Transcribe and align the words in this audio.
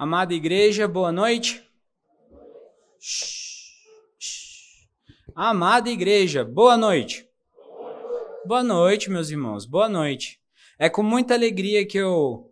Amada 0.00 0.32
igreja, 0.32 0.88
boa 0.88 1.12
noite. 1.12 1.62
Amada 5.34 5.90
igreja, 5.90 6.42
boa 6.42 6.74
noite. 6.74 7.28
Boa 8.46 8.62
noite, 8.62 9.10
meus 9.10 9.28
irmãos, 9.28 9.66
boa 9.66 9.90
noite. 9.90 10.40
É 10.78 10.88
com 10.88 11.02
muita 11.02 11.34
alegria 11.34 11.84
que 11.84 11.98
eu 11.98 12.50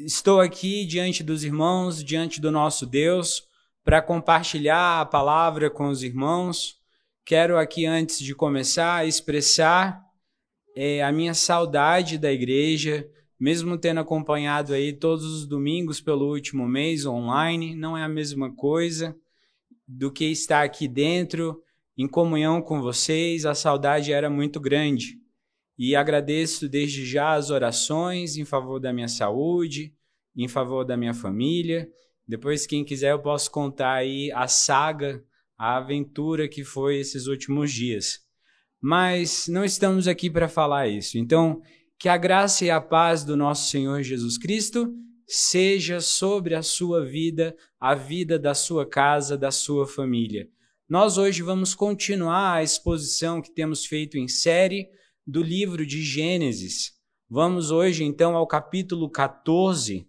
estou 0.00 0.40
aqui 0.40 0.84
diante 0.84 1.22
dos 1.22 1.44
irmãos, 1.44 2.02
diante 2.02 2.40
do 2.40 2.50
nosso 2.50 2.84
Deus, 2.84 3.44
para 3.84 4.02
compartilhar 4.02 5.00
a 5.00 5.06
palavra 5.06 5.70
com 5.70 5.90
os 5.90 6.02
irmãos. 6.02 6.76
Quero 7.24 7.56
aqui, 7.56 7.86
antes 7.86 8.18
de 8.18 8.34
começar, 8.34 9.06
expressar 9.06 10.02
é, 10.74 11.04
a 11.04 11.12
minha 11.12 11.34
saudade 11.34 12.18
da 12.18 12.32
igreja, 12.32 13.08
mesmo 13.40 13.78
tendo 13.78 14.00
acompanhado 14.00 14.74
aí 14.74 14.92
todos 14.92 15.24
os 15.24 15.46
domingos 15.46 15.98
pelo 15.98 16.30
último 16.30 16.68
mês 16.68 17.06
online, 17.06 17.74
não 17.74 17.96
é 17.96 18.02
a 18.02 18.08
mesma 18.08 18.54
coisa 18.54 19.16
do 19.88 20.12
que 20.12 20.26
estar 20.26 20.62
aqui 20.62 20.86
dentro, 20.86 21.62
em 21.96 22.06
comunhão 22.06 22.60
com 22.60 22.80
vocês, 22.80 23.46
a 23.46 23.54
saudade 23.54 24.12
era 24.12 24.28
muito 24.28 24.60
grande. 24.60 25.18
E 25.78 25.96
agradeço 25.96 26.68
desde 26.68 27.06
já 27.06 27.32
as 27.32 27.48
orações 27.48 28.36
em 28.36 28.44
favor 28.44 28.78
da 28.78 28.92
minha 28.92 29.08
saúde, 29.08 29.94
em 30.36 30.46
favor 30.46 30.84
da 30.84 30.96
minha 30.96 31.14
família. 31.14 31.88
Depois, 32.28 32.66
quem 32.66 32.84
quiser, 32.84 33.12
eu 33.12 33.18
posso 33.18 33.50
contar 33.50 33.94
aí 33.94 34.30
a 34.32 34.46
saga, 34.46 35.24
a 35.58 35.78
aventura 35.78 36.46
que 36.46 36.62
foi 36.62 36.98
esses 36.98 37.26
últimos 37.26 37.72
dias. 37.72 38.20
Mas 38.80 39.48
não 39.48 39.64
estamos 39.64 40.06
aqui 40.06 40.30
para 40.30 40.48
falar 40.48 40.88
isso. 40.88 41.18
Então, 41.18 41.60
que 42.00 42.08
a 42.08 42.16
graça 42.16 42.64
e 42.64 42.70
a 42.70 42.80
paz 42.80 43.24
do 43.24 43.36
nosso 43.36 43.70
Senhor 43.70 44.02
Jesus 44.02 44.38
Cristo 44.38 44.90
seja 45.26 46.00
sobre 46.00 46.54
a 46.54 46.62
sua 46.62 47.04
vida, 47.04 47.54
a 47.78 47.94
vida 47.94 48.38
da 48.38 48.54
sua 48.54 48.88
casa, 48.88 49.36
da 49.36 49.50
sua 49.50 49.86
família. 49.86 50.48
Nós 50.88 51.18
hoje 51.18 51.42
vamos 51.42 51.74
continuar 51.74 52.54
a 52.54 52.62
exposição 52.62 53.42
que 53.42 53.52
temos 53.52 53.84
feito 53.84 54.16
em 54.16 54.26
série 54.28 54.88
do 55.26 55.42
livro 55.42 55.84
de 55.84 56.02
Gênesis. 56.02 56.92
Vamos 57.28 57.70
hoje 57.70 58.02
então 58.02 58.34
ao 58.34 58.46
capítulo 58.46 59.10
14 59.10 60.08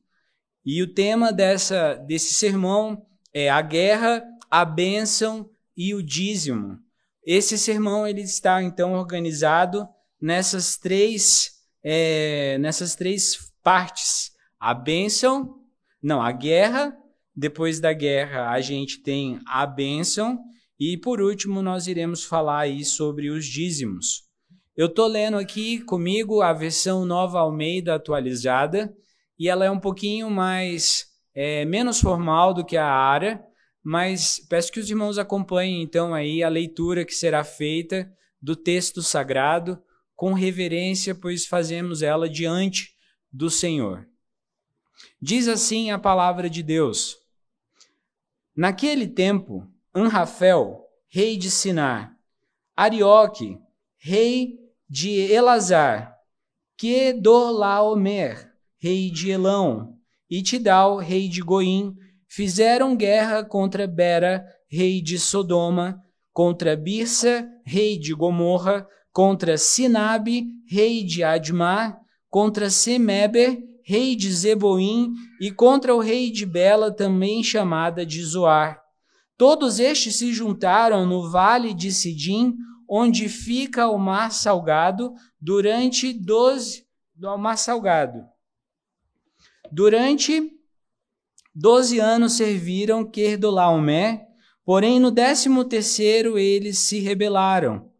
e 0.66 0.82
o 0.82 0.94
tema 0.94 1.34
dessa, 1.34 1.96
desse 1.96 2.34
sermão 2.34 3.06
é 3.34 3.50
a 3.50 3.62
guerra, 3.62 4.24
a 4.50 4.64
bênção 4.64 5.50
e 5.76 5.94
o 5.94 6.02
dízimo. 6.02 6.80
Esse 7.22 7.58
sermão 7.58 8.08
ele 8.08 8.22
está 8.22 8.64
então 8.64 8.94
organizado 8.94 9.86
nessas 10.22 10.78
três 10.78 11.51
é, 11.84 12.58
nessas 12.60 12.96
três 12.96 13.52
partes. 13.64 14.32
A 14.60 14.74
bênção, 14.74 15.56
não, 16.02 16.22
a 16.22 16.32
guerra, 16.32 16.96
depois 17.36 17.80
da 17.80 17.94
guerra 17.94 18.50
a 18.52 18.62
gente 18.62 19.02
tem 19.02 19.40
a 19.48 19.66
bênção, 19.66 20.40
e 20.80 20.98
por 20.98 21.22
último 21.22 21.62
nós 21.62 21.88
iremos 21.88 22.24
falar 22.24 22.62
aí 22.62 22.84
sobre 22.84 23.30
os 23.30 23.46
dízimos. 23.46 24.24
Eu 24.76 24.88
estou 24.88 25.08
lendo 25.08 25.38
aqui 25.38 25.80
comigo 25.82 26.42
a 26.42 26.54
versão 26.54 27.06
Nova 27.06 27.40
Almeida 27.40 27.96
atualizada, 27.96 28.94
e 29.38 29.50
ela 29.50 29.66
é 29.66 29.72
um 29.72 29.80
pouquinho 29.80 30.30
mais, 30.30 31.06
é, 31.34 31.66
menos 31.66 32.00
formal 32.00 32.54
do 32.54 32.66
que 32.66 32.78
a 32.78 32.88
área, 32.88 33.44
mas 33.84 34.40
peço 34.48 34.72
que 34.72 34.80
os 34.80 34.90
irmãos 34.90 35.18
acompanhem 35.18 35.82
então 35.82 36.14
aí 36.14 36.44
a 36.44 36.50
leitura 36.50 37.04
que 37.04 37.14
será 37.14 37.44
feita 37.44 38.12
do 38.42 38.56
texto 38.56 39.02
sagrado, 39.02 39.82
com 40.22 40.34
reverência, 40.34 41.16
pois 41.16 41.48
fazemos 41.48 42.04
ela 42.04 42.30
diante 42.30 42.94
do 43.34 43.50
Senhor. 43.50 44.08
Diz 45.20 45.48
assim 45.48 45.90
a 45.90 45.98
palavra 45.98 46.48
de 46.48 46.62
Deus: 46.62 47.18
Naquele 48.56 49.08
tempo, 49.08 49.68
Anrafel, 49.92 50.86
rei 51.10 51.36
de 51.38 51.50
Sinar, 51.50 52.16
Arioque, 52.78 53.58
rei 53.98 54.60
de 54.88 55.10
Elazar, 55.10 56.16
Kedorlaomer, 56.78 58.54
rei 58.78 59.10
de 59.10 59.32
Elão, 59.32 59.98
e 60.30 60.44
Tidal, 60.44 60.98
rei 60.98 61.28
de 61.28 61.42
Goim, 61.42 61.96
fizeram 62.28 62.96
guerra 62.96 63.44
contra 63.44 63.88
Bera, 63.88 64.46
rei 64.70 65.02
de 65.02 65.18
Sodoma, 65.18 66.00
contra 66.32 66.78
Birsa, 66.78 67.50
rei 67.66 67.98
de 67.98 68.14
Gomorra, 68.14 68.88
contra 69.12 69.58
Sinabe, 69.58 70.48
rei 70.68 71.04
de 71.04 71.24
Admar, 71.24 72.00
contra 72.30 72.70
Semeber, 72.70 73.62
rei 73.84 74.16
de 74.16 74.32
Zeboim, 74.32 75.14
e 75.40 75.52
contra 75.52 75.94
o 75.94 76.00
rei 76.00 76.32
de 76.32 76.46
Bela, 76.46 76.92
também 76.92 77.44
chamada 77.44 78.06
de 78.06 78.24
Zoar. 78.24 78.82
Todos 79.38 79.80
estes 79.80 80.18
se 80.18 80.32
juntaram 80.32 81.06
no 81.06 81.30
vale 81.30 81.74
de 81.74 81.92
Sidim, 81.92 82.56
onde 82.88 83.28
fica 83.28 83.88
o 83.90 83.98
mar 83.98 84.32
salgado, 84.32 85.14
durante 85.40 86.14
doze 86.14 86.86
do 87.16 87.38
mar 87.38 87.58
salgado. 87.58 88.24
Durante 89.72 90.52
doze 91.54 92.00
anos 92.00 92.34
serviram 92.34 93.10
Querdolaomé, 93.10 94.26
porém 94.64 95.00
no 95.00 95.12
décimo 95.12 95.66
terceiro 95.66 96.38
eles 96.38 96.80
se 96.80 97.00
rebelaram 97.00 97.91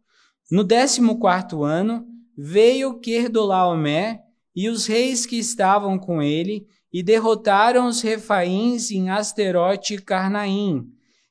no 0.52 0.62
décimo 0.62 1.18
quarto 1.18 1.64
ano, 1.64 2.06
veio 2.36 3.00
Querdolaomé 3.00 4.20
e 4.54 4.68
os 4.68 4.84
reis 4.84 5.24
que 5.24 5.38
estavam 5.38 5.98
com 5.98 6.22
ele, 6.22 6.66
e 6.92 7.02
derrotaram 7.02 7.86
os 7.86 8.02
refaíns 8.02 8.90
em 8.90 9.08
Asterote 9.08 9.94
e 9.94 9.98
Carnaim, 9.98 10.84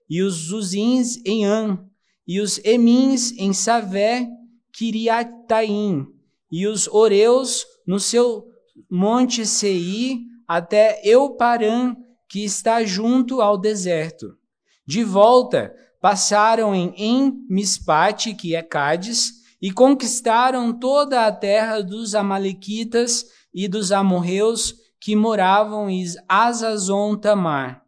e 0.10 0.24
os 0.24 0.48
Zuzins 0.48 1.24
em 1.24 1.46
An, 1.46 1.86
e 2.28 2.40
os 2.40 2.58
Emins 2.66 3.32
em 3.34 3.54
Savé, 3.54 4.28
Kiriataim, 4.74 6.08
e 6.52 6.66
os 6.66 6.88
Oreus 6.88 7.64
no 7.86 8.00
seu 8.00 8.48
monte 8.90 9.46
Sei, 9.46 10.18
até 10.48 11.00
Euparã, 11.04 11.96
que 12.28 12.44
está 12.44 12.84
junto 12.84 13.40
ao 13.40 13.56
deserto. 13.56 14.36
De 14.84 15.04
volta, 15.04 15.76
passaram 16.02 16.74
em 16.74 16.94
En-Mispate, 16.98 18.34
que 18.34 18.56
é 18.56 18.64
Cádiz, 18.64 19.34
e 19.62 19.72
conquistaram 19.72 20.74
toda 20.74 21.28
a 21.28 21.32
terra 21.32 21.82
dos 21.82 22.16
Amalequitas 22.16 23.26
e 23.54 23.68
dos 23.68 23.92
amorreus 23.92 24.74
que 25.00 25.16
moravam 25.16 25.90
em 25.90 26.04
Azazon 26.28 27.16
Tamar. 27.16 27.84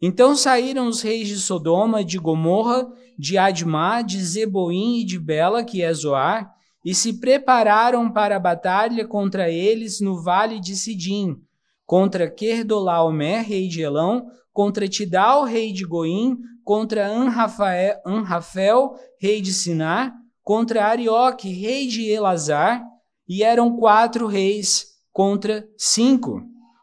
Então 0.00 0.36
saíram 0.36 0.86
os 0.86 1.02
reis 1.02 1.26
de 1.26 1.36
Sodoma, 1.38 2.04
de 2.04 2.18
Gomorra, 2.18 2.86
de 3.18 3.36
Admá, 3.36 4.02
de 4.02 4.22
Zeboim 4.22 5.00
e 5.00 5.04
de 5.04 5.18
Bela, 5.18 5.64
que 5.64 5.82
é 5.82 5.92
Zoar, 5.92 6.54
e 6.84 6.94
se 6.94 7.14
prepararam 7.14 8.12
para 8.12 8.36
a 8.36 8.40
batalha 8.40 9.06
contra 9.06 9.50
eles 9.50 10.00
no 10.00 10.22
vale 10.22 10.60
de 10.60 10.76
Sidim, 10.76 11.40
contra 11.86 12.30
Querdolaomer, 12.30 13.42
rei 13.42 13.66
de 13.66 13.80
Elão, 13.80 14.26
contra 14.52 14.86
Tidal, 14.86 15.44
rei 15.44 15.72
de 15.72 15.84
Goim, 15.84 16.38
contra 16.64 17.06
Anrafel, 17.06 18.00
Anrafel, 18.04 18.94
rei 19.20 19.40
de 19.40 19.52
Sinar, 19.52 20.14
contra 20.42 20.86
Arioque, 20.86 21.48
rei 21.48 21.86
de 21.86 22.08
Elazar, 22.08 22.82
e 23.28 23.42
eram 23.42 23.76
quatro 23.76 24.26
reis 24.26 24.86
contra 25.12 25.66
cinco. 25.76 26.42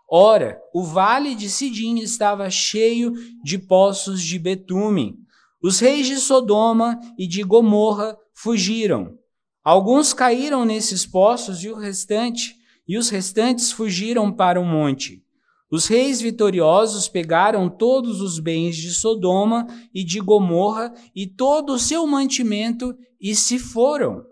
Ora, 0.10 0.60
o 0.74 0.84
vale 0.84 1.36
de 1.36 1.50
Sidim 1.50 2.00
estava 2.00 2.50
cheio 2.50 3.14
de 3.44 3.58
poços 3.58 4.22
de 4.22 4.38
betume. 4.38 5.16
Os 5.64 5.80
reis 5.80 6.08
de 6.08 6.18
Sodoma 6.18 7.00
e 7.18 7.28
de 7.28 7.44
Gomorra 7.44 8.18
fugiram. 8.34 9.18
Alguns 9.64 10.12
caíram 10.12 10.66
nesses 10.66 11.06
poços 11.06 11.64
e 11.64 11.70
o 11.70 11.78
restante, 11.78 12.56
e 12.88 12.98
os 12.98 13.10
restantes 13.10 13.72
fugiram 13.72 14.32
para 14.32 14.60
o 14.60 14.66
monte. 14.66 15.24
Os 15.72 15.88
reis 15.88 16.20
vitoriosos 16.20 17.08
pegaram 17.08 17.70
todos 17.70 18.20
os 18.20 18.40
bens 18.40 18.76
de 18.76 18.92
Sodoma 18.94 19.66
e 19.94 20.04
de 20.04 20.20
Gomorra 20.20 20.94
e 21.16 21.26
todo 21.26 21.72
o 21.72 21.80
seu 21.80 22.06
mantimento 22.06 22.94
e 23.22 23.34
se 23.34 23.58
foram. 23.58 24.26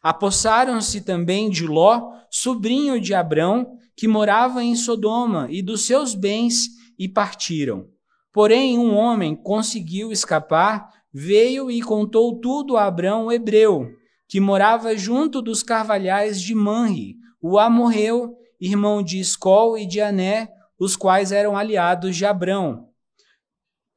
Apossaram-se 0.00 1.00
também 1.00 1.50
de 1.50 1.66
Ló, 1.66 2.12
sobrinho 2.30 3.00
de 3.00 3.12
Abrão, 3.12 3.76
que 3.96 4.06
morava 4.06 4.62
em 4.62 4.76
Sodoma, 4.76 5.48
e 5.50 5.60
dos 5.60 5.82
seus 5.82 6.14
bens 6.14 6.68
e 6.96 7.08
partiram. 7.08 7.88
Porém, 8.32 8.78
um 8.78 8.94
homem 8.94 9.34
conseguiu 9.34 10.12
escapar, 10.12 10.88
veio 11.12 11.68
e 11.68 11.82
contou 11.82 12.38
tudo 12.38 12.76
a 12.76 12.84
Abrão, 12.84 13.26
o 13.26 13.32
hebreu, 13.32 13.90
que 14.28 14.40
morava 14.40 14.96
junto 14.96 15.42
dos 15.42 15.64
carvalhais 15.64 16.40
de 16.40 16.54
Manre, 16.54 17.16
o 17.42 17.58
amorreu, 17.58 18.36
irmão 18.60 19.02
de 19.02 19.18
Escol 19.18 19.76
e 19.76 19.84
de 19.84 20.00
Ané, 20.00 20.48
os 20.80 20.96
quais 20.96 21.30
eram 21.30 21.56
aliados 21.56 22.16
de 22.16 22.24
Abrão. 22.24 22.88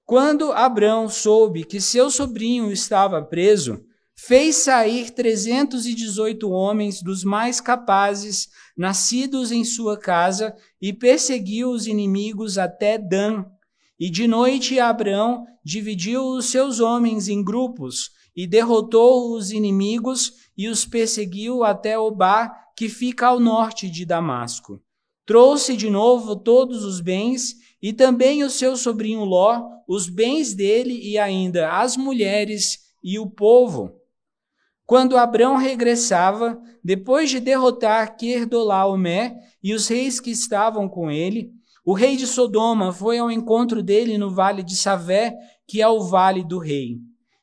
Quando 0.05 0.51
Abrão 0.51 1.07
soube 1.07 1.63
que 1.63 1.79
seu 1.79 2.11
sobrinho 2.11 2.69
estava 2.69 3.23
preso, 3.23 3.85
fez 4.13 4.57
sair 4.57 5.11
318 5.11 6.49
homens 6.51 7.01
dos 7.01 7.23
mais 7.23 7.61
capazes, 7.61 8.49
nascidos 8.77 9.49
em 9.49 9.63
sua 9.63 9.97
casa, 9.97 10.53
e 10.81 10.91
perseguiu 10.91 11.71
os 11.71 11.87
inimigos 11.87 12.57
até 12.57 12.97
Dan. 12.97 13.45
E 13.97 14.09
de 14.09 14.27
noite 14.27 14.77
Abraão 14.77 15.45
dividiu 15.63 16.25
os 16.25 16.47
seus 16.47 16.81
homens 16.81 17.29
em 17.29 17.41
grupos 17.41 18.11
e 18.35 18.45
derrotou 18.45 19.33
os 19.33 19.51
inimigos 19.51 20.33
e 20.57 20.67
os 20.67 20.85
perseguiu 20.85 21.63
até 21.63 21.97
Obá, 21.97 22.49
que 22.75 22.89
fica 22.89 23.27
ao 23.27 23.39
norte 23.39 23.89
de 23.89 24.05
Damasco. 24.05 24.82
Trouxe 25.25 25.77
de 25.77 25.89
novo 25.89 26.35
todos 26.35 26.83
os 26.83 26.99
bens 26.99 27.55
e 27.81 27.93
também 27.93 28.43
o 28.43 28.49
seu 28.49 28.75
sobrinho 28.75 29.23
Ló, 29.23 29.61
os 29.87 30.09
bens 30.09 30.53
dele 30.53 30.99
e 31.01 31.17
ainda 31.17 31.71
as 31.71 31.95
mulheres 31.95 32.79
e 33.03 33.17
o 33.17 33.29
povo. 33.29 33.91
Quando 34.85 35.17
Abrão 35.17 35.55
regressava, 35.55 36.61
depois 36.83 37.29
de 37.29 37.39
derrotar 37.39 38.17
Querdolaomé 38.17 39.35
e 39.63 39.73
os 39.73 39.87
reis 39.87 40.19
que 40.19 40.31
estavam 40.31 40.89
com 40.89 41.09
ele, 41.09 41.51
o 41.85 41.93
rei 41.93 42.17
de 42.17 42.27
Sodoma 42.27 42.91
foi 42.91 43.17
ao 43.17 43.31
encontro 43.31 43.81
dele 43.81 44.17
no 44.17 44.29
vale 44.29 44.61
de 44.61 44.75
Savé, 44.75 45.35
que 45.67 45.81
é 45.81 45.87
o 45.87 46.01
vale 46.01 46.43
do 46.43 46.59
rei. 46.59 46.97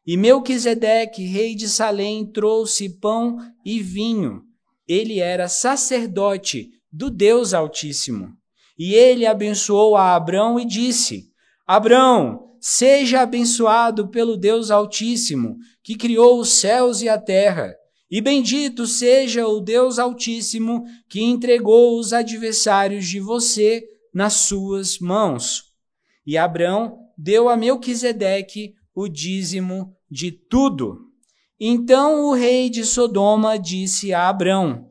E 0.07 0.17
Melquisedeque, 0.17 1.25
rei 1.25 1.55
de 1.55 1.69
Salém, 1.69 2.31
trouxe 2.31 2.99
pão 2.99 3.39
e 3.65 3.81
vinho. 3.81 4.43
Ele 4.89 5.19
era 5.19 5.49
sacerdote 5.49 6.71
do 6.93 7.11
Deus 7.11 7.55
Altíssimo. 7.55 8.29
E 8.79 8.95
ele 8.95 9.27
abençoou 9.27 9.97
a 9.97 10.15
Abrão 10.15 10.59
e 10.59 10.65
disse: 10.65 11.31
Abrão, 11.67 12.57
seja 12.61 13.21
abençoado 13.21 14.09
pelo 14.09 14.37
Deus 14.37 14.71
Altíssimo, 14.71 15.57
que 15.83 15.97
criou 15.97 16.41
os 16.41 16.51
céus 16.51 17.03
e 17.03 17.09
a 17.09 17.19
terra. 17.19 17.75
E 18.11 18.21
bendito 18.21 18.87
seja 18.87 19.47
o 19.47 19.61
Deus 19.61 19.99
Altíssimo, 19.99 20.85
que 21.09 21.23
entregou 21.23 21.99
os 21.99 22.13
adversários 22.13 23.07
de 23.07 23.21
você 23.21 23.85
nas 24.13 24.33
suas 24.33 24.99
mãos. 24.99 25.65
E 26.27 26.37
Abrão 26.37 26.99
deu 27.17 27.49
a 27.49 27.57
Melquisedeque 27.57 28.75
o 28.95 29.09
dízimo 29.09 29.97
de 30.11 30.33
tudo. 30.33 31.07
Então 31.59 32.25
o 32.27 32.33
rei 32.33 32.69
de 32.69 32.85
Sodoma 32.85 33.59
disse 33.59 34.13
a 34.13 34.29
Abrão: 34.29 34.90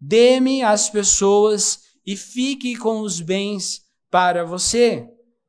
Dê-me 0.00 0.62
as 0.62 0.88
pessoas 0.88 1.80
e 2.06 2.16
fique 2.16 2.74
com 2.76 3.00
os 3.00 3.20
bens 3.20 3.82
para 4.10 4.44
você. 4.44 5.06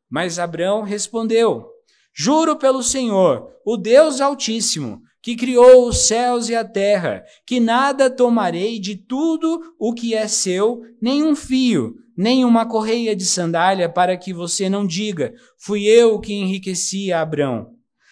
Mas 0.09 0.37
Abrão 0.37 0.81
respondeu: 0.81 1.65
Juro 2.13 2.57
pelo 2.57 2.83
Senhor, 2.83 3.47
o 3.65 3.77
Deus 3.77 4.19
Altíssimo, 4.19 5.01
que 5.21 5.35
criou 5.35 5.87
os 5.87 6.07
céus 6.07 6.49
e 6.49 6.55
a 6.55 6.65
terra, 6.65 7.23
que 7.45 7.59
nada 7.59 8.09
tomarei 8.09 8.79
de 8.79 8.95
tudo 8.95 9.61
o 9.79 9.93
que 9.93 10.13
é 10.13 10.27
seu, 10.27 10.81
nem 11.01 11.23
um 11.23 11.35
fio, 11.35 11.95
nem 12.17 12.43
uma 12.43 12.65
correia 12.65 13.15
de 13.15 13.25
sandália, 13.25 13.87
para 13.87 14.17
que 14.17 14.33
você 14.33 14.67
não 14.67 14.85
diga: 14.85 15.33
Fui 15.57 15.85
eu 15.85 16.19
que 16.19 16.33
enriqueci 16.33 17.13
a. 17.13 17.27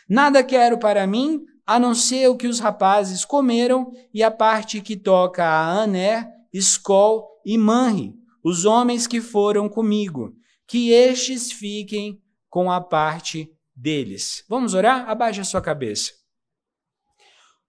Nada 0.07 0.43
quero 0.43 0.79
para 0.79 1.05
mim, 1.05 1.41
a 1.69 1.79
não 1.79 1.93
ser 1.93 2.27
o 2.27 2.35
que 2.35 2.47
os 2.47 2.59
rapazes 2.59 3.23
comeram 3.23 3.91
e 4.11 4.23
a 4.23 4.31
parte 4.31 4.81
que 4.81 4.97
toca 4.97 5.45
a 5.45 5.83
Ané, 5.83 6.27
Escol 6.51 7.29
e 7.45 7.59
Manri, 7.59 8.15
os 8.43 8.65
homens 8.65 9.05
que 9.05 9.21
foram 9.21 9.69
comigo, 9.69 10.33
que 10.67 10.89
estes 10.89 11.51
fiquem 11.51 12.19
com 12.49 12.71
a 12.71 12.81
parte 12.81 13.51
deles. 13.75 14.43
Vamos 14.49 14.73
orar? 14.73 15.07
Abaixe 15.07 15.41
a 15.41 15.43
sua 15.43 15.61
cabeça. 15.61 16.11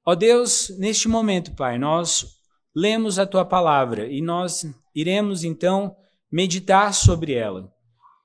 Ó 0.06 0.14
Deus, 0.14 0.74
neste 0.78 1.06
momento, 1.06 1.54
Pai, 1.54 1.76
nós 1.76 2.24
lemos 2.74 3.18
a 3.18 3.26
tua 3.26 3.44
palavra 3.44 4.10
e 4.10 4.22
nós 4.22 4.64
iremos 4.94 5.44
então 5.44 5.94
meditar 6.32 6.94
sobre 6.94 7.34
ela. 7.34 7.70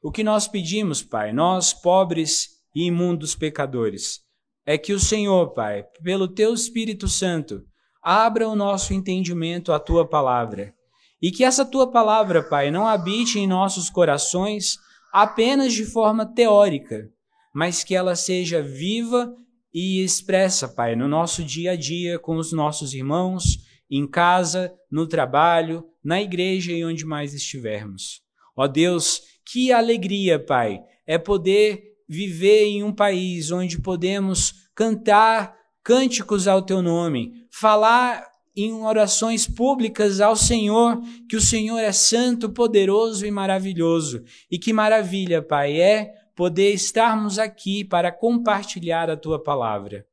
O 0.01 0.09
que 0.09 0.23
nós 0.23 0.47
pedimos, 0.47 1.03
Pai, 1.03 1.33
nós 1.33 1.73
pobres 1.73 2.51
e 2.73 2.85
imundos 2.85 3.35
pecadores. 3.35 4.24
É 4.65 4.77
que 4.77 4.93
o 4.93 4.99
Senhor, 4.99 5.53
Pai, 5.53 5.85
pelo 6.03 6.27
teu 6.27 6.53
Espírito 6.53 7.07
Santo, 7.07 7.61
abra 8.01 8.47
o 8.47 8.55
nosso 8.55 8.93
entendimento 8.93 9.71
à 9.71 9.79
tua 9.79 10.07
palavra. 10.07 10.73
E 11.21 11.31
que 11.31 11.43
essa 11.43 11.65
tua 11.65 11.91
palavra, 11.91 12.43
Pai, 12.43 12.71
não 12.71 12.87
habite 12.87 13.39
em 13.39 13.47
nossos 13.47 13.89
corações 13.89 14.75
apenas 15.13 15.73
de 15.73 15.85
forma 15.85 16.25
teórica, 16.25 17.09
mas 17.53 17.83
que 17.83 17.95
ela 17.95 18.15
seja 18.15 18.61
viva 18.61 19.33
e 19.73 20.03
expressa, 20.03 20.67
Pai, 20.67 20.95
no 20.95 21.07
nosso 21.07 21.43
dia 21.43 21.71
a 21.71 21.75
dia 21.75 22.19
com 22.19 22.37
os 22.37 22.51
nossos 22.51 22.93
irmãos, 22.93 23.57
em 23.89 24.07
casa, 24.07 24.73
no 24.91 25.07
trabalho, 25.07 25.83
na 26.03 26.21
igreja 26.21 26.71
e 26.71 26.83
onde 26.83 27.05
mais 27.05 27.33
estivermos. 27.33 28.21
Ó 28.57 28.67
Deus, 28.67 29.21
que 29.51 29.71
alegria, 29.71 30.37
Pai, 30.37 30.79
é 31.05 31.17
poder 31.17 31.94
viver 32.07 32.65
em 32.65 32.83
um 32.83 32.93
país 32.93 33.51
onde 33.51 33.79
podemos 33.79 34.53
cantar 34.73 35.55
cânticos 35.83 36.47
ao 36.47 36.61
teu 36.61 36.81
nome, 36.81 37.31
falar 37.51 38.25
em 38.55 38.73
orações 38.73 39.47
públicas 39.47 40.21
ao 40.21 40.35
Senhor, 40.35 40.99
que 41.29 41.35
o 41.35 41.41
Senhor 41.41 41.77
é 41.77 41.91
santo, 41.91 42.49
poderoso 42.49 43.25
e 43.25 43.31
maravilhoso. 43.31 44.23
E 44.49 44.57
que 44.57 44.71
maravilha, 44.71 45.41
Pai, 45.41 45.79
é 45.79 46.13
poder 46.35 46.73
estarmos 46.73 47.37
aqui 47.37 47.83
para 47.83 48.11
compartilhar 48.11 49.09
a 49.09 49.17
tua 49.17 49.41
palavra. 49.41 50.05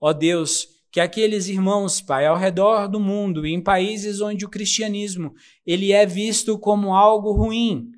Ó 0.00 0.12
Deus, 0.12 0.68
que 0.90 1.00
aqueles 1.00 1.48
irmãos, 1.48 2.00
Pai, 2.00 2.26
ao 2.26 2.36
redor 2.36 2.88
do 2.88 2.98
mundo 2.98 3.46
em 3.46 3.60
países 3.60 4.20
onde 4.20 4.44
o 4.44 4.48
cristianismo 4.48 5.34
ele 5.66 5.92
é 5.92 6.06
visto 6.06 6.58
como 6.58 6.94
algo 6.94 7.32
ruim, 7.32 7.90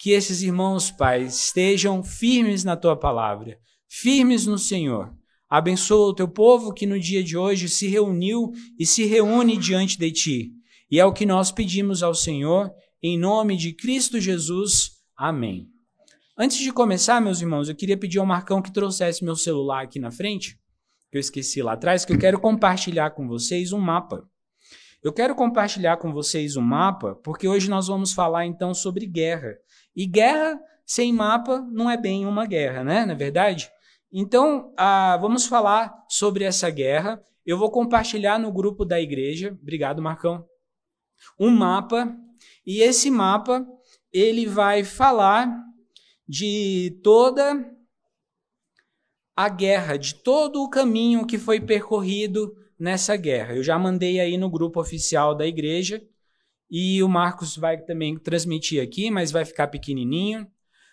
que 0.00 0.12
esses 0.12 0.40
irmãos, 0.40 0.90
Pai, 0.90 1.24
estejam 1.24 2.02
firmes 2.02 2.64
na 2.64 2.74
tua 2.74 2.96
palavra, 2.96 3.58
firmes 3.86 4.46
no 4.46 4.56
Senhor. 4.56 5.14
Abençoa 5.46 6.08
o 6.08 6.14
teu 6.14 6.26
povo 6.26 6.72
que 6.72 6.86
no 6.86 6.98
dia 6.98 7.22
de 7.22 7.36
hoje 7.36 7.68
se 7.68 7.86
reuniu 7.86 8.50
e 8.78 8.86
se 8.86 9.04
reúne 9.04 9.58
diante 9.58 9.98
de 9.98 10.10
ti. 10.10 10.52
E 10.90 10.98
é 10.98 11.04
o 11.04 11.12
que 11.12 11.26
nós 11.26 11.52
pedimos 11.52 12.02
ao 12.02 12.14
Senhor, 12.14 12.72
em 13.02 13.18
nome 13.18 13.58
de 13.58 13.74
Cristo 13.74 14.18
Jesus. 14.18 14.92
Amém. 15.14 15.68
Antes 16.34 16.56
de 16.56 16.72
começar, 16.72 17.20
meus 17.20 17.42
irmãos, 17.42 17.68
eu 17.68 17.76
queria 17.76 17.98
pedir 17.98 18.20
ao 18.20 18.26
Marcão 18.26 18.62
que 18.62 18.72
trouxesse 18.72 19.22
meu 19.22 19.36
celular 19.36 19.82
aqui 19.84 20.00
na 20.00 20.10
frente, 20.10 20.58
que 21.10 21.18
eu 21.18 21.20
esqueci 21.20 21.60
lá 21.60 21.74
atrás, 21.74 22.06
que 22.06 22.12
eu 22.14 22.18
quero 22.18 22.40
compartilhar 22.40 23.10
com 23.10 23.28
vocês 23.28 23.70
um 23.70 23.78
mapa. 23.78 24.26
Eu 25.02 25.12
quero 25.12 25.34
compartilhar 25.34 25.96
com 25.96 26.10
vocês 26.10 26.56
um 26.56 26.62
mapa, 26.62 27.14
porque 27.22 27.48
hoje 27.48 27.68
nós 27.68 27.86
vamos 27.86 28.14
falar 28.14 28.46
então 28.46 28.72
sobre 28.72 29.06
guerra. 29.06 29.54
E 30.00 30.06
guerra 30.06 30.58
sem 30.86 31.12
mapa 31.12 31.60
não 31.70 31.90
é 31.90 31.94
bem 31.94 32.24
uma 32.24 32.46
guerra, 32.46 32.82
né? 32.82 33.04
Na 33.04 33.12
é 33.12 33.14
verdade? 33.14 33.70
Então, 34.10 34.72
ah, 34.74 35.18
vamos 35.20 35.44
falar 35.44 35.94
sobre 36.08 36.42
essa 36.42 36.70
guerra. 36.70 37.22
Eu 37.44 37.58
vou 37.58 37.70
compartilhar 37.70 38.38
no 38.38 38.50
grupo 38.50 38.86
da 38.86 38.98
igreja. 38.98 39.54
Obrigado, 39.60 40.00
Marcão. 40.00 40.42
Um 41.38 41.50
mapa. 41.50 42.16
E 42.66 42.80
esse 42.80 43.10
mapa 43.10 43.62
ele 44.10 44.46
vai 44.46 44.84
falar 44.84 45.54
de 46.26 46.98
toda 47.04 47.62
a 49.36 49.50
guerra, 49.50 49.98
de 49.98 50.14
todo 50.14 50.62
o 50.62 50.70
caminho 50.70 51.26
que 51.26 51.36
foi 51.36 51.60
percorrido 51.60 52.56
nessa 52.78 53.16
guerra. 53.16 53.54
Eu 53.54 53.62
já 53.62 53.78
mandei 53.78 54.18
aí 54.18 54.38
no 54.38 54.48
grupo 54.48 54.80
oficial 54.80 55.34
da 55.34 55.46
igreja. 55.46 56.02
E 56.70 57.02
o 57.02 57.08
Marcos 57.08 57.56
vai 57.56 57.82
também 57.82 58.16
transmitir 58.16 58.82
aqui, 58.82 59.10
mas 59.10 59.30
vai 59.32 59.44
ficar 59.44 59.66
pequenininho. 59.68 60.46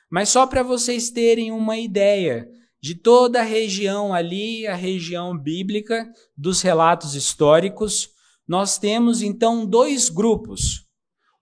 Mas 0.09 0.29
só 0.29 0.47
para 0.47 0.63
vocês 0.63 1.11
terem 1.11 1.51
uma 1.51 1.77
ideia 1.77 2.49
de 2.81 2.95
toda 2.95 3.41
a 3.41 3.43
região 3.43 4.13
ali, 4.13 4.65
a 4.65 4.75
região 4.75 5.37
bíblica, 5.37 6.09
dos 6.35 6.61
relatos 6.61 7.15
históricos, 7.15 8.09
nós 8.47 8.77
temos 8.77 9.21
então 9.21 9.65
dois 9.65 10.09
grupos. 10.09 10.87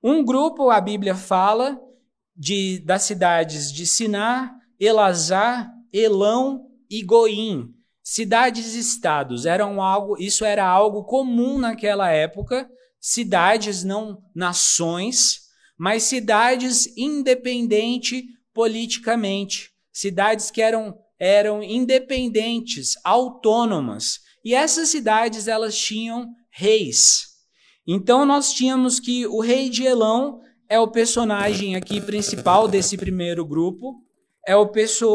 Um 0.04 0.24
grupo, 0.24 0.70
a 0.70 0.82
Bíblia 0.82 1.16
fala, 1.16 1.80
de, 2.36 2.80
das 2.80 3.04
cidades 3.04 3.72
de 3.72 3.86
Siná, 3.86 4.54
Elazar, 4.80 5.72
Elão 5.94 6.68
e 6.90 7.04
Goim. 7.04 7.74
Cidades-estados 8.04 9.46
eram 9.46 9.82
algo, 9.82 10.16
isso 10.20 10.46
era 10.46 10.68
algo 10.68 11.06
comum 11.06 11.58
naquela 11.58 12.12
época 12.12 12.70
cidades, 13.08 13.84
não 13.84 14.18
nações, 14.34 15.42
mas 15.78 16.02
cidades 16.02 16.88
independentes 16.98 18.24
politicamente, 18.52 19.70
cidades 19.94 20.50
que 20.50 20.60
eram, 20.60 20.98
eram 21.20 21.62
independentes, 21.62 22.94
autônomas. 23.04 24.22
E 24.44 24.56
essas 24.56 24.90
cidades 24.90 25.48
elas 25.48 25.78
tinham 25.78 26.28
reis. 26.50 27.28
Então 27.86 28.26
nós 28.26 28.52
tínhamos 28.52 29.00
que 29.00 29.28
o 29.28 29.40
rei 29.40 29.70
de 29.70 29.84
Elão 29.84 30.40
é 30.68 30.80
o 30.80 30.90
personagem 30.90 31.76
aqui 31.76 32.02
principal 32.02 32.68
desse 32.68 32.98
primeiro 32.98 33.46
grupo. 33.46 34.02
É 34.48 34.56
o, 34.56 34.68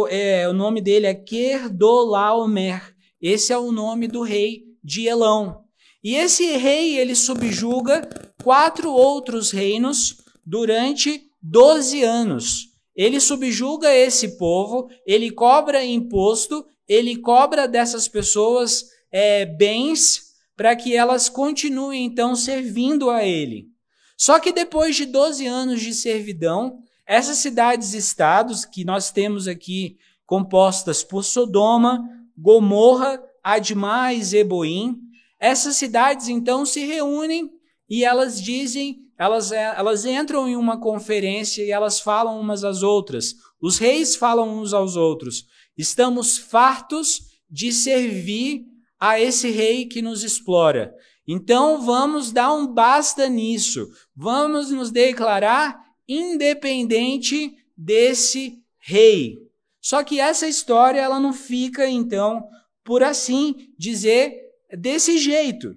é, 0.09 0.49
o 0.49 0.53
nome 0.53 0.81
dele 0.81 1.07
é 1.07 1.15
Kerdolaomer. 1.15 2.95
Esse 3.21 3.53
é 3.53 3.59
o 3.59 3.73
nome 3.73 4.07
do 4.07 4.23
rei 4.23 4.63
de 4.83 5.09
Elão. 5.09 5.65
E 6.03 6.15
esse 6.15 6.57
rei 6.57 6.99
ele 6.99 7.15
subjuga 7.15 8.09
quatro 8.43 8.91
outros 8.91 9.51
reinos 9.51 10.17
durante 10.45 11.31
12 11.43 12.03
anos. 12.03 12.69
Ele 12.95 13.21
subjuga 13.21 13.95
esse 13.95 14.37
povo, 14.37 14.89
ele 15.07 15.31
cobra 15.31 15.85
imposto, 15.85 16.65
ele 16.89 17.17
cobra 17.17 17.69
dessas 17.69 18.09
pessoas 18.09 18.85
é, 19.13 19.45
bens 19.47 20.31
para 20.57 20.75
que 20.77 20.95
elas 20.95 21.29
continuem 21.29 22.05
então 22.05 22.35
servindo 22.35 23.09
a 23.11 23.25
ele. 23.25 23.69
Só 24.17 24.39
que 24.39 24.53
depois 24.53 24.97
de 24.97 25.07
12 25.07 25.47
anos 25.47 25.81
de 25.81 25.95
servidão, 25.95 26.79
essas 27.07 27.39
cidades-estados 27.39 28.65
que 28.65 28.85
nós 28.85 29.11
temos 29.11 29.49
aqui 29.49 29.97
compostas 30.27 31.03
por 31.03 31.25
Sodoma, 31.25 32.07
Gomorra, 32.37 33.21
Admá 33.43 34.13
e 34.13 34.23
Zeboim, 34.23 34.99
essas 35.41 35.77
cidades 35.77 36.29
então 36.29 36.67
se 36.67 36.85
reúnem 36.85 37.51
e 37.89 38.05
elas 38.05 38.41
dizem, 38.41 38.99
elas, 39.19 39.51
elas 39.51 40.05
entram 40.05 40.47
em 40.47 40.55
uma 40.55 40.79
conferência 40.79 41.65
e 41.65 41.71
elas 41.71 41.99
falam 41.99 42.39
umas 42.39 42.63
às 42.63 42.83
outras. 42.83 43.35
Os 43.61 43.79
reis 43.79 44.15
falam 44.15 44.61
uns 44.61 44.73
aos 44.73 44.95
outros. 44.95 45.47
Estamos 45.77 46.39
fartos 46.39 47.23
de 47.51 47.73
servir 47.73 48.65
a 48.99 49.19
esse 49.19 49.51
rei 49.51 49.87
que 49.87 50.03
nos 50.03 50.23
explora. 50.23 50.95
Então 51.27 51.81
vamos 51.81 52.31
dar 52.31 52.53
um 52.53 52.67
basta 52.67 53.29
nisso. 53.29 53.89
Vamos 54.15 54.71
nos 54.71 54.91
declarar 54.91 55.81
independente 56.07 57.55
desse 57.77 58.59
rei. 58.79 59.39
Só 59.81 60.05
que 60.05 60.21
essa 60.21 60.47
história 60.47 61.01
ela 61.01 61.19
não 61.19 61.33
fica 61.33 61.89
então 61.89 62.47
por 62.85 63.03
assim 63.03 63.73
dizer 63.79 64.50
desse 64.77 65.19
jeito. 65.19 65.75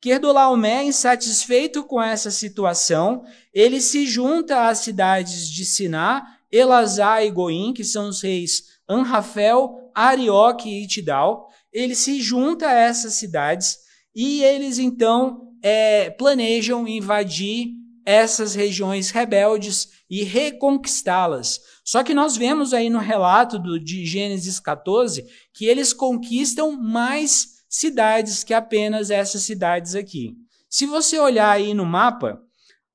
Querdolaomé, 0.00 0.84
insatisfeito 0.84 1.82
com 1.82 2.02
essa 2.02 2.30
situação, 2.30 3.24
ele 3.54 3.80
se 3.80 4.06
junta 4.06 4.68
às 4.68 4.78
cidades 4.78 5.48
de 5.48 5.64
Siná, 5.64 6.22
Elazar 6.52 7.24
e 7.24 7.30
Goim, 7.30 7.72
que 7.72 7.82
são 7.82 8.10
os 8.10 8.20
reis 8.20 8.64
Anrafel, 8.86 9.90
Arioque 9.94 10.68
e 10.68 10.86
Tidal. 10.86 11.48
Ele 11.72 11.94
se 11.94 12.20
junta 12.20 12.68
a 12.68 12.74
essas 12.74 13.14
cidades 13.14 13.78
e 14.14 14.44
eles 14.44 14.78
então 14.78 15.52
é, 15.62 16.10
planejam 16.10 16.86
invadir 16.86 17.68
essas 18.04 18.54
regiões 18.54 19.10
rebeldes 19.10 19.88
e 20.10 20.22
reconquistá-las. 20.22 21.58
Só 21.82 22.04
que 22.04 22.12
nós 22.12 22.36
vemos 22.36 22.74
aí 22.74 22.90
no 22.90 22.98
relato 22.98 23.58
do, 23.58 23.80
de 23.80 24.04
Gênesis 24.04 24.60
14 24.60 25.24
que 25.52 25.64
eles 25.64 25.92
conquistam 25.92 26.72
mais 26.72 27.53
cidades 27.74 28.44
que 28.44 28.54
apenas 28.54 29.10
essas 29.10 29.42
cidades 29.42 29.96
aqui. 29.96 30.36
Se 30.70 30.86
você 30.86 31.18
olhar 31.18 31.50
aí 31.50 31.74
no 31.74 31.84
mapa, 31.84 32.40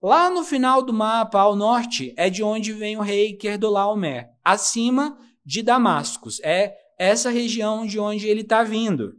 lá 0.02 0.30
no 0.30 0.42
final 0.42 0.82
do 0.82 0.94
mapa, 0.94 1.38
ao 1.38 1.54
norte, 1.54 2.14
é 2.16 2.30
de 2.30 2.42
onde 2.42 2.72
vem 2.72 2.96
o 2.96 3.02
rei 3.02 3.34
Querdolaomer, 3.34 4.30
acima 4.44 5.18
de 5.46 5.62
Damascus. 5.62 6.40
É 6.42 6.74
essa 6.98 7.30
região 7.30 7.86
de 7.86 8.00
onde 8.00 8.26
ele 8.26 8.40
está 8.40 8.64
vindo. 8.64 9.16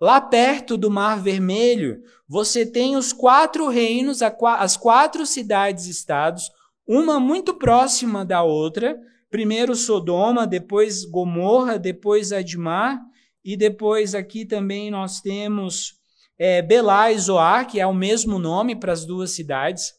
Lá 0.00 0.20
perto 0.20 0.76
do 0.76 0.88
Mar 0.88 1.20
Vermelho, 1.20 2.00
você 2.28 2.64
tem 2.64 2.96
os 2.96 3.12
quatro 3.12 3.66
reinos, 3.68 4.20
as 4.22 4.76
quatro 4.76 5.26
cidades-estados, 5.26 6.50
uma 6.86 7.18
muito 7.18 7.54
próxima 7.54 8.24
da 8.24 8.44
outra. 8.44 8.96
Primeiro 9.28 9.74
Sodoma, 9.74 10.46
depois 10.46 11.04
Gomorra, 11.04 11.78
depois 11.78 12.32
Admar, 12.32 13.00
e 13.44 13.56
depois 13.56 14.14
aqui 14.14 14.44
também 14.44 14.90
nós 14.90 15.20
temos 15.20 15.94
é, 16.38 16.62
Belá 16.62 17.10
e 17.10 17.18
Zoar, 17.18 17.66
que 17.66 17.80
é 17.80 17.86
o 17.86 17.94
mesmo 17.94 18.38
nome 18.38 18.74
para 18.74 18.92
as 18.92 19.04
duas 19.04 19.30
cidades. 19.30 19.92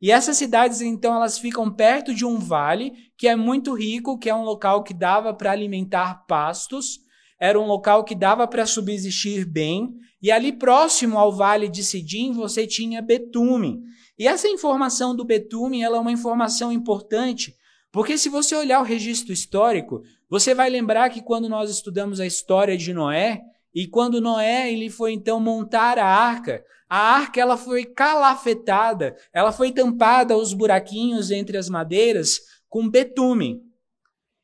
E 0.00 0.12
essas 0.12 0.36
cidades, 0.36 0.80
então, 0.80 1.14
elas 1.14 1.38
ficam 1.38 1.70
perto 1.70 2.14
de 2.14 2.24
um 2.24 2.38
vale 2.38 2.92
que 3.16 3.26
é 3.26 3.34
muito 3.34 3.74
rico, 3.74 4.18
que 4.18 4.30
é 4.30 4.34
um 4.34 4.44
local 4.44 4.84
que 4.84 4.94
dava 4.94 5.34
para 5.34 5.50
alimentar 5.50 6.24
pastos 6.26 7.00
era 7.38 7.58
um 7.58 7.66
local 7.66 8.02
que 8.02 8.14
dava 8.14 8.46
para 8.48 8.66
subsistir 8.66 9.44
bem, 9.44 9.94
e 10.20 10.30
ali 10.32 10.52
próximo 10.52 11.16
ao 11.16 11.32
vale 11.32 11.68
de 11.68 11.84
Sidim 11.84 12.32
você 12.32 12.66
tinha 12.66 13.00
betume. 13.00 13.80
E 14.18 14.26
essa 14.26 14.48
informação 14.48 15.14
do 15.14 15.24
betume 15.24 15.80
ela 15.80 15.96
é 15.96 16.00
uma 16.00 16.10
informação 16.10 16.72
importante, 16.72 17.54
porque 17.90 18.18
se 18.18 18.28
você 18.28 18.54
olhar 18.54 18.80
o 18.80 18.84
registro 18.84 19.32
histórico, 19.32 20.02
você 20.28 20.54
vai 20.54 20.68
lembrar 20.68 21.08
que 21.10 21.22
quando 21.22 21.48
nós 21.48 21.70
estudamos 21.70 22.20
a 22.20 22.26
história 22.26 22.76
de 22.76 22.92
Noé, 22.92 23.40
e 23.74 23.86
quando 23.86 24.20
Noé 24.20 24.72
ele 24.72 24.90
foi 24.90 25.12
então 25.12 25.38
montar 25.38 25.98
a 25.98 26.06
arca, 26.06 26.64
a 26.88 26.98
arca 26.98 27.40
ela 27.40 27.56
foi 27.56 27.84
calafetada, 27.84 29.16
ela 29.32 29.52
foi 29.52 29.72
tampada 29.72 30.36
os 30.36 30.52
buraquinhos 30.52 31.30
entre 31.30 31.56
as 31.56 31.68
madeiras 31.68 32.40
com 32.68 32.88
betume. 32.88 33.60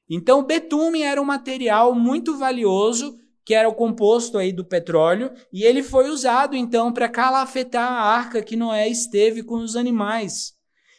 Então, 0.09 0.45
betume 0.45 1.03
era 1.03 1.21
um 1.21 1.25
material 1.25 1.95
muito 1.95 2.37
valioso, 2.37 3.17
que 3.45 3.55
era 3.55 3.69
o 3.69 3.75
composto 3.75 4.39
aí 4.39 4.53
do 4.53 4.65
petróleo, 4.65 5.31
e 5.53 5.65
ele 5.65 5.83
foi 5.83 6.09
usado 6.09 6.55
então 6.55 6.93
para 6.93 7.09
calafetar 7.09 7.91
a 7.91 8.03
arca 8.03 8.43
que 8.43 8.57
Noé 8.57 8.89
esteve 8.89 9.43
com 9.43 9.57
os 9.57 9.77
animais. 9.77 10.54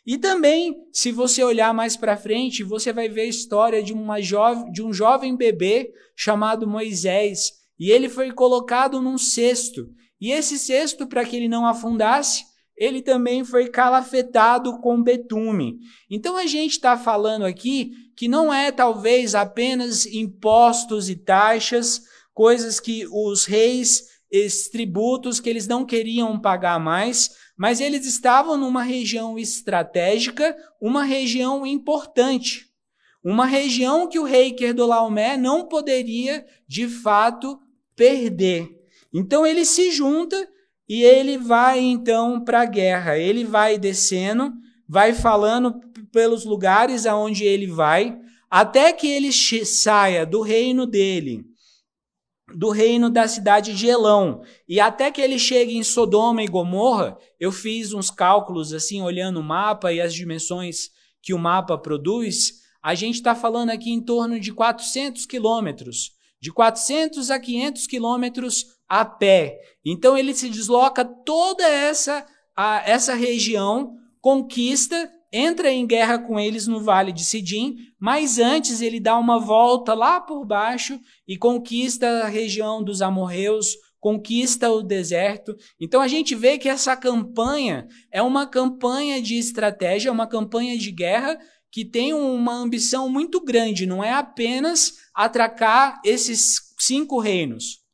E 0.05 0.17
também, 0.17 0.75
se 0.93 1.11
você 1.11 1.43
olhar 1.43 1.73
mais 1.73 1.97
para 1.97 2.15
frente, 2.15 2.63
você 2.63 2.93
vai 2.93 3.09
ver 3.09 3.21
a 3.21 3.25
história 3.25 3.81
de, 3.81 3.91
uma 3.91 4.19
de 4.19 4.83
um 4.83 4.93
jovem 4.93 5.35
bebê 5.35 5.91
chamado 6.15 6.67
Moisés, 6.67 7.53
e 7.79 7.89
ele 7.89 8.07
foi 8.07 8.31
colocado 8.31 9.01
num 9.01 9.17
cesto. 9.17 9.89
E 10.21 10.31
esse 10.31 10.59
cesto, 10.59 11.07
para 11.07 11.25
que 11.25 11.35
ele 11.35 11.47
não 11.47 11.65
afundasse, 11.65 12.43
ele 12.77 13.01
também 13.01 13.43
foi 13.43 13.69
calafetado 13.69 14.79
com 14.79 15.01
betume. 15.01 15.79
Então 16.09 16.37
a 16.37 16.45
gente 16.45 16.71
está 16.71 16.97
falando 16.97 17.45
aqui 17.45 17.91
que 18.15 18.27
não 18.27 18.53
é 18.53 18.71
talvez 18.71 19.33
apenas 19.33 20.05
impostos 20.05 21.09
e 21.09 21.15
taxas, 21.15 22.01
coisas 22.33 22.79
que 22.79 23.05
os 23.11 23.45
reis, 23.45 24.03
esses 24.29 24.69
tributos 24.69 25.39
que 25.39 25.49
eles 25.49 25.67
não 25.67 25.85
queriam 25.85 26.39
pagar 26.39 26.79
mais, 26.79 27.29
mas 27.57 27.79
eles 27.79 28.05
estavam 28.05 28.57
numa 28.57 28.83
região 28.83 29.37
estratégica, 29.37 30.55
uma 30.81 31.03
região 31.03 31.65
importante, 31.65 32.65
uma 33.23 33.45
região 33.45 34.07
que 34.07 34.19
o 34.19 34.23
rei 34.23 34.51
Querdolaomé 34.51 35.37
não 35.37 35.67
poderia 35.67 36.45
de 36.67 36.87
fato 36.87 37.59
perder. 37.95 38.69
Então 39.13 39.45
ele 39.45 39.65
se 39.65 39.91
junta 39.91 40.35
e 40.87 41.01
ele 41.03 41.37
vai 41.37 41.79
então 41.79 42.43
para 42.43 42.61
a 42.61 42.65
guerra. 42.65 43.17
Ele 43.17 43.43
vai 43.43 43.77
descendo, 43.77 44.53
vai 44.87 45.13
falando 45.13 45.79
pelos 46.11 46.45
lugares 46.45 47.05
aonde 47.05 47.43
ele 47.43 47.67
vai, 47.67 48.17
até 48.49 48.93
que 48.93 49.07
ele 49.07 49.31
saia 49.33 50.25
do 50.25 50.41
reino 50.41 50.85
dele, 50.85 51.43
do 52.55 52.69
reino 52.69 53.09
da 53.09 53.27
cidade 53.27 53.75
de 53.75 53.87
Elão, 53.87 54.41
e 54.67 54.79
até 54.79 55.11
que 55.11 55.21
ele 55.21 55.37
chegue 55.37 55.75
em 55.75 55.83
Sodoma 55.83 56.41
e 56.41 56.47
Gomorra. 56.47 57.17
Eu 57.37 57.51
fiz 57.51 57.93
uns 57.93 58.09
cálculos 58.09 58.73
assim, 58.73 59.01
olhando 59.01 59.41
o 59.41 59.43
mapa 59.43 59.91
e 59.91 59.99
as 59.99 60.13
dimensões 60.13 60.89
que 61.21 61.33
o 61.33 61.39
mapa 61.39 61.77
produz. 61.77 62.61
A 62.81 62.95
gente 62.95 63.15
está 63.15 63.35
falando 63.35 63.71
aqui 63.71 63.91
em 63.91 63.99
torno 63.99 64.39
de 64.39 64.53
400 64.53 65.25
quilômetros. 65.25 66.13
De 66.39 66.51
400 66.51 67.29
a 67.29 67.39
500 67.39 67.87
quilômetros 67.87 68.65
a 68.87 69.03
pé. 69.03 69.59
Então 69.83 70.17
ele 70.17 70.33
se 70.33 70.49
desloca 70.49 71.03
toda 71.03 71.67
essa, 71.67 72.25
a, 72.55 72.83
essa 72.89 73.15
região, 73.15 73.95
conquista, 74.21 75.11
entra 75.35 75.71
em 75.71 75.85
guerra 75.85 76.19
com 76.19 76.39
eles 76.39 76.67
no 76.67 76.79
Vale 76.79 77.11
de 77.11 77.25
Sidim, 77.25 77.75
mas 77.99 78.39
antes 78.39 78.81
ele 78.81 78.99
dá 78.99 79.17
uma 79.17 79.39
volta 79.39 79.93
lá 79.93 80.21
por 80.21 80.45
baixo 80.45 80.99
e 81.27 81.37
conquista 81.37 82.23
a 82.23 82.27
região 82.27 82.83
dos 82.83 83.01
amorreus, 83.01 83.75
conquista 83.99 84.71
o 84.71 84.81
deserto. 84.81 85.55
Então 85.79 86.01
a 86.01 86.07
gente 86.07 86.35
vê 86.35 86.57
que 86.57 86.69
essa 86.69 86.95
campanha 86.95 87.87
é 88.11 88.21
uma 88.21 88.47
campanha 88.47 89.21
de 89.21 89.37
estratégia, 89.37 90.11
uma 90.11 90.27
campanha 90.27 90.77
de 90.77 90.91
guerra 90.91 91.37
que 91.71 91.83
tem 91.83 92.13
uma 92.13 92.53
ambição 92.53 93.09
muito 93.09 93.43
grande, 93.43 93.85
não 93.85 94.01
é 94.01 94.13
apenas 94.13 94.93
atracar 95.13 95.99
esses 96.05 96.73
cinco 96.79 97.19
reinos 97.19 97.85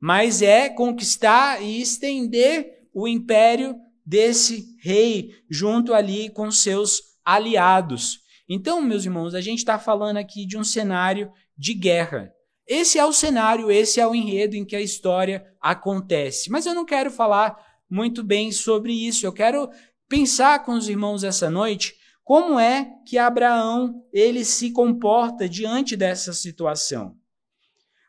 mas 0.00 0.42
é 0.42 0.68
conquistar 0.68 1.62
e 1.62 1.80
estender 1.80 2.88
o 2.94 3.08
império 3.08 3.76
desse 4.08 4.74
rei 4.80 5.34
junto 5.50 5.92
ali 5.92 6.30
com 6.30 6.50
seus 6.50 7.02
aliados. 7.22 8.20
Então, 8.48 8.80
meus 8.80 9.04
irmãos, 9.04 9.34
a 9.34 9.40
gente 9.42 9.58
está 9.58 9.78
falando 9.78 10.16
aqui 10.16 10.46
de 10.46 10.56
um 10.56 10.64
cenário 10.64 11.30
de 11.58 11.74
guerra. 11.74 12.32
Esse 12.66 12.98
é 12.98 13.04
o 13.04 13.12
cenário, 13.12 13.70
esse 13.70 14.00
é 14.00 14.06
o 14.06 14.14
enredo 14.14 14.56
em 14.56 14.64
que 14.64 14.74
a 14.74 14.80
história 14.80 15.44
acontece. 15.60 16.50
Mas 16.50 16.64
eu 16.64 16.74
não 16.74 16.86
quero 16.86 17.10
falar 17.10 17.54
muito 17.88 18.24
bem 18.24 18.50
sobre 18.50 18.94
isso. 18.94 19.26
Eu 19.26 19.32
quero 19.32 19.68
pensar 20.08 20.64
com 20.64 20.72
os 20.72 20.88
irmãos 20.88 21.22
essa 21.22 21.50
noite 21.50 21.94
como 22.24 22.58
é 22.58 22.90
que 23.06 23.18
Abraão 23.18 24.02
ele 24.10 24.42
se 24.42 24.70
comporta 24.70 25.46
diante 25.46 25.94
dessa 25.94 26.32
situação. 26.32 27.14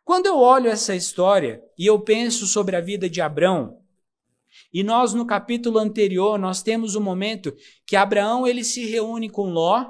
Quando 0.06 0.27
eu 0.27 0.38
olho 0.38 0.70
essa 0.70 0.96
história 0.96 1.62
e 1.77 1.86
eu 1.86 2.00
penso 2.00 2.48
sobre 2.48 2.77
a 2.77 2.82
vida 2.82 3.10
de 3.10 3.20
Abraão, 3.20 3.79
e 4.72 4.84
nós 4.84 5.14
no 5.14 5.26
capítulo 5.26 5.80
anterior 5.80 6.38
nós 6.38 6.62
temos 6.62 6.96
um 6.96 7.02
momento 7.02 7.54
que 7.86 7.96
Abraão 7.96 8.46
ele 8.46 8.64
se 8.64 8.86
reúne 8.86 9.30
com 9.30 9.50
Ló 9.50 9.86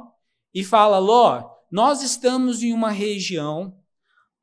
e 0.54 0.64
fala: 0.64 1.00
Ló, 1.00 1.44
nós 1.72 2.02
estamos 2.02 2.64
em 2.64 2.74
uma 2.74 2.90
região 2.90 3.76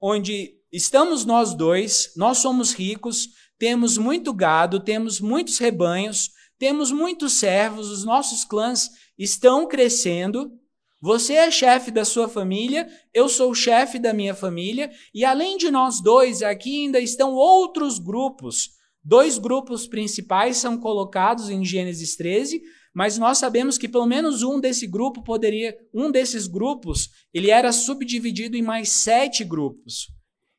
onde 0.00 0.54
estamos 0.70 1.24
nós 1.24 1.54
dois, 1.54 2.12
nós 2.16 2.38
somos 2.38 2.72
ricos, 2.72 3.28
temos 3.58 3.96
muito 3.96 4.32
gado, 4.32 4.78
temos 4.78 5.20
muitos 5.20 5.58
rebanhos, 5.58 6.30
temos 6.58 6.90
muitos 6.92 7.34
servos, 7.34 7.90
os 7.90 8.04
nossos 8.04 8.44
clãs 8.44 8.90
estão 9.18 9.66
crescendo. 9.66 10.52
Você 11.00 11.34
é 11.34 11.50
chefe 11.50 11.90
da 11.90 12.04
sua 12.04 12.28
família, 12.28 12.88
eu 13.12 13.28
sou 13.28 13.54
chefe 13.54 13.98
da 13.98 14.12
minha 14.12 14.34
família, 14.34 14.90
e 15.14 15.24
além 15.24 15.56
de 15.56 15.70
nós 15.70 16.00
dois, 16.02 16.42
aqui 16.42 16.84
ainda 16.84 17.00
estão 17.00 17.32
outros 17.34 17.98
grupos. 17.98 18.75
Dois 19.08 19.38
grupos 19.38 19.86
principais 19.86 20.56
são 20.56 20.76
colocados 20.76 21.48
em 21.48 21.64
Gênesis 21.64 22.16
13, 22.16 22.60
mas 22.92 23.16
nós 23.16 23.38
sabemos 23.38 23.78
que 23.78 23.88
pelo 23.88 24.04
menos 24.04 24.42
um 24.42 24.58
desse 24.58 24.84
grupo 24.84 25.22
poderia, 25.22 25.76
um 25.94 26.10
desses 26.10 26.48
grupos, 26.48 27.10
ele 27.32 27.48
era 27.48 27.70
subdividido 27.70 28.56
em 28.56 28.62
mais 28.62 28.88
sete 28.88 29.44
grupos. 29.44 30.08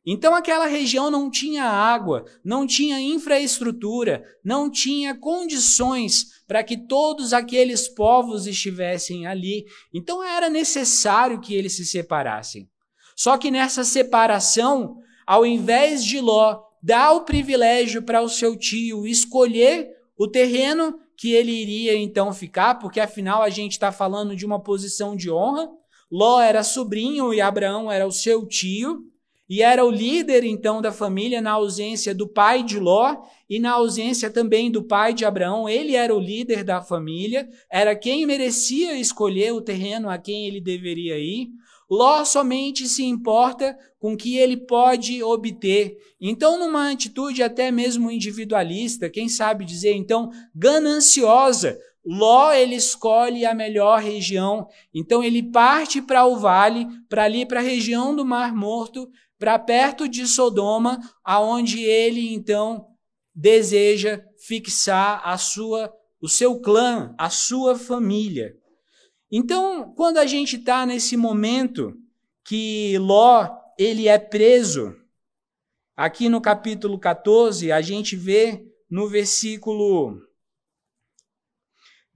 Então 0.06 0.34
aquela 0.34 0.66
região 0.66 1.12
não 1.12 1.30
tinha 1.30 1.66
água, 1.66 2.24
não 2.42 2.66
tinha 2.66 3.02
infraestrutura, 3.02 4.24
não 4.42 4.72
tinha 4.72 5.14
condições 5.14 6.28
para 6.48 6.64
que 6.64 6.78
todos 6.88 7.34
aqueles 7.34 7.90
povos 7.90 8.48
estivessem 8.48 9.28
ali. 9.28 9.66
Então 9.94 10.24
era 10.24 10.50
necessário 10.50 11.42
que 11.42 11.54
eles 11.54 11.76
se 11.76 11.86
separassem. 11.86 12.70
Só 13.14 13.38
que 13.38 13.52
nessa 13.52 13.84
separação, 13.84 14.96
ao 15.26 15.46
invés 15.46 16.06
de 16.06 16.22
Ló 16.22 16.67
dar 16.88 17.12
o 17.12 17.26
privilégio 17.26 18.02
para 18.02 18.22
o 18.22 18.30
seu 18.30 18.56
tio 18.56 19.06
escolher 19.06 19.90
o 20.18 20.26
terreno 20.26 20.98
que 21.18 21.34
ele 21.34 21.52
iria 21.52 21.94
então 21.98 22.32
ficar, 22.32 22.76
porque 22.76 23.02
afinal 23.02 23.42
a 23.42 23.50
gente 23.50 23.74
está 23.74 23.92
falando 23.92 24.34
de 24.38 24.46
uma 24.46 24.58
posição 24.58 25.14
de 25.14 25.30
honra. 25.30 25.68
Ló 26.10 26.40
era 26.40 26.64
sobrinho 26.64 27.34
e 27.34 27.42
Abraão 27.42 27.92
era 27.92 28.08
o 28.08 28.12
seu 28.12 28.48
tio 28.48 29.04
e 29.50 29.62
era 29.62 29.84
o 29.84 29.92
líder 29.92 30.46
então 30.46 30.82
da 30.82 30.94
família 30.94 31.42
na 31.42 31.52
ausência 31.52 32.16
do 32.16 32.26
pai 32.26 32.64
de 32.64 32.80
Ló 32.80 33.18
e 33.50 33.60
na 33.60 33.72
ausência 33.72 34.30
também 34.30 34.72
do 34.72 34.82
pai 34.82 35.14
de 35.14 35.26
Abraão. 35.26 35.68
Ele 35.68 35.94
era 35.94 36.16
o 36.16 36.20
líder 36.22 36.64
da 36.64 36.82
família, 36.82 37.50
era 37.70 37.98
quem 37.98 38.26
merecia 38.26 38.98
escolher 38.98 39.52
o 39.52 39.60
terreno 39.60 40.10
a 40.10 40.18
quem 40.18 40.48
ele 40.48 40.62
deveria 40.62 41.20
ir. 41.20 41.50
Ló 41.90 42.26
somente 42.26 42.88
se 42.88 43.04
importa 43.04 43.78
com 44.00 44.14
o 44.14 44.18
que 44.18 44.38
ele 44.38 44.58
pode 44.58 45.24
obter. 45.24 45.98
Então, 46.20 46.60
numa 46.60 46.92
atitude 46.92 47.42
até 47.42 47.72
mesmo 47.72 48.12
individualista, 48.12 49.10
quem 49.10 49.30
sabe 49.30 49.64
dizer 49.64 49.94
então 49.94 50.30
gananciosa, 50.54 51.78
Ló 52.10 52.54
ele 52.54 52.76
escolhe 52.76 53.46
a 53.46 53.54
melhor 53.54 54.00
região. 54.00 54.66
Então 54.94 55.22
ele 55.22 55.44
parte 55.44 56.02
para 56.02 56.26
o 56.26 56.38
vale, 56.38 56.88
para 57.10 57.26
ali 57.26 57.46
para 57.46 57.60
a 57.60 57.64
região 57.64 58.16
do 58.16 58.24
Mar 58.24 58.56
Morto, 58.56 59.10
para 59.38 59.60
perto 59.60 60.08
de 60.08 60.26
Sodoma, 60.26 61.00
aonde 61.22 61.84
ele 61.84 62.34
então 62.34 62.88
deseja 63.36 64.24
fixar 64.38 65.22
a 65.26 65.38
sua 65.38 65.94
o 66.20 66.28
seu 66.28 66.60
clã, 66.60 67.14
a 67.18 67.30
sua 67.30 67.76
família. 67.78 68.56
Então, 69.32 69.94
quando 69.94 70.18
a 70.18 70.26
gente 70.26 70.56
está 70.56 70.86
nesse 70.86 71.18
momento 71.18 71.98
que 72.44 72.98
Ló 72.98 73.50
ele 73.78 74.08
é 74.08 74.18
preso, 74.18 74.96
aqui 75.96 76.30
no 76.30 76.42
capítulo 76.42 76.98
14, 76.98 77.72
a 77.72 77.82
gente 77.82 78.16
vê 78.16 78.66
no 78.90 79.08
versículo 79.08 80.22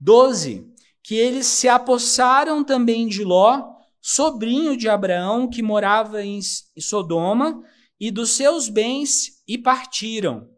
12 0.00 0.72
que 1.02 1.14
eles 1.14 1.46
se 1.46 1.68
apossaram 1.68 2.64
também 2.64 3.06
de 3.06 3.24
Ló 3.24 3.72
sobrinho 4.02 4.76
de 4.76 4.88
Abraão, 4.88 5.48
que 5.48 5.62
morava 5.62 6.24
em 6.24 6.40
Sodoma, 6.76 7.62
e 8.00 8.10
dos 8.10 8.30
seus 8.30 8.68
bens 8.68 9.40
e 9.46 9.56
partiram. 9.56 10.50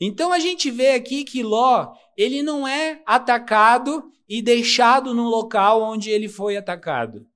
Então 0.00 0.32
a 0.32 0.38
gente 0.38 0.70
vê 0.70 0.92
aqui 0.92 1.24
que 1.24 1.42
Ló, 1.42 1.92
ele 2.16 2.44
não 2.44 2.66
é 2.66 3.02
atacado 3.04 4.04
e 4.30 4.40
deixado 4.40 5.12
no 5.12 5.24
local 5.24 5.82
onde 5.82 6.08
ele 6.08 6.28
foi 6.28 6.56
atacado. 6.56 7.26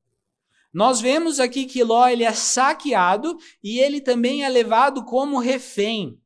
Nós 0.72 1.00
vemos 1.00 1.40
aqui 1.40 1.66
que 1.66 1.82
Ló 1.82 2.06
ele 2.06 2.22
é 2.22 2.32
saqueado 2.32 3.36
e 3.62 3.80
ele 3.80 4.00
também 4.00 4.44
é 4.44 4.48
levado 4.48 5.04
como 5.04 5.40
refém. 5.40 6.16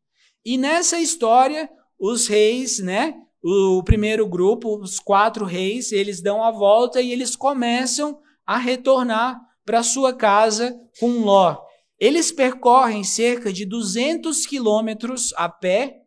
E 0.44 0.59
nessa 0.59 1.00
história, 1.00 1.70
os 1.98 2.26
reis, 2.26 2.81
né, 2.81 3.14
o 3.42 3.83
primeiro 3.83 4.28
grupo, 4.28 4.78
os 4.78 4.98
quatro 4.98 5.46
reis, 5.46 5.90
eles 5.90 6.20
dão 6.20 6.44
a 6.44 6.50
volta 6.50 7.00
e 7.00 7.12
eles 7.12 7.35
começam 7.35 8.18
a 8.46 8.59
retornar 8.59 9.40
para 9.64 9.83
sua 9.83 10.12
casa 10.12 10.78
com 11.00 11.20
Ló. 11.20 11.57
Eles 11.98 12.31
percorrem 12.31 13.04
cerca 13.04 13.50
de 13.50 13.64
200 13.64 14.46
quilômetros 14.46 15.33
a 15.37 15.48
pé, 15.48 16.02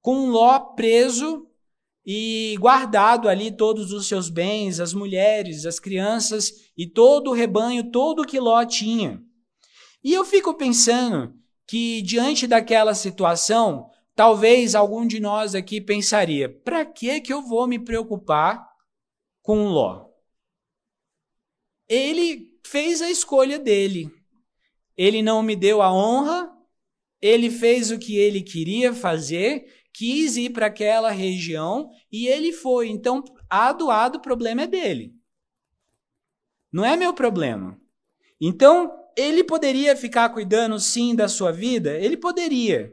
com 0.00 0.28
Ló 0.28 0.58
preso 0.60 1.45
e 2.06 2.56
guardado 2.60 3.28
ali 3.28 3.50
todos 3.50 3.92
os 3.92 4.06
seus 4.06 4.28
bens, 4.28 4.78
as 4.78 4.94
mulheres, 4.94 5.66
as 5.66 5.80
crianças 5.80 6.70
e 6.76 6.86
todo 6.86 7.30
o 7.30 7.34
rebanho, 7.34 7.90
todo 7.90 8.22
o 8.22 8.26
que 8.26 8.38
Ló 8.38 8.64
tinha. 8.64 9.20
E 10.04 10.14
eu 10.14 10.24
fico 10.24 10.54
pensando 10.54 11.34
que 11.66 12.00
diante 12.02 12.46
daquela 12.46 12.94
situação, 12.94 13.90
talvez 14.14 14.76
algum 14.76 15.06
de 15.06 15.18
nós 15.18 15.54
aqui 15.54 15.80
pensaria: 15.80 16.48
para 16.48 16.84
que 16.84 17.20
que 17.20 17.32
eu 17.32 17.42
vou 17.42 17.66
me 17.66 17.78
preocupar 17.78 18.64
com 19.42 19.68
Ló? 19.68 20.06
ele 21.88 22.50
fez 22.64 23.00
a 23.00 23.10
escolha 23.10 23.58
dele. 23.58 24.10
Ele 24.96 25.22
não 25.22 25.42
me 25.42 25.54
deu 25.54 25.82
a 25.82 25.92
honra, 25.92 26.50
ele 27.20 27.50
fez 27.50 27.90
o 27.90 27.98
que 27.98 28.16
ele 28.16 28.42
queria 28.42 28.92
fazer, 28.92 29.85
quis 29.96 30.36
ir 30.36 30.50
para 30.50 30.66
aquela 30.66 31.10
região 31.10 31.88
e 32.12 32.26
ele 32.26 32.52
foi. 32.52 32.88
Então, 32.88 33.24
a 33.48 33.70
o 33.70 34.20
problema 34.20 34.62
é 34.62 34.66
dele. 34.66 35.14
Não 36.70 36.84
é 36.84 36.96
meu 36.96 37.14
problema. 37.14 37.80
Então, 38.38 38.92
ele 39.16 39.42
poderia 39.42 39.96
ficar 39.96 40.28
cuidando 40.28 40.78
sim 40.78 41.14
da 41.14 41.28
sua 41.28 41.50
vida? 41.50 41.98
Ele 41.98 42.16
poderia. 42.16 42.92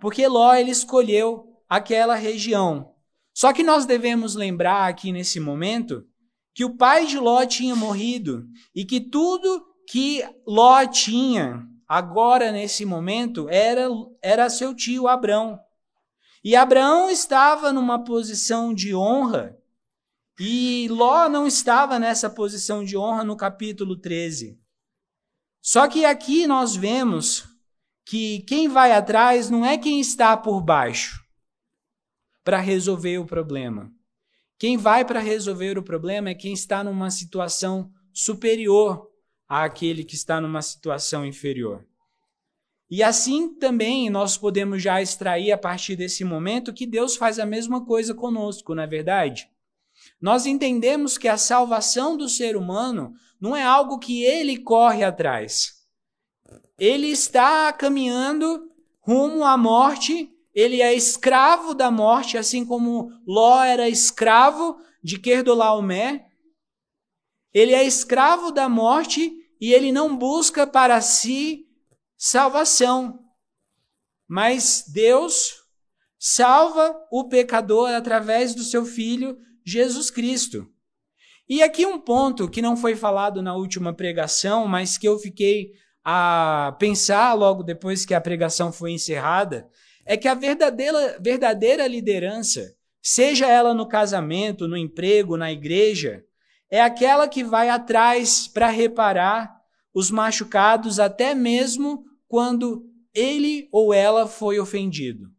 Porque 0.00 0.26
Ló 0.28 0.54
ele 0.54 0.70
escolheu 0.70 1.56
aquela 1.68 2.14
região. 2.14 2.94
Só 3.34 3.52
que 3.52 3.64
nós 3.64 3.84
devemos 3.84 4.36
lembrar 4.36 4.88
aqui 4.88 5.10
nesse 5.10 5.40
momento 5.40 6.06
que 6.54 6.64
o 6.64 6.76
pai 6.76 7.06
de 7.06 7.18
Ló 7.18 7.44
tinha 7.44 7.74
morrido 7.74 8.46
e 8.74 8.84
que 8.84 9.00
tudo 9.00 9.64
que 9.88 10.22
Ló 10.46 10.86
tinha 10.86 11.66
agora 11.88 12.52
nesse 12.52 12.84
momento 12.84 13.48
era, 13.48 13.88
era 14.22 14.48
seu 14.48 14.72
tio 14.72 15.08
Abrão. 15.08 15.58
E 16.42 16.56
Abraão 16.56 17.10
estava 17.10 17.72
numa 17.72 18.02
posição 18.02 18.72
de 18.72 18.94
honra 18.94 19.58
e 20.38 20.88
Ló 20.88 21.28
não 21.28 21.46
estava 21.46 21.98
nessa 21.98 22.30
posição 22.30 22.82
de 22.82 22.96
honra 22.96 23.22
no 23.24 23.36
capítulo 23.36 23.94
13. 23.94 24.58
Só 25.60 25.86
que 25.86 26.06
aqui 26.06 26.46
nós 26.46 26.74
vemos 26.74 27.46
que 28.06 28.40
quem 28.40 28.66
vai 28.66 28.92
atrás 28.92 29.50
não 29.50 29.66
é 29.66 29.76
quem 29.76 30.00
está 30.00 30.34
por 30.36 30.62
baixo 30.62 31.22
para 32.42 32.58
resolver 32.58 33.18
o 33.18 33.26
problema. 33.26 33.92
Quem 34.58 34.78
vai 34.78 35.04
para 35.04 35.20
resolver 35.20 35.78
o 35.78 35.82
problema 35.82 36.30
é 36.30 36.34
quem 36.34 36.54
está 36.54 36.82
numa 36.82 37.10
situação 37.10 37.92
superior 38.12 39.10
àquele 39.46 40.04
que 40.04 40.14
está 40.14 40.40
numa 40.40 40.62
situação 40.62 41.24
inferior. 41.26 41.86
E 42.90 43.02
assim 43.02 43.54
também 43.54 44.10
nós 44.10 44.36
podemos 44.36 44.82
já 44.82 45.00
extrair 45.00 45.52
a 45.52 45.58
partir 45.58 45.94
desse 45.94 46.24
momento 46.24 46.72
que 46.72 46.86
Deus 46.86 47.16
faz 47.16 47.38
a 47.38 47.46
mesma 47.46 47.84
coisa 47.84 48.14
conosco, 48.14 48.74
não 48.74 48.82
é 48.82 48.86
verdade? 48.86 49.48
Nós 50.20 50.44
entendemos 50.44 51.16
que 51.16 51.28
a 51.28 51.38
salvação 51.38 52.16
do 52.16 52.28
ser 52.28 52.56
humano 52.56 53.12
não 53.40 53.54
é 53.54 53.62
algo 53.62 53.98
que 53.98 54.24
ele 54.24 54.58
corre 54.58 55.04
atrás. 55.04 55.74
Ele 56.78 57.06
está 57.06 57.72
caminhando 57.72 58.68
rumo 59.00 59.44
à 59.44 59.56
morte 59.56 60.30
ele 60.54 60.82
é 60.82 60.92
escravo 60.94 61.74
da 61.74 61.90
morte, 61.90 62.36
assim 62.36 62.64
como 62.64 63.12
Ló 63.26 63.62
era 63.62 63.88
escravo 63.88 64.80
de 65.02 65.18
Querdolaomé. 65.18 66.26
Ele 67.54 67.72
é 67.72 67.84
escravo 67.84 68.50
da 68.50 68.68
morte 68.68 69.32
e 69.60 69.72
ele 69.72 69.92
não 69.92 70.16
busca 70.16 70.66
para 70.66 71.00
si 71.00 71.66
salvação. 72.20 73.18
Mas 74.28 74.84
Deus 74.86 75.54
salva 76.18 76.94
o 77.10 77.26
pecador 77.28 77.88
através 77.90 78.54
do 78.54 78.62
seu 78.62 78.84
filho 78.84 79.38
Jesus 79.64 80.10
Cristo. 80.10 80.68
E 81.48 81.62
aqui 81.62 81.86
um 81.86 81.98
ponto 81.98 82.48
que 82.48 82.60
não 82.60 82.76
foi 82.76 82.94
falado 82.94 83.42
na 83.42 83.56
última 83.56 83.94
pregação, 83.94 84.68
mas 84.68 84.98
que 84.98 85.08
eu 85.08 85.18
fiquei 85.18 85.72
a 86.04 86.76
pensar 86.78 87.32
logo 87.32 87.62
depois 87.62 88.04
que 88.04 88.14
a 88.14 88.20
pregação 88.20 88.70
foi 88.70 88.92
encerrada 88.92 89.68
é 90.04 90.16
que 90.16 90.28
a 90.28 90.34
verdadeira, 90.34 91.18
verdadeira 91.20 91.86
liderança, 91.86 92.74
seja 93.02 93.46
ela 93.46 93.72
no 93.74 93.88
casamento, 93.88 94.68
no 94.68 94.76
emprego, 94.76 95.36
na 95.36 95.50
igreja, 95.52 96.24
é 96.70 96.80
aquela 96.80 97.28
que 97.28 97.42
vai 97.42 97.68
atrás 97.68 98.46
para 98.46 98.68
reparar 98.68 99.60
os 99.94 100.10
machucados 100.10 101.00
até 101.00 101.34
mesmo 101.34 102.04
quando 102.30 102.88
ele 103.12 103.68
ou 103.72 103.92
ela 103.92 104.24
foi 104.24 104.60
ofendido. 104.60 105.32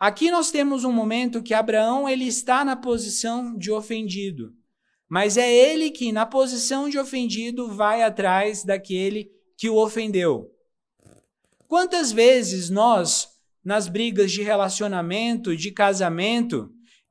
Aqui 0.00 0.30
nós 0.30 0.50
temos 0.50 0.84
um 0.84 0.90
momento 0.90 1.42
que 1.42 1.52
Abraão 1.52 2.08
ele 2.08 2.24
está 2.24 2.64
na 2.64 2.74
posição 2.74 3.54
de 3.54 3.70
ofendido, 3.70 4.54
mas 5.06 5.36
é 5.36 5.52
ele 5.52 5.90
que 5.90 6.12
na 6.12 6.24
posição 6.24 6.88
de 6.88 6.98
ofendido 6.98 7.68
vai 7.68 8.02
atrás 8.02 8.64
daquele 8.64 9.30
que 9.58 9.68
o 9.68 9.76
ofendeu. 9.76 10.50
Quantas 11.68 12.10
vezes 12.10 12.70
nós 12.70 13.28
nas 13.62 13.88
brigas 13.88 14.32
de 14.32 14.42
relacionamento, 14.42 15.54
de 15.54 15.70
casamento, 15.72 16.70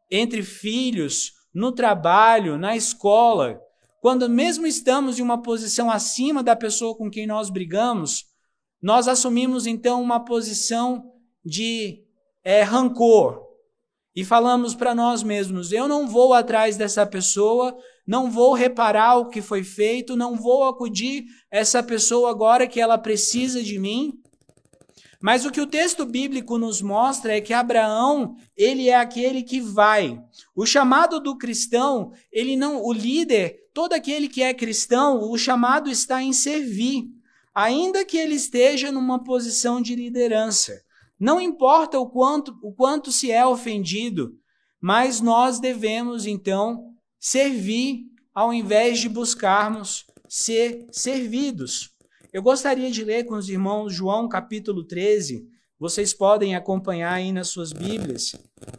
entre 0.10 0.42
filhos, 0.42 1.34
no 1.54 1.72
trabalho, 1.72 2.58
na 2.58 2.76
escola, 2.76 3.62
quando 4.02 4.28
mesmo 4.28 4.66
estamos 4.66 5.20
em 5.20 5.22
uma 5.22 5.42
posição 5.42 5.90
acima 5.90 6.42
da 6.42 6.56
pessoa 6.56 6.98
com 6.98 7.10
quem 7.10 7.28
nós 7.28 7.52
brigamos, 7.52 8.26
nós 8.82 9.08
assumimos 9.08 9.68
então 9.68 10.02
uma 10.02 10.20
posição 10.26 11.06
de 11.46 12.04
é, 12.44 12.64
rancor 12.64 13.52
e 14.16 14.26
falamos 14.26 14.74
para 14.74 14.96
nós 14.96 15.22
mesmos: 15.22 15.72
eu 15.72 15.88
não 15.88 16.08
vou 16.08 16.34
atrás 16.34 16.76
dessa 16.78 17.06
pessoa, 17.06 17.78
não 18.06 18.32
vou 18.32 18.56
reparar 18.56 19.18
o 19.18 19.30
que 19.30 19.40
foi 19.40 19.64
feito, 19.64 20.18
não 20.18 20.36
vou 20.36 20.64
acudir 20.64 21.26
essa 21.52 21.84
pessoa 21.84 22.32
agora 22.32 22.68
que 22.68 22.82
ela 22.82 22.98
precisa 22.98 23.62
de 23.62 23.78
mim. 23.78 24.14
Mas 25.22 25.46
o 25.46 25.52
que 25.52 25.62
o 25.62 25.68
texto 25.68 26.04
bíblico 26.04 26.58
nos 26.58 26.82
mostra 26.82 27.38
é 27.38 27.42
que 27.42 27.54
Abraão, 27.54 28.36
ele 28.58 28.90
é 28.90 28.96
aquele 28.96 29.44
que 29.44 29.62
vai. 29.62 30.20
O 30.56 30.66
chamado 30.66 31.20
do 31.20 31.38
cristão, 31.38 32.12
ele 32.32 32.58
não, 32.58 32.84
o 32.84 32.92
líder, 32.92 33.61
todo 33.74 33.94
aquele 33.94 34.28
que 34.28 34.42
é 34.42 34.54
cristão, 34.54 35.30
o 35.30 35.38
chamado 35.38 35.90
está 35.90 36.22
em 36.22 36.34
servir 36.34 37.06
ainda 37.54 38.06
que 38.06 38.18
ele 38.18 38.36
esteja 38.36 38.92
numa 38.92 39.24
posição 39.24 39.82
de 39.82 39.96
liderança. 39.96 40.82
Não 41.20 41.40
importa 41.40 42.00
o 42.00 42.10
quanto, 42.10 42.58
o 42.64 42.74
quanto 42.74 43.12
se 43.12 43.32
é 43.32 43.46
ofendido, 43.46 44.34
mas 44.82 45.22
nós 45.22 45.60
devemos 45.60 46.26
então 46.26 46.96
servir 47.20 48.06
ao 48.34 48.54
invés 48.54 49.00
de 49.00 49.08
buscarmos 49.08 50.06
ser 50.28 50.88
servidos. 50.92 51.92
Eu 52.34 52.42
gostaria 52.42 52.90
de 52.90 53.04
ler 53.04 53.26
com 53.26 53.36
os 53.36 53.50
irmãos 53.50 53.94
João 53.94 54.28
capítulo 54.28 54.86
13. 54.86 55.46
Vocês 55.78 56.14
podem 56.14 56.56
acompanhar 56.56 57.14
aí 57.14 57.32
nas 57.32 57.50
suas 57.50 57.74
Bíblias, 57.74 58.32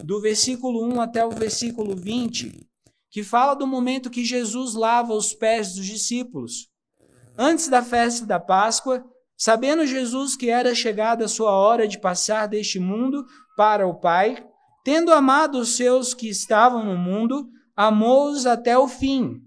do 0.02 0.20
versículo 0.20 0.84
1 0.94 1.00
até 1.00 1.24
o 1.24 1.30
versículo 1.30 1.94
20, 1.94 2.66
que 3.12 3.22
fala 3.22 3.54
do 3.54 3.66
momento 3.66 4.08
que 4.08 4.24
Jesus 4.24 4.74
lava 4.74 5.12
os 5.12 5.34
pés 5.34 5.74
dos 5.74 5.84
discípulos. 5.84 6.70
Antes 7.36 7.68
da 7.68 7.82
festa 7.82 8.24
da 8.24 8.40
Páscoa, 8.40 9.04
sabendo 9.36 9.86
Jesus 9.86 10.34
que 10.34 10.48
era 10.48 10.74
chegada 10.74 11.26
a 11.26 11.28
sua 11.28 11.50
hora 11.50 11.86
de 11.86 12.00
passar 12.00 12.46
deste 12.48 12.80
mundo 12.80 13.26
para 13.54 13.86
o 13.86 14.00
Pai, 14.00 14.42
tendo 14.82 15.12
amado 15.12 15.58
os 15.58 15.76
seus 15.76 16.14
que 16.14 16.26
estavam 16.26 16.86
no 16.86 16.96
mundo, 16.96 17.50
amou-os 17.76 18.46
até 18.46 18.78
o 18.78 18.88
fim. 18.88 19.42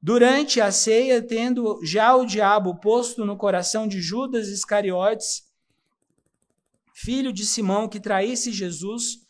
Durante 0.00 0.58
a 0.58 0.72
ceia, 0.72 1.20
tendo 1.20 1.78
já 1.84 2.16
o 2.16 2.24
diabo 2.24 2.80
posto 2.80 3.26
no 3.26 3.36
coração 3.36 3.86
de 3.86 4.00
Judas 4.00 4.48
Iscariotes, 4.48 5.42
filho 6.94 7.30
de 7.30 7.44
Simão, 7.44 7.88
que 7.88 8.00
traísse 8.00 8.50
Jesus, 8.50 9.21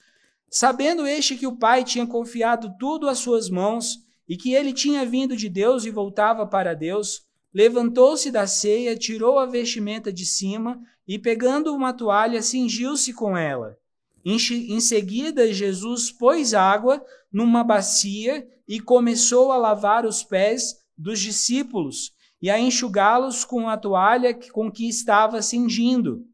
sabendo 0.53 1.07
este 1.07 1.35
que 1.35 1.47
o 1.47 1.57
Pai 1.57 1.83
tinha 1.83 2.07
confiado 2.07 2.77
tudo 2.79 3.09
às 3.09 3.19
suas 3.19 3.49
mãos 3.49 4.05
e 4.29 4.37
que 4.37 4.53
ele 4.53 4.75
tinha 4.75 5.05
vindo 5.07 5.35
de 5.35 5.49
Deus 5.49 5.87
e 5.87 5.91
voltava 5.91 6.47
para 6.47 6.75
Deus, 6.75 7.23
levantou-se 7.55 8.31
da 8.31 8.47
ceia, 8.47 8.95
tirou 8.95 9.39
a 9.39 9.47
vestimenta 9.47 10.13
de 10.13 10.27
cima 10.27 10.79
e, 11.09 11.19
pegando 11.19 11.75
uma 11.75 11.95
toalha, 11.95 12.43
cingiu-se 12.43 13.15
com 13.15 13.35
ela. 13.35 13.79
Em 14.23 14.79
seguida, 14.79 15.51
Jesus 15.51 16.13
pôs 16.13 16.53
água 16.53 17.03
numa 17.33 17.65
bacia 17.65 18.47
e 18.69 18.79
começou 18.79 19.53
a 19.53 19.57
lavar 19.57 20.05
os 20.05 20.23
pés 20.23 20.77
dos 20.97 21.19
discípulos 21.19 22.13
e 22.43 22.51
a 22.51 22.59
enxugá-los 22.61 23.43
com 23.43 23.71
a 23.71 23.77
toalha 23.79 24.39
com 24.53 24.71
que 24.71 24.87
estava 24.87 25.41
cingindo. 25.41 26.27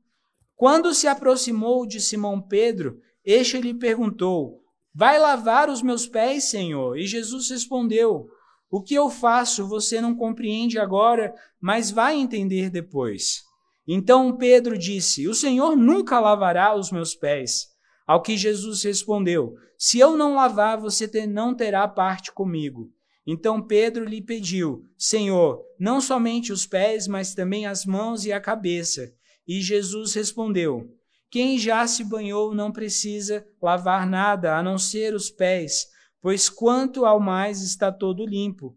Quando 0.56 0.92
se 0.92 1.06
aproximou 1.06 1.86
de 1.86 2.00
Simão 2.00 2.40
Pedro, 2.40 3.00
este 3.30 3.60
lhe 3.60 3.74
perguntou: 3.74 4.62
Vai 4.94 5.18
lavar 5.18 5.68
os 5.68 5.82
meus 5.82 6.06
pés, 6.06 6.44
Senhor? 6.44 6.98
E 6.98 7.06
Jesus 7.06 7.50
respondeu: 7.50 8.28
o 8.70 8.82
que 8.82 8.94
eu 8.94 9.08
faço 9.08 9.66
você 9.66 10.00
não 10.00 10.14
compreende 10.14 10.78
agora, 10.78 11.34
mas 11.58 11.90
vai 11.90 12.16
entender 12.16 12.68
depois. 12.68 13.42
Então 13.86 14.36
Pedro 14.36 14.76
disse: 14.76 15.26
O 15.26 15.34
Senhor 15.34 15.74
nunca 15.74 16.20
lavará 16.20 16.76
os 16.76 16.92
meus 16.92 17.14
pés. 17.14 17.68
Ao 18.06 18.20
que 18.20 18.36
Jesus 18.36 18.82
respondeu: 18.82 19.54
Se 19.78 19.98
eu 19.98 20.16
não 20.16 20.34
lavar, 20.34 20.78
você 20.78 21.08
não 21.26 21.54
terá 21.54 21.88
parte 21.88 22.30
comigo. 22.30 22.90
Então 23.26 23.62
Pedro 23.62 24.04
lhe 24.04 24.20
pediu: 24.20 24.82
Senhor, 24.98 25.64
não 25.78 25.98
somente 25.98 26.52
os 26.52 26.66
pés, 26.66 27.08
mas 27.08 27.34
também 27.34 27.64
as 27.64 27.86
mãos 27.86 28.26
e 28.26 28.32
a 28.32 28.40
cabeça. 28.40 29.10
E 29.46 29.62
Jesus 29.62 30.12
respondeu: 30.12 30.94
Quem 31.30 31.58
já 31.58 31.86
se 31.86 32.04
banhou 32.04 32.54
não 32.54 32.72
precisa 32.72 33.46
lavar 33.60 34.06
nada 34.06 34.56
a 34.56 34.62
não 34.62 34.78
ser 34.78 35.14
os 35.14 35.30
pés 35.30 35.86
pois 36.20 36.48
quanto 36.48 37.04
ao 37.04 37.20
mais 37.20 37.62
está 37.62 37.92
todo 37.92 38.26
limpo. 38.26 38.76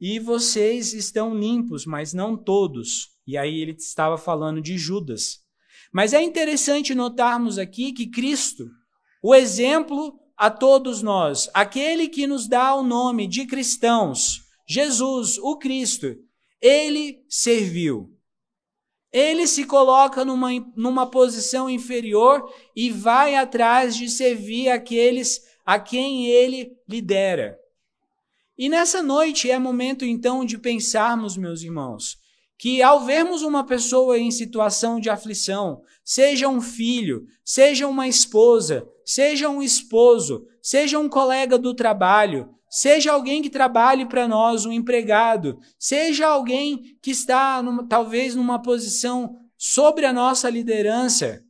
E 0.00 0.18
vocês 0.18 0.92
estão 0.92 1.36
limpos, 1.36 1.84
mas 1.84 2.12
não 2.12 2.36
todos. 2.36 3.08
E 3.26 3.36
aí 3.36 3.60
ele 3.60 3.72
estava 3.72 4.16
falando 4.16 4.60
de 4.60 4.78
Judas. 4.78 5.40
Mas 5.92 6.12
é 6.12 6.22
interessante 6.22 6.94
notarmos 6.94 7.58
aqui 7.58 7.92
que 7.92 8.06
Cristo, 8.06 8.68
o 9.22 9.34
exemplo 9.34 10.18
a 10.36 10.50
todos 10.50 11.02
nós, 11.02 11.50
aquele 11.52 12.08
que 12.08 12.26
nos 12.26 12.46
dá 12.46 12.74
o 12.74 12.84
nome 12.84 13.26
de 13.26 13.44
cristãos, 13.44 14.42
Jesus, 14.68 15.36
o 15.38 15.58
Cristo, 15.58 16.14
ele 16.60 17.24
serviu. 17.28 18.16
Ele 19.12 19.46
se 19.46 19.64
coloca 19.64 20.24
numa, 20.24 20.50
numa 20.76 21.06
posição 21.10 21.68
inferior 21.68 22.42
e 22.76 22.90
vai 22.90 23.34
atrás 23.34 23.96
de 23.96 24.08
servir 24.08 24.68
aqueles 24.68 25.40
a 25.64 25.78
quem 25.78 26.26
ele 26.26 26.76
lidera. 26.88 27.58
E 28.56 28.68
nessa 28.68 29.02
noite 29.02 29.50
é 29.50 29.58
momento 29.58 30.04
então 30.04 30.44
de 30.44 30.58
pensarmos, 30.58 31.36
meus 31.36 31.62
irmãos, 31.62 32.18
que 32.58 32.82
ao 32.82 33.04
vermos 33.04 33.42
uma 33.42 33.64
pessoa 33.64 34.18
em 34.18 34.30
situação 34.30 34.98
de 34.98 35.08
aflição, 35.08 35.80
seja 36.04 36.48
um 36.48 36.60
filho, 36.60 37.24
seja 37.44 37.86
uma 37.86 38.08
esposa, 38.08 38.86
seja 39.04 39.48
um 39.48 39.62
esposo, 39.62 40.44
seja 40.60 40.98
um 40.98 41.08
colega 41.08 41.56
do 41.56 41.72
trabalho, 41.72 42.52
seja 42.70 43.12
alguém 43.12 43.42
que 43.42 43.50
trabalhe 43.50 44.06
para 44.06 44.28
nós, 44.28 44.66
um 44.66 44.72
empregado, 44.72 45.58
seja 45.78 46.26
alguém 46.26 46.96
que 47.02 47.10
está 47.10 47.62
numa, 47.62 47.86
talvez 47.86 48.34
numa 48.34 48.60
posição 48.60 49.36
sobre 49.56 50.06
a 50.06 50.12
nossa 50.12 50.48
liderança, 50.48 51.42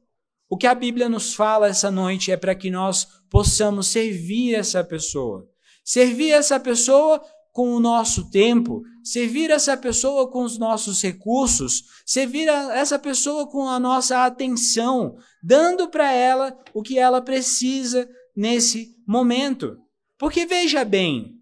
o 0.48 0.57
que 0.57 0.66
a 0.66 0.74
Bíblia 0.74 1.09
nos 1.09 1.35
fala 1.35 1.68
essa 1.68 1.90
noite 1.90 2.33
é 2.33 2.37
para 2.37 2.54
que 2.54 2.70
nós 2.70 3.07
possamos 3.28 3.88
servir 3.88 4.54
essa 4.54 4.83
pessoa. 4.83 5.46
Servir 5.85 6.31
essa 6.31 6.59
pessoa 6.59 7.22
com 7.52 7.74
o 7.74 7.81
nosso 7.81 8.31
tempo, 8.31 8.83
servir 9.02 9.50
essa 9.50 9.76
pessoa 9.76 10.31
com 10.31 10.44
os 10.44 10.59
nossos 10.59 11.02
recursos, 11.02 11.83
servir 12.07 12.48
essa 12.48 12.98
pessoa 12.98 13.46
com 13.46 13.68
a 13.68 13.81
nossa 13.81 14.24
atenção, 14.24 15.16
dando 15.42 15.88
para 15.88 16.12
ela 16.12 16.57
o 16.72 16.83
que 16.83 16.98
ela 16.98 17.20
precisa 17.20 18.09
nesse 18.37 18.94
momento. 19.07 19.76
Porque 20.18 20.44
veja 20.44 20.85
bem, 20.85 21.37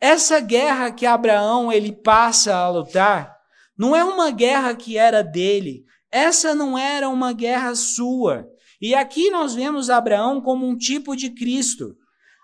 essa 0.00 0.38
guerra 0.38 0.92
que 0.92 1.06
Abraão 1.06 1.72
ele 1.72 1.92
passa 1.92 2.54
a 2.54 2.68
lutar 2.68 3.36
não 3.76 3.96
é 3.96 4.04
uma 4.04 4.30
guerra 4.30 4.74
que 4.74 4.98
era 4.98 5.22
dele, 5.22 5.84
essa 6.10 6.54
não 6.54 6.76
era 6.76 7.08
uma 7.08 7.32
guerra 7.32 7.74
sua. 7.74 8.46
E 8.80 8.94
aqui 8.94 9.30
nós 9.30 9.54
vemos 9.54 9.90
Abraão 9.90 10.40
como 10.40 10.66
um 10.66 10.76
tipo 10.76 11.16
de 11.16 11.30
Cristo. 11.30 11.96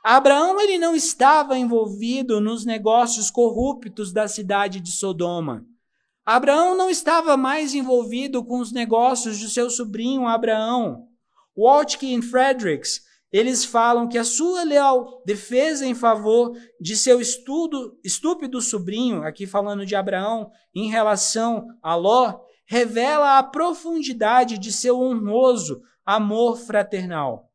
Abraão 0.04 0.60
ele 0.60 0.78
não 0.78 0.94
estava 0.94 1.56
envolvido 1.56 2.40
nos 2.40 2.64
negócios 2.64 3.30
corruptos 3.30 4.12
da 4.12 4.26
cidade 4.28 4.80
de 4.80 4.90
Sodoma. 4.90 5.64
Abraão 6.26 6.76
não 6.76 6.88
estava 6.88 7.36
mais 7.36 7.74
envolvido 7.74 8.44
com 8.44 8.58
os 8.58 8.72
negócios 8.72 9.38
de 9.38 9.48
seu 9.48 9.68
sobrinho 9.70 10.26
Abraão. 10.26 11.06
Watkin 11.56 12.20
Fredericks, 12.20 13.02
eles 13.34 13.64
falam 13.64 14.08
que 14.08 14.16
a 14.16 14.22
sua 14.22 14.62
leal 14.62 15.20
defesa 15.26 15.84
em 15.84 15.92
favor 15.92 16.56
de 16.80 16.96
seu 16.96 17.20
estudo, 17.20 17.98
estúpido 18.04 18.60
sobrinho, 18.60 19.24
aqui 19.24 19.44
falando 19.44 19.84
de 19.84 19.96
Abraão, 19.96 20.52
em 20.72 20.88
relação 20.88 21.66
a 21.82 21.96
Ló, 21.96 22.38
revela 22.64 23.36
a 23.36 23.42
profundidade 23.42 24.56
de 24.56 24.70
seu 24.70 25.00
honroso 25.00 25.82
amor 26.06 26.58
fraternal. 26.58 27.50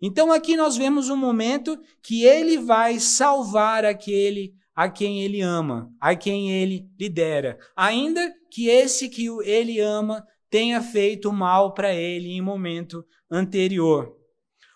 Então 0.00 0.32
aqui 0.32 0.56
nós 0.56 0.78
vemos 0.78 1.10
um 1.10 1.16
momento 1.16 1.78
que 2.02 2.24
ele 2.24 2.56
vai 2.56 2.98
salvar 2.98 3.84
aquele 3.84 4.54
a 4.74 4.88
quem 4.88 5.22
ele 5.22 5.42
ama, 5.42 5.92
a 6.00 6.16
quem 6.16 6.50
ele 6.52 6.88
lidera, 6.98 7.58
ainda 7.76 8.32
que 8.50 8.68
esse 8.68 9.10
que 9.10 9.26
ele 9.44 9.78
ama 9.78 10.24
tenha 10.48 10.80
feito 10.80 11.30
mal 11.30 11.74
para 11.74 11.92
ele 11.92 12.30
em 12.30 12.40
momento 12.40 13.04
anterior. 13.30 14.21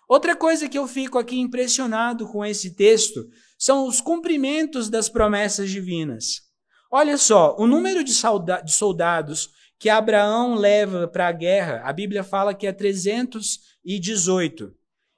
Outra 0.07 0.35
coisa 0.35 0.69
que 0.69 0.77
eu 0.77 0.87
fico 0.87 1.17
aqui 1.17 1.37
impressionado 1.37 2.27
com 2.27 2.45
esse 2.45 2.73
texto 2.73 3.27
são 3.57 3.87
os 3.87 3.99
cumprimentos 3.99 4.89
das 4.89 5.09
promessas 5.09 5.69
divinas. 5.69 6.47
Olha 6.89 7.17
só, 7.17 7.55
o 7.59 7.67
número 7.67 8.03
de, 8.03 8.13
soldados 8.13 9.49
que 9.77 9.89
Abraão 9.89 10.55
leva 10.55 11.07
para 11.07 11.27
a 11.27 11.31
guerra, 11.31 11.81
a 11.83 11.91
Bíblia 11.91 12.23
fala 12.23 12.53
que 12.53 12.65
é 12.65 12.71
318. 12.71 14.73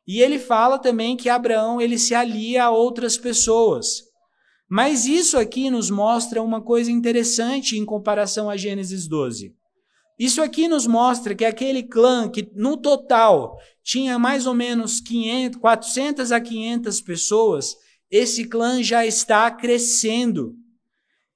E 0.08 0.22
ele 0.22 0.40
fala 0.40 0.80
também 0.80 1.16
que 1.16 1.30
Abraão 1.30 1.80
ele 1.80 2.00
se 2.00 2.16
alia 2.16 2.66
a 2.66 2.72
outras 2.72 3.16
pessoas. 3.16 4.02
Mas 4.68 5.06
isso 5.06 5.38
aqui 5.38 5.70
nos 5.70 5.92
mostra 5.92 6.42
uma 6.42 6.62
coisa 6.62 6.92
interessante 6.92 7.78
em 7.78 7.86
comparação 7.86 8.50
a 8.50 8.58
Gênesis 8.58 9.08
12. 9.08 9.56
Isso 10.20 10.42
aqui 10.42 10.68
nos 10.68 10.86
mostra 10.86 11.34
que 11.34 11.46
aquele 11.46 11.82
clã 11.82 12.30
que 12.30 12.52
no 12.54 12.76
total 12.76 13.58
tinha 13.82 14.20
mais 14.20 14.46
ou 14.46 14.54
menos 14.54 15.00
500, 15.00 15.62
400 15.62 16.32
a 16.34 16.42
500 16.42 17.02
pessoas, 17.02 17.78
esse 18.12 18.44
clã 18.44 18.84
já 18.84 19.06
está 19.06 19.50
crescendo. 19.50 20.56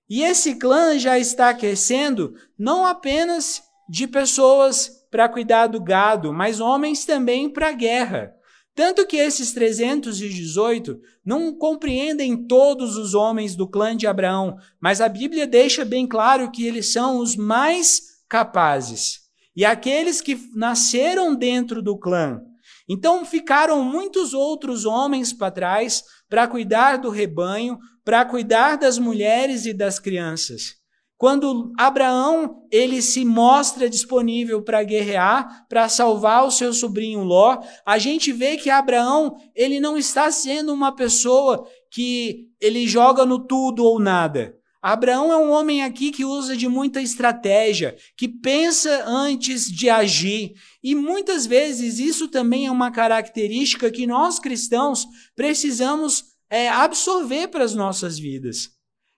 E 0.10 0.22
esse 0.22 0.56
clã 0.56 1.00
já 1.00 1.18
está 1.18 1.54
crescendo 1.54 2.36
não 2.60 2.86
apenas 2.86 3.64
de 3.90 4.06
pessoas 4.06 4.92
para 5.10 5.30
cuidar 5.30 5.68
do 5.68 5.82
gado, 5.82 6.34
mas 6.34 6.60
homens 6.60 7.06
também 7.06 7.50
para 7.50 7.70
a 7.70 7.74
guerra. 7.74 8.34
Tanto 8.76 9.06
que 9.06 9.18
esses 9.18 9.54
318 9.54 11.00
não 11.24 11.56
compreendem 11.56 12.36
todos 12.48 12.98
os 12.98 13.14
homens 13.14 13.56
do 13.56 13.68
clã 13.68 13.96
de 13.96 14.08
Abraão, 14.08 14.58
mas 14.82 15.00
a 15.00 15.08
Bíblia 15.08 15.48
deixa 15.48 15.86
bem 15.86 16.06
claro 16.06 16.52
que 16.52 16.66
eles 16.66 16.92
são 16.92 17.20
os 17.20 17.36
mais 17.36 18.13
capazes. 18.34 19.20
E 19.56 19.64
aqueles 19.64 20.20
que 20.20 20.36
nasceram 20.56 21.36
dentro 21.36 21.84
do 21.84 21.96
clã. 21.96 22.42
Então 22.90 23.24
ficaram 23.24 23.84
muitos 23.84 24.34
outros 24.34 24.86
homens 24.86 25.32
para 25.32 25.52
trás 25.52 26.04
para 26.28 26.48
cuidar 26.48 26.98
do 26.98 27.12
rebanho, 27.12 27.78
para 28.04 28.26
cuidar 28.26 28.76
das 28.76 28.98
mulheres 28.98 29.68
e 29.68 29.74
das 29.74 30.00
crianças. 30.00 30.78
Quando 31.16 31.72
Abraão 31.78 32.64
ele 32.72 33.04
se 33.04 33.24
mostra 33.24 33.88
disponível 33.88 34.64
para 34.64 34.84
guerrear, 34.84 35.68
para 35.70 35.88
salvar 35.88 36.44
o 36.44 36.52
seu 36.52 36.74
sobrinho 36.74 37.24
Ló, 37.24 37.62
a 37.86 38.00
gente 38.00 38.32
vê 38.32 38.58
que 38.58 38.72
Abraão 38.72 39.36
ele 39.56 39.80
não 39.80 39.96
está 39.96 40.32
sendo 40.32 40.74
uma 40.74 40.92
pessoa 40.92 41.68
que 41.92 42.48
ele 42.60 42.88
joga 42.88 43.28
no 43.28 43.46
tudo 43.46 43.86
ou 43.86 44.00
nada. 44.00 44.56
Abraão 44.84 45.32
é 45.32 45.38
um 45.38 45.50
homem 45.50 45.82
aqui 45.82 46.12
que 46.12 46.26
usa 46.26 46.58
de 46.58 46.68
muita 46.68 47.02
estratégia, 47.02 47.96
que 48.18 48.28
pensa 48.28 49.06
antes 49.08 49.66
de 49.66 49.90
agir. 49.90 50.56
E 50.84 50.94
muitas 50.94 51.46
vezes 51.46 52.00
isso 52.00 52.28
também 52.28 52.68
é 52.68 52.72
uma 52.72 52.92
característica 52.92 53.90
que 53.90 54.06
nós 54.06 54.40
cristãos 54.40 55.08
precisamos 55.38 56.26
é, 56.50 56.68
absorver 56.68 57.48
para 57.48 57.64
as 57.64 57.74
nossas 57.74 58.20
vidas. 58.20 58.72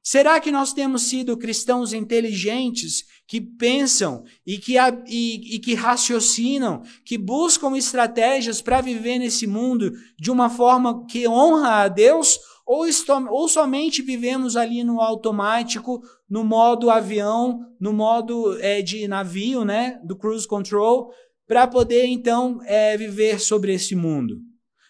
Será 0.04 0.40
que 0.40 0.52
nós 0.52 0.72
temos 0.72 1.02
sido 1.02 1.36
cristãos 1.36 1.94
inteligentes 1.94 3.04
que 3.28 3.42
pensam 3.42 4.24
e 4.46 4.60
que, 4.60 4.76
e, 5.08 5.56
e 5.56 5.60
que 5.60 5.74
raciocinam, 5.74 6.84
que 7.04 7.18
buscam 7.18 7.76
estratégias 7.76 8.62
para 8.62 8.82
viver 8.82 9.18
nesse 9.18 9.48
mundo 9.48 9.92
de 10.20 10.30
uma 10.30 10.48
forma 10.48 11.08
que 11.08 11.28
honra 11.28 11.86
a 11.86 11.88
Deus? 11.88 12.38
Ou, 12.66 12.86
ou 13.30 13.48
somente 13.48 14.02
vivemos 14.02 14.56
ali 14.56 14.84
no 14.84 15.00
automático, 15.00 16.02
no 16.28 16.44
modo 16.44 16.90
avião, 16.90 17.60
no 17.80 17.94
modo 17.94 18.58
é, 18.60 18.82
de 18.82 19.08
navio, 19.08 19.64
né, 19.64 20.00
do 20.04 20.18
cruise 20.18 20.48
control, 20.48 21.12
para 21.48 21.68
poder 21.68 22.06
então 22.06 22.60
é, 22.66 22.98
viver 22.98 23.40
sobre 23.40 23.74
esse 23.74 23.96
mundo? 23.96 24.38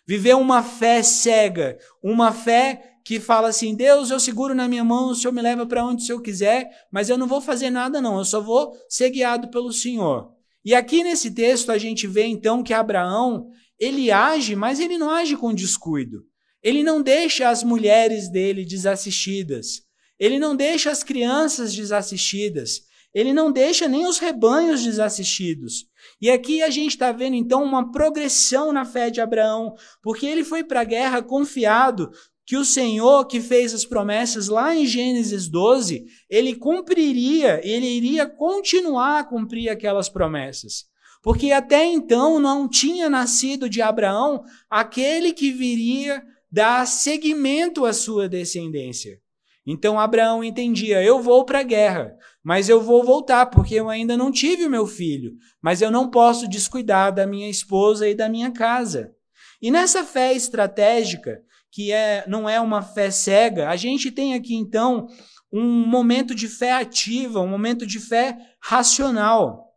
Viver 0.07 0.35
uma 0.35 0.63
fé 0.63 1.03
cega, 1.03 1.77
uma 2.01 2.31
fé 2.31 2.95
que 3.03 3.19
fala 3.19 3.49
assim: 3.49 3.75
Deus, 3.75 4.09
eu 4.09 4.19
seguro 4.19 4.55
na 4.55 4.67
minha 4.67 4.83
mão, 4.83 5.09
o 5.09 5.15
Senhor 5.15 5.33
me 5.33 5.41
leva 5.41 5.65
para 5.65 5.85
onde 5.85 6.03
o 6.03 6.05
Senhor 6.05 6.21
quiser, 6.21 6.69
mas 6.91 7.09
eu 7.09 7.17
não 7.17 7.27
vou 7.27 7.41
fazer 7.41 7.69
nada, 7.69 8.01
não, 8.01 8.17
eu 8.17 8.25
só 8.25 8.39
vou 8.39 8.71
ser 8.87 9.09
guiado 9.09 9.49
pelo 9.49 9.73
Senhor. 9.73 10.31
E 10.63 10.73
aqui 10.73 11.03
nesse 11.03 11.31
texto 11.31 11.71
a 11.71 11.77
gente 11.77 12.07
vê 12.07 12.25
então 12.25 12.63
que 12.63 12.73
Abraão, 12.73 13.47
ele 13.79 14.11
age, 14.11 14.55
mas 14.55 14.79
ele 14.79 14.97
não 14.97 15.09
age 15.09 15.35
com 15.35 15.53
descuido. 15.53 16.23
Ele 16.65 16.81
não 16.81 16.99
deixa 16.99 17.47
as 17.47 17.63
mulheres 17.63 18.27
dele 18.27 18.65
desassistidas. 18.65 19.83
Ele 20.19 20.39
não 20.39 20.55
deixa 20.55 20.89
as 20.89 21.03
crianças 21.03 21.75
desassistidas. 21.75 22.81
Ele 23.13 23.33
não 23.33 23.51
deixa 23.51 23.87
nem 23.87 24.07
os 24.07 24.17
rebanhos 24.17 24.83
desassistidos. 24.83 25.85
E 26.19 26.31
aqui 26.31 26.63
a 26.63 26.71
gente 26.71 26.93
está 26.93 27.11
vendo 27.11 27.35
então 27.35 27.63
uma 27.63 27.91
progressão 27.91 28.73
na 28.73 28.83
fé 28.83 29.11
de 29.11 29.21
Abraão, 29.21 29.75
porque 30.01 30.25
ele 30.25 30.43
foi 30.43 30.63
para 30.63 30.81
a 30.81 30.85
guerra 30.85 31.21
confiado 31.21 32.09
que 32.47 32.57
o 32.57 32.65
Senhor 32.65 33.27
que 33.27 33.39
fez 33.39 33.71
as 33.71 33.85
promessas 33.85 34.47
lá 34.47 34.75
em 34.75 34.87
Gênesis 34.87 35.47
12, 35.47 36.03
ele 36.27 36.55
cumpriria, 36.55 37.61
ele 37.63 37.85
iria 37.85 38.25
continuar 38.25 39.19
a 39.19 39.23
cumprir 39.23 39.69
aquelas 39.69 40.09
promessas. 40.09 40.85
Porque 41.21 41.51
até 41.51 41.85
então 41.85 42.39
não 42.39 42.67
tinha 42.67 43.07
nascido 43.07 43.69
de 43.69 43.83
Abraão 43.83 44.43
aquele 44.67 45.31
que 45.31 45.51
viria 45.51 46.23
dar 46.55 46.87
seguimento 46.87 47.85
à 47.85 47.91
sua 47.91 48.29
descendência. 48.29 49.19
Então 49.67 49.99
Abraão 49.99 50.41
entendia: 50.41 51.03
eu 51.03 51.21
vou 51.21 51.43
para 51.43 51.59
a 51.59 51.63
guerra, 51.63 52.15
mas 52.41 52.69
eu 52.69 52.79
vou 52.79 53.03
voltar 53.03 53.47
porque 53.47 53.75
eu 53.75 53.89
ainda 53.89 54.15
não 54.15 54.31
tive 54.31 54.65
o 54.65 54.69
meu 54.69 54.87
filho, 54.87 55.33
mas 55.61 55.81
eu 55.81 55.91
não 55.91 56.09
posso 56.09 56.47
descuidar 56.47 57.13
da 57.13 57.27
minha 57.27 57.49
esposa 57.49 58.07
e 58.07 58.15
da 58.15 58.29
minha 58.29 58.51
casa. 58.51 59.13
E 59.61 59.69
nessa 59.69 60.05
fé 60.05 60.31
estratégica, 60.31 61.41
que 61.69 61.91
é, 61.91 62.23
não 62.25 62.47
é 62.47 62.61
uma 62.61 62.81
fé 62.81 63.11
cega, 63.11 63.67
a 63.67 63.75
gente 63.75 64.09
tem 64.09 64.33
aqui 64.33 64.55
então 64.55 65.07
um 65.51 65.85
momento 65.85 66.33
de 66.33 66.47
fé 66.47 66.71
ativa, 66.71 67.41
um 67.41 67.49
momento 67.49 67.85
de 67.85 67.99
fé 67.99 68.37
racional. 68.61 69.73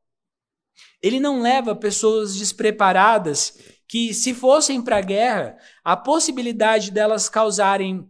Ele 1.02 1.18
não 1.18 1.42
leva 1.42 1.74
pessoas 1.74 2.36
despreparadas 2.36 3.77
que, 3.88 4.12
se 4.12 4.34
fossem 4.34 4.82
para 4.82 4.98
a 4.98 5.02
guerra, 5.02 5.56
a 5.82 5.96
possibilidade 5.96 6.90
delas 6.90 7.28
causarem 7.28 8.06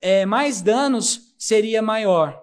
é, 0.00 0.26
mais 0.26 0.60
danos 0.60 1.34
seria 1.38 1.80
maior. 1.80 2.38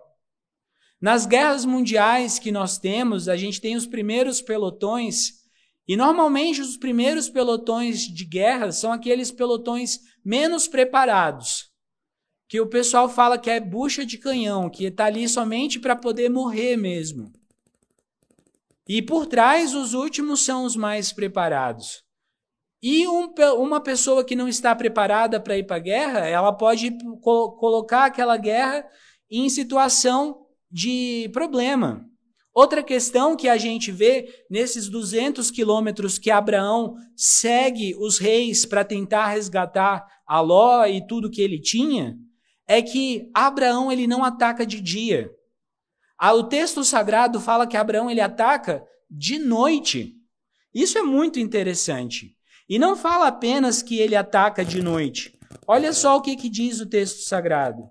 Nas 1.00 1.26
guerras 1.26 1.64
mundiais 1.64 2.40
que 2.40 2.52
nós 2.52 2.80
temos, 2.80 3.30
a 3.30 3.38
gente 3.38 3.62
tem 3.62 3.76
os 3.76 3.86
primeiros 3.86 4.42
pelotões, 4.42 5.42
e 5.88 5.96
normalmente 5.96 6.62
os 6.62 6.76
primeiros 6.76 7.30
pelotões 7.30 8.02
de 8.02 8.26
guerra 8.26 8.72
são 8.72 8.92
aqueles 8.92 9.32
pelotões 9.32 10.00
menos 10.26 10.68
preparados, 10.68 11.72
que 12.48 12.60
o 12.60 12.68
pessoal 12.68 13.08
fala 13.08 13.38
que 13.38 13.50
é 13.50 13.60
bucha 13.60 14.06
de 14.06 14.18
canhão, 14.18 14.70
que 14.70 14.86
está 14.86 15.06
ali 15.06 15.28
somente 15.30 15.80
para 15.80 15.96
poder 15.96 16.30
morrer 16.30 16.78
mesmo. 16.78 17.32
E 18.88 19.02
por 19.02 19.26
trás, 19.26 19.74
os 19.74 19.94
últimos 19.94 20.44
são 20.44 20.66
os 20.66 20.76
mais 20.76 21.14
preparados. 21.14 22.04
E 22.82 23.08
um, 23.08 23.34
uma 23.60 23.80
pessoa 23.80 24.24
que 24.24 24.36
não 24.36 24.48
está 24.48 24.76
preparada 24.76 25.40
para 25.40 25.58
ir 25.58 25.66
para 25.66 25.76
a 25.76 25.80
guerra, 25.80 26.28
ela 26.28 26.52
pode 26.52 26.92
co 27.22 27.52
colocar 27.52 28.06
aquela 28.06 28.38
guerra 28.38 28.84
em 29.30 29.48
situação 29.50 30.46
de 30.70 31.30
problema. 31.32 32.06
Outra 32.54 32.84
questão 32.84 33.36
que 33.36 33.48
a 33.48 33.56
gente 33.56 33.92
vê 33.92 34.28
nesses 34.50 34.90
200 34.90 35.50
quilômetros 35.52 36.18
que 36.18 36.30
Abraão 36.30 36.96
segue 37.16 37.96
os 37.96 38.18
reis 38.18 38.66
para 38.66 38.84
tentar 38.84 39.28
resgatar 39.28 40.06
a 40.28 40.42
Ló 40.42 40.86
e 40.86 41.06
tudo 41.06 41.30
que 41.30 41.42
ele 41.42 41.62
tinha, 41.62 42.18
é 42.68 42.82
que 42.82 43.30
Abraão 43.34 43.92
ele 43.92 44.08
não 44.08 44.24
ataca 44.24 44.66
de 44.66 44.82
dia. 44.82 45.32
O 46.22 46.44
texto 46.44 46.84
sagrado 46.84 47.40
fala 47.40 47.66
que 47.66 47.78
Abraão 47.78 48.10
ele 48.10 48.22
ataca 48.22 48.84
de 49.10 49.40
noite. 49.40 50.16
Isso 50.74 50.98
é 50.98 51.02
muito 51.02 51.40
interessante. 51.40 52.36
E 52.72 52.80
não 52.80 52.96
fala 52.96 53.28
apenas 53.28 53.82
que 53.82 54.00
ele 54.00 54.16
ataca 54.16 54.64
de 54.64 54.82
noite. 54.82 55.38
Olha 55.68 55.92
só 55.92 56.16
o 56.16 56.22
que, 56.22 56.38
que 56.38 56.48
diz 56.48 56.80
o 56.80 56.86
texto 56.86 57.28
sagrado. 57.28 57.84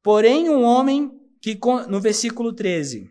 Porém, 0.00 0.48
um 0.48 0.62
homem 0.62 1.10
que, 1.42 1.58
no 1.88 2.00
versículo 2.00 2.52
13, 2.52 3.10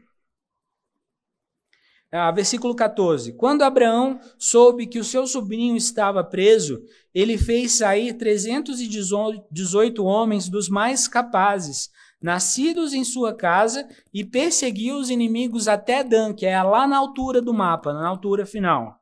Ah, 2.09 2.31
versículo 2.31 2.73
14. 2.73 3.33
Quando 3.33 3.63
Abraão 3.63 4.21
soube 4.39 4.87
que 4.87 4.99
o 4.99 5.03
seu 5.03 5.27
sobrinho 5.27 5.75
estava 5.75 6.23
preso, 6.23 6.81
ele 7.13 7.37
fez 7.37 7.73
sair 7.73 8.13
318 8.13 10.05
homens 10.05 10.47
dos 10.47 10.69
mais 10.69 11.09
capazes, 11.09 11.89
nascidos 12.21 12.93
em 12.93 13.03
sua 13.03 13.35
casa, 13.35 13.85
e 14.13 14.23
perseguiu 14.23 14.95
os 14.95 15.09
inimigos 15.09 15.67
até 15.67 16.05
Dan, 16.05 16.33
que 16.33 16.45
é 16.45 16.63
lá 16.63 16.87
na 16.87 16.97
altura 16.97 17.41
do 17.41 17.53
mapa, 17.53 17.91
na 17.91 18.07
altura 18.07 18.45
final. 18.45 18.96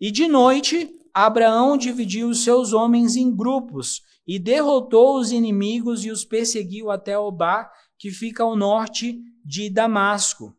E 0.00 0.10
de 0.10 0.28
noite, 0.28 0.90
Abraão 1.12 1.76
dividiu 1.76 2.28
os 2.28 2.44
seus 2.44 2.72
homens 2.72 3.16
em 3.16 3.34
grupos 3.34 4.02
e 4.26 4.38
derrotou 4.38 5.18
os 5.18 5.32
inimigos 5.32 6.04
e 6.04 6.10
os 6.10 6.24
perseguiu 6.24 6.90
até 6.90 7.18
Obá, 7.18 7.70
que 7.98 8.10
fica 8.10 8.44
ao 8.44 8.54
norte 8.54 9.18
de 9.44 9.68
Damasco. 9.68 10.54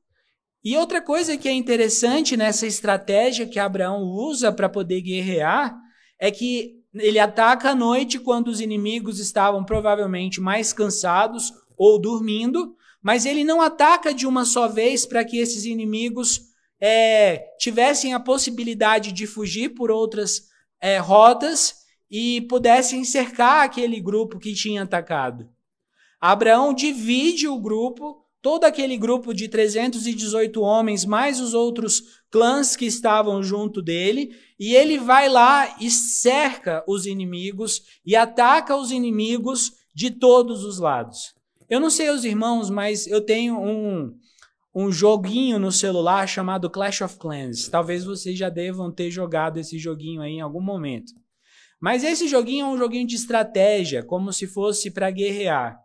E 0.63 0.75
outra 0.75 1.01
coisa 1.01 1.37
que 1.37 1.47
é 1.47 1.53
interessante 1.53 2.35
nessa 2.35 2.67
estratégia 2.67 3.47
que 3.47 3.59
Abraão 3.59 4.01
usa 4.01 4.51
para 4.51 4.67
poder 4.67 5.01
guerrear 5.01 5.77
é 6.19 6.29
que 6.29 6.79
ele 6.93 7.19
ataca 7.19 7.69
à 7.69 7.75
noite 7.75 8.19
quando 8.19 8.49
os 8.49 8.59
inimigos 8.59 9.19
estavam 9.19 9.63
provavelmente 9.63 10.41
mais 10.41 10.73
cansados 10.73 11.53
ou 11.77 12.01
dormindo, 12.01 12.75
mas 13.01 13.25
ele 13.25 13.43
não 13.45 13.61
ataca 13.61 14.13
de 14.13 14.27
uma 14.27 14.43
só 14.43 14.67
vez 14.67 15.05
para 15.05 15.23
que 15.23 15.37
esses 15.37 15.63
inimigos 15.63 16.48
é, 16.79 17.45
tivessem 17.59 18.13
a 18.13 18.19
possibilidade 18.19 19.11
de 19.11 19.27
fugir 19.27 19.69
por 19.69 19.91
outras 19.91 20.43
é, 20.81 20.97
rotas 20.97 21.75
e 22.09 22.41
pudessem 22.41 23.03
cercar 23.03 23.63
aquele 23.63 23.99
grupo 23.99 24.39
que 24.39 24.53
tinha 24.53 24.83
atacado. 24.83 25.49
Abraão 26.19 26.73
divide 26.73 27.47
o 27.47 27.59
grupo 27.59 28.25
todo 28.41 28.63
aquele 28.63 28.97
grupo 28.97 29.33
de 29.33 29.47
318 29.47 30.61
homens, 30.61 31.05
mais 31.05 31.39
os 31.39 31.53
outros 31.53 32.21
clãs 32.31 32.75
que 32.75 32.85
estavam 32.85 33.43
junto 33.43 33.81
dele, 33.81 34.31
e 34.57 34.73
ele 34.75 34.97
vai 34.97 35.27
lá 35.27 35.75
e 35.79 35.89
cerca 35.89 36.83
os 36.87 37.05
inimigos 37.05 37.81
e 38.05 38.15
ataca 38.15 38.75
os 38.75 38.91
inimigos 38.91 39.73
de 39.93 40.11
todos 40.11 40.63
os 40.63 40.79
lados. 40.79 41.33
Eu 41.69 41.79
não 41.79 41.89
sei 41.89 42.09
os 42.09 42.23
irmãos, 42.23 42.69
mas 42.69 43.05
eu 43.07 43.23
tenho 43.23 43.59
um, 43.59 44.15
um 44.81 44.93
joguinho 44.93 45.59
no 45.59 45.73
celular 45.73 46.25
chamado 46.25 46.69
Clash 46.69 47.01
of 47.01 47.17
Clans. 47.17 47.67
Talvez 47.67 48.05
vocês 48.05 48.37
já 48.37 48.47
devam 48.47 48.89
ter 48.89 49.11
jogado 49.11 49.59
esse 49.59 49.77
joguinho 49.77 50.21
aí 50.21 50.35
em 50.35 50.41
algum 50.41 50.61
momento. 50.61 51.11
Mas 51.81 52.01
esse 52.01 52.29
joguinho 52.29 52.65
é 52.65 52.69
um 52.69 52.77
joguinho 52.77 53.05
de 53.05 53.15
estratégia, 53.15 54.01
como 54.01 54.31
se 54.31 54.47
fosse 54.47 54.89
para 54.89 55.11
guerrear. 55.11 55.77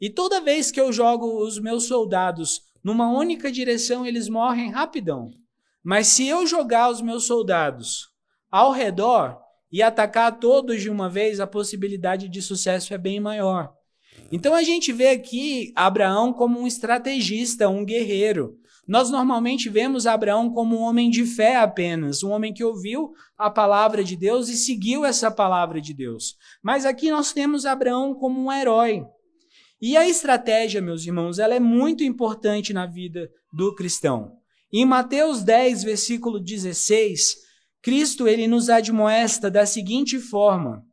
E 0.00 0.10
toda 0.10 0.40
vez 0.40 0.72
que 0.72 0.80
eu 0.80 0.92
jogo 0.92 1.46
os 1.46 1.60
meus 1.60 1.84
soldados 1.84 2.62
numa 2.82 3.08
única 3.08 3.52
direção, 3.52 4.04
eles 4.04 4.28
morrem 4.28 4.72
rapidão. 4.72 5.30
Mas 5.80 6.08
se 6.08 6.26
eu 6.26 6.44
jogar 6.44 6.90
os 6.90 7.00
meus 7.00 7.26
soldados 7.26 8.08
ao 8.50 8.72
redor 8.72 9.38
e 9.70 9.80
atacar 9.80 10.40
todos 10.40 10.82
de 10.82 10.90
uma 10.90 11.08
vez, 11.08 11.38
a 11.38 11.46
possibilidade 11.46 12.28
de 12.28 12.42
sucesso 12.42 12.92
é 12.92 12.98
bem 12.98 13.20
maior. 13.20 13.72
Então 14.30 14.54
a 14.54 14.62
gente 14.62 14.92
vê 14.92 15.08
aqui 15.08 15.72
Abraão 15.74 16.32
como 16.32 16.60
um 16.60 16.66
estrategista, 16.66 17.68
um 17.68 17.84
guerreiro. 17.84 18.56
Nós 18.86 19.10
normalmente 19.10 19.68
vemos 19.68 20.06
Abraão 20.06 20.50
como 20.50 20.76
um 20.76 20.82
homem 20.82 21.10
de 21.10 21.24
fé 21.24 21.56
apenas, 21.56 22.22
um 22.22 22.30
homem 22.30 22.52
que 22.52 22.64
ouviu 22.64 23.12
a 23.38 23.48
palavra 23.50 24.02
de 24.02 24.16
Deus 24.16 24.48
e 24.48 24.56
seguiu 24.56 25.04
essa 25.04 25.30
palavra 25.30 25.80
de 25.80 25.94
Deus. 25.94 26.36
Mas 26.62 26.84
aqui 26.84 27.10
nós 27.10 27.32
temos 27.32 27.66
Abraão 27.66 28.14
como 28.14 28.40
um 28.40 28.52
herói, 28.52 29.04
e 29.82 29.96
a 29.96 30.06
estratégia, 30.06 30.82
meus 30.82 31.06
irmãos, 31.06 31.38
ela 31.38 31.54
é 31.54 31.60
muito 31.60 32.04
importante 32.04 32.72
na 32.74 32.84
vida 32.84 33.30
do 33.50 33.74
cristão. 33.74 34.36
Em 34.70 34.84
Mateus 34.84 35.42
10, 35.42 35.82
versículo 35.84 36.38
16, 36.38 37.36
Cristo 37.80 38.28
ele 38.28 38.46
nos 38.46 38.68
admoesta 38.68 39.50
da 39.50 39.64
seguinte 39.64 40.18
forma: 40.18 40.84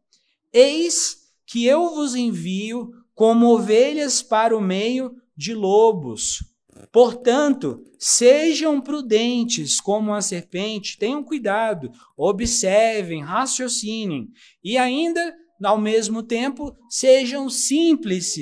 Eis 0.53 1.17
que 1.45 1.65
eu 1.65 1.93
vos 1.95 2.15
envio 2.15 2.91
como 3.17 3.47
ovelhas 3.47 4.21
para 4.21 4.56
o 4.56 4.62
meio 4.62 5.12
de 5.36 5.56
lobos. 5.56 6.38
Portanto, 6.91 7.84
sejam 7.97 8.80
prudentes 8.80 9.82
como 9.82 10.13
a 10.13 10.21
serpente, 10.21 10.99
tenham 10.99 11.23
cuidado, 11.23 11.89
observem, 12.15 13.23
raciocinem 13.23 14.27
e 14.63 14.77
ainda, 14.77 15.36
ao 15.63 15.80
mesmo 15.80 16.21
tempo, 16.21 16.77
sejam 16.91 17.49
simples 17.49 18.36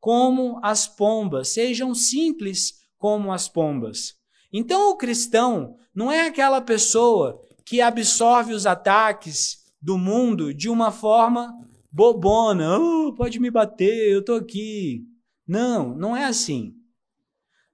como 0.00 0.58
as 0.64 0.88
pombas, 0.88 1.50
sejam 1.50 1.94
simples 1.94 2.72
como 2.98 3.30
as 3.30 3.48
pombas. 3.48 4.14
Então 4.52 4.90
o 4.90 4.96
cristão 4.96 5.76
não 5.94 6.10
é 6.10 6.26
aquela 6.26 6.60
pessoa 6.60 7.40
que 7.64 7.80
absorve 7.80 8.52
os 8.52 8.66
ataques 8.66 9.58
do 9.80 9.96
mundo 9.96 10.52
de 10.52 10.68
uma 10.68 10.90
forma 10.90 11.54
bobona. 11.90 12.78
Oh, 12.78 13.14
pode 13.14 13.40
me 13.40 13.50
bater, 13.50 14.10
eu 14.10 14.24
tô 14.24 14.34
aqui. 14.34 15.04
Não, 15.46 15.96
não 15.96 16.16
é 16.16 16.24
assim. 16.24 16.74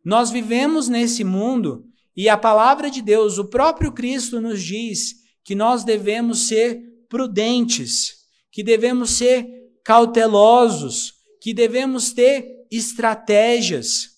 Nós 0.05 0.31
vivemos 0.31 0.89
nesse 0.89 1.25
mundo 1.25 1.87
e 2.17 2.29
a 2.29 2.37
palavra 2.37 2.91
de 2.91 3.03
Deus, 3.03 3.39
o 3.39 3.47
próprio 3.47 3.93
Cristo 3.93 4.41
nos 4.41 4.63
diz 4.63 5.15
que 5.43 5.55
nós 5.55 5.83
devemos 5.83 6.47
ser 6.47 6.81
prudentes, 7.09 8.25
que 8.53 8.63
devemos 8.63 9.11
ser 9.11 9.47
cautelosos, 9.85 11.15
que 11.41 11.53
devemos 11.53 12.13
ter 12.13 12.67
estratégias. 12.71 14.11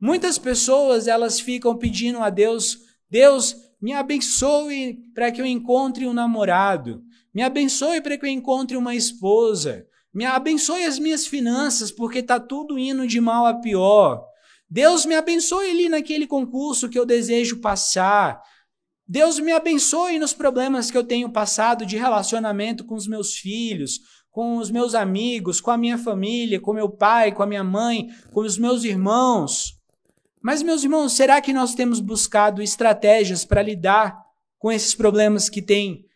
Muitas 0.00 0.38
pessoas 0.38 1.06
elas 1.06 1.40
ficam 1.40 1.76
pedindo 1.76 2.18
a 2.18 2.30
Deus, 2.30 2.78
Deus, 3.10 3.56
me 3.80 3.92
abençoe 3.92 4.98
para 5.14 5.30
que 5.30 5.40
eu 5.40 5.46
encontre 5.46 6.06
um 6.06 6.12
namorado, 6.12 7.02
me 7.34 7.42
abençoe 7.42 8.00
para 8.00 8.16
que 8.18 8.26
eu 8.26 8.30
encontre 8.30 8.76
uma 8.76 8.94
esposa, 8.94 9.86
me 10.12 10.26
abençoe 10.26 10.84
as 10.84 10.98
minhas 10.98 11.26
finanças 11.26 11.90
porque 11.90 12.18
está 12.18 12.38
tudo 12.38 12.78
indo 12.78 13.06
de 13.06 13.20
mal 13.20 13.46
a 13.46 13.54
pior. 13.54 14.26
Deus 14.68 15.06
me 15.06 15.14
abençoe 15.14 15.70
ali 15.70 15.88
naquele 15.88 16.26
concurso 16.26 16.88
que 16.88 16.98
eu 16.98 17.06
desejo 17.06 17.60
passar. 17.60 18.40
Deus 19.06 19.38
me 19.38 19.52
abençoe 19.52 20.18
nos 20.18 20.32
problemas 20.32 20.90
que 20.90 20.96
eu 20.96 21.04
tenho 21.04 21.30
passado 21.30 21.84
de 21.86 21.96
relacionamento 21.96 22.84
com 22.84 22.94
os 22.94 23.06
meus 23.06 23.34
filhos, 23.34 24.00
com 24.30 24.56
os 24.56 24.70
meus 24.70 24.94
amigos, 24.94 25.60
com 25.60 25.70
a 25.70 25.76
minha 25.76 25.98
família, 25.98 26.60
com 26.60 26.72
meu 26.72 26.88
pai, 26.88 27.32
com 27.32 27.42
a 27.42 27.46
minha 27.46 27.64
mãe, 27.64 28.08
com 28.32 28.40
os 28.40 28.56
meus 28.56 28.84
irmãos. 28.84 29.78
Mas, 30.42 30.62
meus 30.62 30.82
irmãos, 30.82 31.12
será 31.12 31.40
que 31.40 31.52
nós 31.52 31.74
temos 31.74 32.00
buscado 32.00 32.62
estratégias 32.62 33.44
para 33.44 33.62
lidar 33.62 34.18
com 34.58 34.72
esses 34.72 34.94
problemas 34.94 35.48
que, 35.48 35.60
tem, 35.60 36.06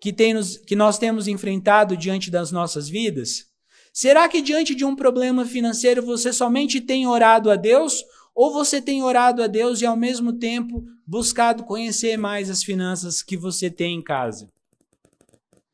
que, 0.00 0.12
tem 0.12 0.34
nos, 0.34 0.56
que 0.56 0.76
nós 0.76 0.98
temos 0.98 1.28
enfrentado 1.28 1.96
diante 1.96 2.30
das 2.30 2.50
nossas 2.52 2.88
vidas? 2.88 3.46
Será 3.92 4.28
que 4.28 4.42
diante 4.42 4.74
de 4.74 4.84
um 4.84 4.94
problema 4.94 5.44
financeiro 5.44 6.04
você 6.04 6.32
somente 6.32 6.80
tem 6.80 7.06
orado 7.06 7.50
a 7.50 7.56
Deus? 7.56 8.04
Ou 8.34 8.52
você 8.52 8.82
tem 8.82 9.02
orado 9.02 9.42
a 9.42 9.46
Deus 9.46 9.80
e 9.80 9.86
ao 9.86 9.96
mesmo 9.96 10.34
tempo 10.34 10.84
buscado 11.06 11.64
conhecer 11.64 12.18
mais 12.18 12.50
as 12.50 12.62
finanças 12.62 13.22
que 13.22 13.36
você 13.36 13.70
tem 13.70 13.96
em 13.96 14.02
casa? 14.02 14.50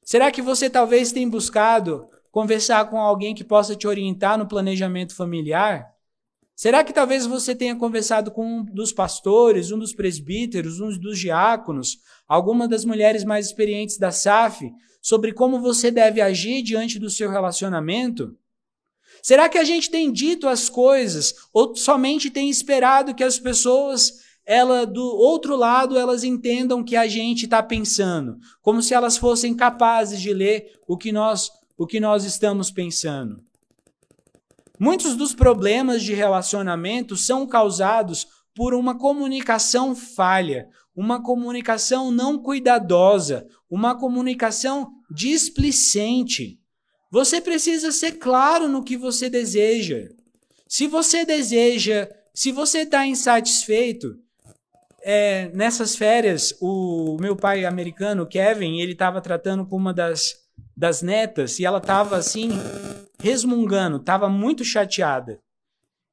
Será 0.04 0.30
que 0.30 0.40
você 0.40 0.70
talvez 0.70 1.11
tenha 1.11 1.28
buscado 1.28 2.08
conversar 2.30 2.88
com 2.88 3.00
alguém 3.00 3.35
que 3.35 3.42
possa 3.42 3.74
te 3.74 3.87
orientar 3.88 4.38
no 4.38 4.46
planejamento 4.46 5.14
familiar? 5.14 5.91
Será 6.54 6.84
que 6.84 6.92
talvez 6.92 7.26
você 7.26 7.54
tenha 7.54 7.74
conversado 7.74 8.30
com 8.30 8.46
um 8.46 8.64
dos 8.64 8.92
pastores, 8.92 9.70
um 9.70 9.78
dos 9.78 9.94
presbíteros, 9.94 10.80
um 10.80 10.96
dos 10.98 11.18
diáconos, 11.18 11.98
alguma 12.28 12.68
das 12.68 12.84
mulheres 12.84 13.24
mais 13.24 13.46
experientes 13.46 13.98
da 13.98 14.10
SAF, 14.10 14.70
sobre 15.00 15.32
como 15.32 15.60
você 15.60 15.90
deve 15.90 16.20
agir 16.20 16.62
diante 16.62 16.98
do 16.98 17.10
seu 17.10 17.30
relacionamento? 17.30 18.36
Será 19.22 19.48
que 19.48 19.58
a 19.58 19.64
gente 19.64 19.90
tem 19.90 20.12
dito 20.12 20.48
as 20.48 20.68
coisas 20.68 21.34
ou 21.52 21.74
somente 21.74 22.30
tem 22.30 22.48
esperado 22.48 23.14
que 23.14 23.24
as 23.24 23.38
pessoas 23.38 24.22
ela 24.44 24.84
do 24.84 25.04
outro 25.04 25.56
lado 25.56 25.96
elas 25.96 26.24
entendam 26.24 26.82
que 26.82 26.96
a 26.96 27.06
gente 27.06 27.44
está 27.44 27.62
pensando, 27.62 28.38
como 28.60 28.82
se 28.82 28.92
elas 28.92 29.16
fossem 29.16 29.54
capazes 29.54 30.20
de 30.20 30.32
ler 30.32 30.72
o 30.86 30.96
que 30.96 31.12
nós 31.12 31.50
o 31.76 31.86
que 31.86 31.98
nós 31.98 32.24
estamos 32.24 32.70
pensando. 32.70 33.42
Muitos 34.82 35.14
dos 35.14 35.32
problemas 35.32 36.02
de 36.02 36.12
relacionamento 36.12 37.16
são 37.16 37.46
causados 37.46 38.26
por 38.52 38.74
uma 38.74 38.98
comunicação 38.98 39.94
falha, 39.94 40.68
uma 40.92 41.22
comunicação 41.22 42.10
não 42.10 42.36
cuidadosa, 42.36 43.46
uma 43.70 43.96
comunicação 43.96 44.90
displicente. 45.08 46.58
Você 47.12 47.40
precisa 47.40 47.92
ser 47.92 48.18
claro 48.18 48.66
no 48.66 48.83
que 48.83 48.96
você 48.96 49.30
deseja. 49.30 50.08
Se 50.66 50.88
você 50.88 51.24
deseja, 51.24 52.08
se 52.35 52.50
você 52.50 52.78
está 52.78 53.06
insatisfeito, 53.06 54.18
é, 55.00 55.48
nessas 55.54 55.94
férias, 55.94 56.56
o 56.60 57.16
meu 57.20 57.37
pai 57.37 57.64
americano, 57.64 58.26
Kevin, 58.26 58.80
ele 58.80 58.94
estava 58.94 59.20
tratando 59.20 59.64
com 59.64 59.76
uma 59.76 59.94
das, 59.94 60.41
das 60.77 61.02
netas 61.02 61.58
e 61.58 61.64
ela 61.64 61.79
estava 61.79 62.16
assim, 62.16 62.50
resmungando, 63.20 63.98
estava 63.98 64.29
muito 64.29 64.64
chateada. 64.64 65.38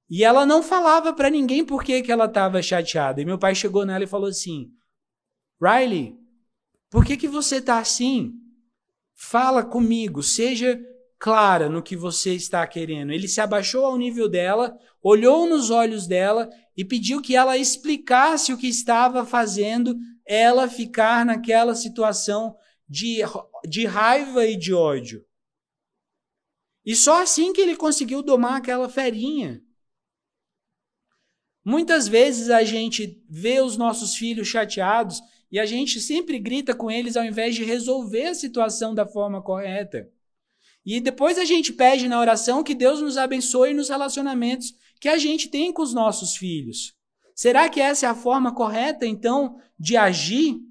E 0.10 0.24
ela 0.24 0.45
não 0.45 0.64
falava 0.64 1.14
para 1.14 1.30
ninguém 1.30 1.64
por 1.64 1.84
que, 1.84 2.01
que 2.01 2.12
ela 2.12 2.26
estava 2.26 2.62
chateada. 2.62 3.22
E 3.22 3.26
meu 3.26 3.38
pai 3.38 3.53
chegou 3.53 3.86
nela 3.86 4.03
e 4.03 4.07
falou 4.07 4.30
assim: 4.30 4.72
Riley, 5.62 6.18
por 6.89 7.05
que, 7.05 7.16
que 7.16 7.28
você 7.28 7.57
está 7.57 7.78
assim? 7.78 8.34
Fala 9.16 9.64
comigo, 9.64 10.24
seja 10.24 10.80
clara 11.20 11.70
no 11.70 11.84
que 11.84 11.95
você 11.95 12.34
está 12.34 12.66
querendo. 12.66 13.12
Ele 13.12 13.28
se 13.28 13.41
abaixou 13.41 13.86
ao 13.86 13.97
nível 13.97 14.30
dela, 14.30 14.76
olhou 15.03 15.47
nos 15.47 15.70
olhos 15.70 16.07
dela 16.07 16.49
e 16.76 16.84
pediu 16.84 17.22
que 17.22 17.36
ela 17.36 17.57
explicasse 17.57 18.53
o 18.53 18.57
que 18.57 18.68
estava 18.68 19.26
fazendo 19.26 19.95
ela 20.26 20.68
ficar 20.68 21.26
naquela 21.26 21.76
situação 21.76 22.55
de, 22.90 23.20
de 23.68 23.86
raiva 23.86 24.46
e 24.46 24.56
de 24.58 24.74
ódio. 24.74 25.24
E 26.84 26.96
só 26.96 27.22
assim 27.22 27.54
que 27.54 27.62
ele 27.62 27.76
conseguiu 27.76 28.24
domar 28.24 28.56
aquela 28.56 28.90
ferinha. 28.90 29.62
Muitas 31.64 32.08
vezes 32.08 32.50
a 32.50 32.64
gente 32.64 33.24
vê 33.30 33.62
os 33.62 33.78
nossos 33.78 34.16
filhos 34.16 34.48
chateados 34.48 35.22
e 35.52 35.60
a 35.60 35.66
gente 35.66 36.00
sempre 36.00 36.40
grita 36.40 36.74
com 36.74 36.90
eles 36.90 37.16
ao 37.16 37.24
invés 37.24 37.54
de 37.54 37.64
resolver 37.64 38.28
a 38.28 38.34
situação 38.34 38.96
da 38.96 39.06
forma 39.06 39.42
correta. 39.42 40.10
E 40.86 41.00
depois 41.00 41.38
a 41.38 41.46
gente 41.46 41.74
pede 41.74 42.08
na 42.08 42.20
oração 42.20 42.64
que 42.64 42.74
Deus 42.74 43.02
nos 43.02 43.18
abençoe 43.18 43.74
nos 43.74 43.90
relacionamentos 43.90 44.74
que 45.00 45.10
a 45.10 45.18
gente 45.18 45.48
tem 45.48 45.72
com 45.72 45.82
os 45.82 45.94
nossos 45.94 46.36
filhos. 46.36 46.96
Será 47.36 47.70
que 47.70 47.80
essa 47.80 48.06
é 48.06 48.10
a 48.10 48.16
forma 48.16 48.54
correta, 48.54 49.06
então, 49.06 49.60
de 49.78 49.96
agir? 49.96 50.68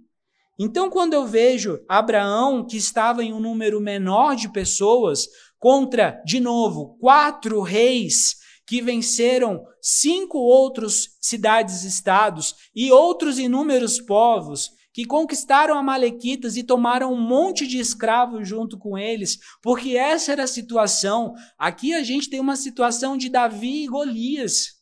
Então, 0.58 0.90
quando 0.90 1.14
eu 1.14 1.24
vejo 1.24 1.78
Abraão, 1.88 2.66
que 2.66 2.76
estava 2.76 3.22
em 3.22 3.32
um 3.32 3.38
número 3.38 3.80
menor 3.80 4.34
de 4.34 4.50
pessoas, 4.50 5.28
contra, 5.58 6.20
de 6.24 6.40
novo, 6.40 6.96
quatro 6.98 7.60
reis 7.62 8.36
que 8.66 8.82
venceram 8.82 9.64
cinco 9.80 10.38
outros 10.38 11.16
cidades-estados 11.20 12.54
e 12.74 12.90
outros 12.90 13.38
inúmeros 13.38 14.00
povos, 14.00 14.70
que 14.92 15.04
conquistaram 15.04 15.78
Amalequitas 15.78 16.56
e 16.56 16.64
tomaram 16.64 17.12
um 17.12 17.20
monte 17.20 17.66
de 17.66 17.78
escravos 17.78 18.48
junto 18.48 18.76
com 18.76 18.98
eles, 18.98 19.38
porque 19.62 19.96
essa 19.96 20.32
era 20.32 20.42
a 20.42 20.48
situação. 20.48 21.34
Aqui 21.56 21.94
a 21.94 22.02
gente 22.02 22.28
tem 22.28 22.40
uma 22.40 22.56
situação 22.56 23.16
de 23.16 23.28
Davi 23.28 23.84
e 23.84 23.86
Golias. 23.86 24.76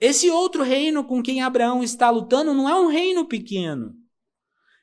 Esse 0.00 0.28
outro 0.28 0.62
reino 0.62 1.04
com 1.04 1.22
quem 1.22 1.40
Abraão 1.40 1.82
está 1.82 2.10
lutando 2.10 2.52
não 2.52 2.68
é 2.68 2.74
um 2.78 2.88
reino 2.88 3.26
pequeno. 3.26 3.94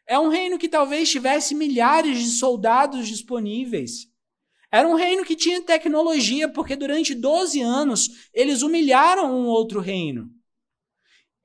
É 0.07 0.19
um 0.19 0.29
reino 0.29 0.57
que 0.57 0.67
talvez 0.67 1.09
tivesse 1.09 1.55
milhares 1.55 2.17
de 2.19 2.29
soldados 2.31 3.07
disponíveis. 3.07 4.07
Era 4.71 4.87
um 4.87 4.95
reino 4.95 5.23
que 5.23 5.35
tinha 5.35 5.61
tecnologia, 5.61 6.49
porque 6.49 6.75
durante 6.75 7.13
12 7.13 7.61
anos 7.61 8.29
eles 8.33 8.61
humilharam 8.61 9.31
um 9.31 9.45
outro 9.45 9.79
reino. 9.79 10.29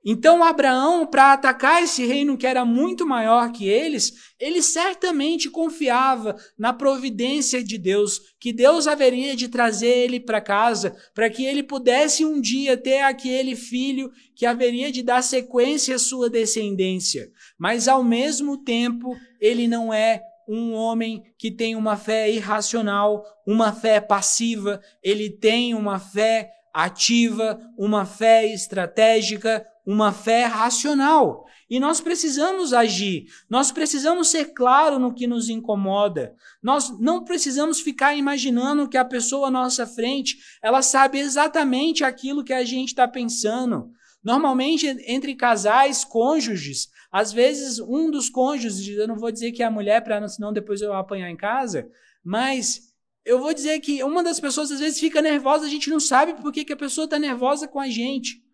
Então, 0.05 0.45
Abraão, 0.45 1.05
para 1.05 1.33
atacar 1.33 1.83
esse 1.83 2.07
reino 2.07 2.37
que 2.37 2.47
era 2.47 2.65
muito 2.65 3.05
maior 3.05 3.51
que 3.51 3.69
eles, 3.69 4.13
ele 4.39 4.63
certamente 4.63 5.51
confiava 5.51 6.37
na 6.57 6.73
providência 6.73 7.63
de 7.63 7.77
Deus, 7.77 8.21
que 8.39 8.53
Deus 8.53 8.87
haveria 8.87 9.35
de 9.35 9.49
trazer 9.49 9.89
ele 9.89 10.21
para 10.21 10.41
casa, 10.41 10.97
para 11.13 11.29
que 11.29 11.45
ele 11.45 11.63
pudesse 11.63 12.25
um 12.25 12.41
dia 12.41 12.77
ter 12.77 13.01
aquele 13.01 13.57
filho 13.57 14.11
que 14.37 14.47
haveria 14.47 14.93
de 14.93 15.03
dar 15.03 15.23
sequência 15.23 15.97
à 15.97 15.99
sua 15.99 16.31
descendência. 16.31 17.29
Mas, 17.59 17.89
ao 17.89 18.05
mesmo 18.05 18.57
tempo, 18.57 19.17
ele 19.41 19.67
não 19.67 19.93
é 19.93 20.23
um 20.49 20.73
homem 20.73 21.23
que 21.37 21.51
tem 21.51 21.77
uma 21.77 21.97
fé 21.97 22.31
irracional, 22.31 23.23
uma 23.47 23.73
fé 23.73 24.01
passiva, 24.01 24.81
ele 25.03 25.29
tem 25.29 25.75
uma 25.75 25.99
fé 25.99 26.51
ativa, 26.73 27.61
uma 27.77 28.07
fé 28.07 28.47
estratégica, 28.47 29.67
uma 29.89 30.13
fé 30.13 30.45
racional. 30.45 31.47
E 31.71 31.81
nós 31.81 31.99
precisamos 31.99 32.75
agir, 32.75 33.27
nós 33.49 33.73
precisamos 33.73 34.29
ser 34.29 34.53
claro 34.53 34.99
no 34.99 35.15
que 35.15 35.27
nos 35.27 35.49
incomoda. 35.49 36.35
Nós 36.63 36.99
não 37.01 37.25
precisamos 37.25 37.81
ficar 37.81 38.15
imaginando 38.15 38.89
que 38.89 38.99
a 38.99 39.05
pessoa 39.05 39.49
à 39.49 39.51
nossa 39.51 39.87
frente, 39.87 40.37
ela 40.63 40.83
sabe 40.83 41.19
exatamente 41.19 42.05
aquilo 42.05 42.45
que 42.45 42.53
a 42.53 42.65
gente 42.65 42.89
está 42.89 43.09
pensando. 43.09 43.91
Normalmente, 44.23 44.87
entre 45.07 45.35
casais, 45.35 46.05
cônjuges, 46.05 46.89
às 47.11 47.33
vezes, 47.33 47.79
um 47.79 48.11
dos 48.11 48.29
cônjuges, 48.29 48.87
eu 48.89 49.09
não 49.09 49.17
vou 49.17 49.33
dizer 49.33 49.53
que 49.53 49.63
é 49.63 49.67
a 49.67 49.71
mulher, 49.71 50.05
para 50.05 50.27
senão 50.29 50.53
depois 50.53 50.83
eu 50.83 50.93
apanhar 50.93 51.31
em 51.31 51.37
casa, 51.37 51.89
mas 52.23 52.93
eu 53.25 53.39
vou 53.39 53.55
dizer 53.55 53.81
que 53.81 54.03
uma 54.03 54.23
das 54.23 54.39
pessoas 54.39 54.71
às 54.71 54.81
vezes 54.81 55.01
fica 55.01 55.23
nervosa, 55.23 55.65
a 55.65 55.71
gente 55.71 55.89
não 55.89 56.01
sabe 56.01 56.35
por 56.35 56.53
que, 56.53 56.65
que 56.65 56.73
a 56.75 56.77
pessoa 56.77 57.07
está 57.07 57.19
nervosa 57.19 57.67
com 57.67 57.81
a 57.81 57.89
gente. 57.89 58.47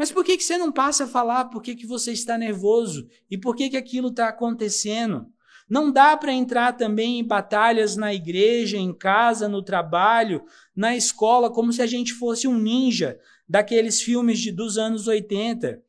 Mas 0.00 0.10
por 0.10 0.24
que, 0.24 0.38
que 0.38 0.42
você 0.42 0.56
não 0.56 0.72
passa 0.72 1.04
a 1.04 1.06
falar 1.06 1.50
por 1.50 1.60
que, 1.60 1.76
que 1.76 1.86
você 1.86 2.10
está 2.10 2.38
nervoso 2.38 3.06
e 3.30 3.36
por 3.36 3.54
que, 3.54 3.68
que 3.68 3.76
aquilo 3.76 4.08
está 4.08 4.30
acontecendo? 4.30 5.26
Não 5.68 5.92
dá 5.92 6.16
para 6.16 6.32
entrar 6.32 6.72
também 6.72 7.18
em 7.18 7.22
batalhas 7.26 7.96
na 7.96 8.14
igreja, 8.14 8.78
em 8.78 8.94
casa, 8.94 9.46
no 9.46 9.62
trabalho, 9.62 10.42
na 10.74 10.96
escola, 10.96 11.52
como 11.52 11.70
se 11.70 11.82
a 11.82 11.86
gente 11.86 12.14
fosse 12.14 12.48
um 12.48 12.58
ninja 12.58 13.18
daqueles 13.46 14.00
filmes 14.00 14.38
de, 14.38 14.50
dos 14.50 14.78
anos 14.78 15.06
80. 15.06 15.82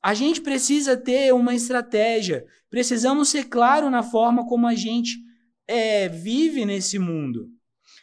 A 0.00 0.14
gente 0.14 0.40
precisa 0.40 0.96
ter 0.96 1.34
uma 1.34 1.52
estratégia, 1.52 2.46
precisamos 2.70 3.30
ser 3.30 3.46
claro 3.46 3.90
na 3.90 4.04
forma 4.04 4.46
como 4.46 4.68
a 4.68 4.76
gente 4.76 5.18
é, 5.66 6.08
vive 6.08 6.64
nesse 6.64 7.00
mundo. 7.00 7.48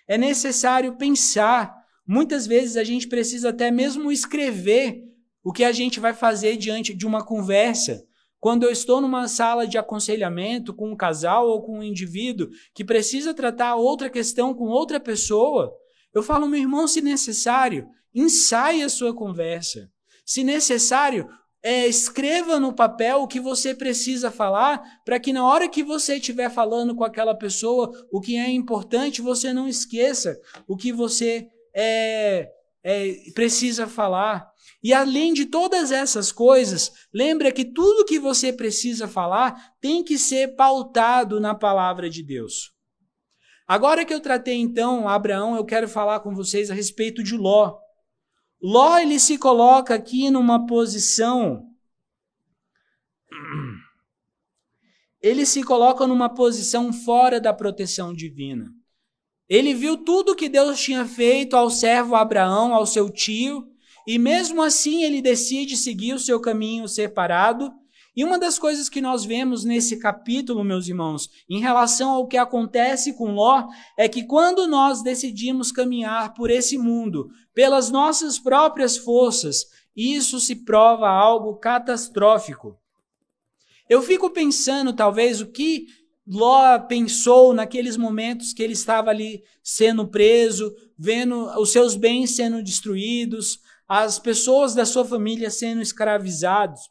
É 0.09 0.17
necessário 0.17 0.97
pensar. 0.97 1.73
Muitas 2.05 2.45
vezes 2.45 2.75
a 2.75 2.83
gente 2.83 3.07
precisa 3.07 3.51
até 3.51 3.71
mesmo 3.71 4.11
escrever 4.11 5.12
o 5.43 5.51
que 5.51 5.63
a 5.63 5.71
gente 5.71 5.99
vai 5.99 6.13
fazer 6.13 6.57
diante 6.57 6.93
de 6.93 7.05
uma 7.05 7.23
conversa. 7.23 8.03
Quando 8.39 8.63
eu 8.63 8.71
estou 8.71 8.99
numa 8.99 9.27
sala 9.27 9.67
de 9.67 9.77
aconselhamento 9.77 10.73
com 10.73 10.91
um 10.91 10.95
casal 10.95 11.47
ou 11.47 11.61
com 11.61 11.79
um 11.79 11.83
indivíduo 11.83 12.49
que 12.73 12.83
precisa 12.83 13.33
tratar 13.33 13.75
outra 13.75 14.09
questão 14.09 14.53
com 14.53 14.65
outra 14.65 14.99
pessoa, 14.99 15.73
eu 16.13 16.21
falo, 16.21 16.47
meu 16.47 16.59
irmão, 16.59 16.87
se 16.87 17.01
necessário, 17.01 17.87
ensaie 18.13 18.83
a 18.83 18.89
sua 18.89 19.13
conversa. 19.13 19.89
Se 20.25 20.43
necessário, 20.43 21.27
é, 21.63 21.87
escreva 21.87 22.59
no 22.59 22.73
papel 22.73 23.21
o 23.21 23.27
que 23.27 23.39
você 23.39 23.73
precisa 23.73 24.29
falar, 24.29 24.83
para 25.05 25.19
que 25.19 25.31
na 25.31 25.47
hora 25.47 25.69
que 25.69 25.81
você 25.81 26.17
estiver 26.17 26.49
falando 26.49 26.93
com 26.93 27.05
aquela 27.05 27.33
pessoa, 27.33 27.89
o 28.11 28.19
que 28.19 28.35
é 28.35 28.49
importante, 28.49 29.21
você 29.21 29.53
não 29.53 29.67
esqueça 29.67 30.37
o 30.67 30.75
que 30.75 30.91
você 30.91 31.47
é, 31.73 32.49
é, 32.83 33.15
precisa 33.33 33.87
falar. 33.87 34.51
E 34.83 34.93
além 34.93 35.33
de 35.33 35.45
todas 35.45 35.91
essas 35.91 36.31
coisas, 36.31 36.91
lembra 37.13 37.51
que 37.51 37.63
tudo 37.63 38.05
que 38.05 38.19
você 38.19 38.51
precisa 38.51 39.07
falar 39.07 39.73
tem 39.79 40.03
que 40.03 40.17
ser 40.17 40.55
pautado 40.55 41.39
na 41.39 41.55
palavra 41.55 42.09
de 42.09 42.21
Deus. 42.21 42.73
Agora 43.65 44.03
que 44.03 44.13
eu 44.13 44.19
tratei 44.19 44.55
então 44.55 45.07
Abraão, 45.07 45.55
eu 45.55 45.63
quero 45.63 45.87
falar 45.87 46.19
com 46.19 46.35
vocês 46.35 46.69
a 46.69 46.73
respeito 46.73 47.23
de 47.23 47.37
Ló. 47.37 47.77
Ló 48.61 48.97
ele 48.97 49.19
se 49.19 49.37
coloca 49.37 49.95
aqui 49.95 50.29
numa 50.29 50.65
posição 50.65 51.73
ele 55.23 55.45
se 55.45 55.63
coloca 55.63 56.05
numa 56.05 56.27
posição 56.27 56.91
fora 56.91 57.39
da 57.39 57.53
proteção 57.53 58.13
divina. 58.13 58.69
Ele 59.53 59.73
viu 59.75 59.97
tudo 59.97 60.35
que 60.35 60.49
Deus 60.49 60.79
tinha 60.79 61.05
feito 61.05 61.55
ao 61.55 61.69
servo 61.69 62.15
Abraão, 62.15 62.73
ao 62.73 62.85
seu 62.85 63.09
tio, 63.09 63.67
e 64.07 64.17
mesmo 64.17 64.61
assim 64.61 65.03
ele 65.03 65.21
decide 65.21 65.77
seguir 65.77 66.13
o 66.13 66.19
seu 66.19 66.39
caminho 66.39 66.87
separado 66.87 67.71
e 68.15 68.23
uma 68.23 68.37
das 68.37 68.59
coisas 68.59 68.89
que 68.89 69.01
nós 69.01 69.25
vemos 69.25 69.63
nesse 69.63 69.97
capítulo, 69.97 70.63
meus 70.63 70.87
irmãos, 70.87 71.29
em 71.49 71.59
relação 71.59 72.11
ao 72.11 72.27
que 72.27 72.37
acontece 72.37 73.13
com 73.13 73.33
Ló, 73.33 73.67
é 73.97 74.07
que 74.07 74.23
quando 74.23 74.67
nós 74.67 75.01
decidimos 75.01 75.71
caminhar 75.71 76.33
por 76.35 76.51
esse 76.51 76.77
mundo, 76.77 77.29
pelas 77.55 77.89
nossas 77.89 78.37
próprias 78.37 78.97
forças, 78.97 79.65
isso 79.95 80.39
se 80.39 80.63
prova 80.63 81.09
algo 81.09 81.55
catastrófico. 81.55 82.77
Eu 83.89 84.01
fico 84.01 84.29
pensando, 84.29 84.93
talvez, 84.93 85.41
o 85.41 85.47
que 85.47 85.87
Ló 86.25 86.79
pensou 86.79 87.53
naqueles 87.53 87.97
momentos 87.97 88.53
que 88.53 88.63
ele 88.63 88.73
estava 88.73 89.09
ali 89.09 89.43
sendo 89.61 90.07
preso, 90.07 90.73
vendo 90.97 91.47
os 91.59 91.71
seus 91.71 91.95
bens 91.95 92.35
sendo 92.35 92.63
destruídos, 92.63 93.59
as 93.87 94.17
pessoas 94.19 94.73
da 94.73 94.85
sua 94.85 95.03
família 95.03 95.49
sendo 95.49 95.81
escravizados. 95.81 96.81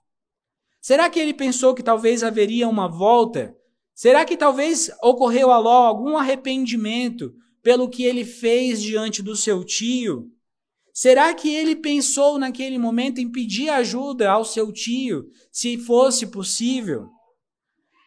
Será 0.80 1.08
que 1.08 1.18
ele 1.18 1.32
pensou 1.32 1.74
que 1.74 1.82
talvez 1.82 2.22
haveria 2.22 2.68
uma 2.68 2.88
volta? 2.88 3.56
Será 3.94 4.24
que 4.24 4.36
talvez 4.36 4.90
ocorreu 5.02 5.50
a 5.50 5.58
Ló 5.58 5.86
algum 5.86 6.16
arrependimento 6.16 7.32
pelo 7.62 7.88
que 7.88 8.02
ele 8.02 8.24
fez 8.24 8.82
diante 8.82 9.22
do 9.22 9.36
seu 9.36 9.64
tio? 9.64 10.30
Será 10.92 11.32
que 11.32 11.48
ele 11.48 11.76
pensou 11.76 12.38
naquele 12.38 12.78
momento 12.78 13.18
em 13.18 13.30
pedir 13.30 13.70
ajuda 13.70 14.30
ao 14.30 14.44
seu 14.44 14.70
tio, 14.70 15.24
se 15.50 15.78
fosse 15.78 16.26
possível? 16.26 17.08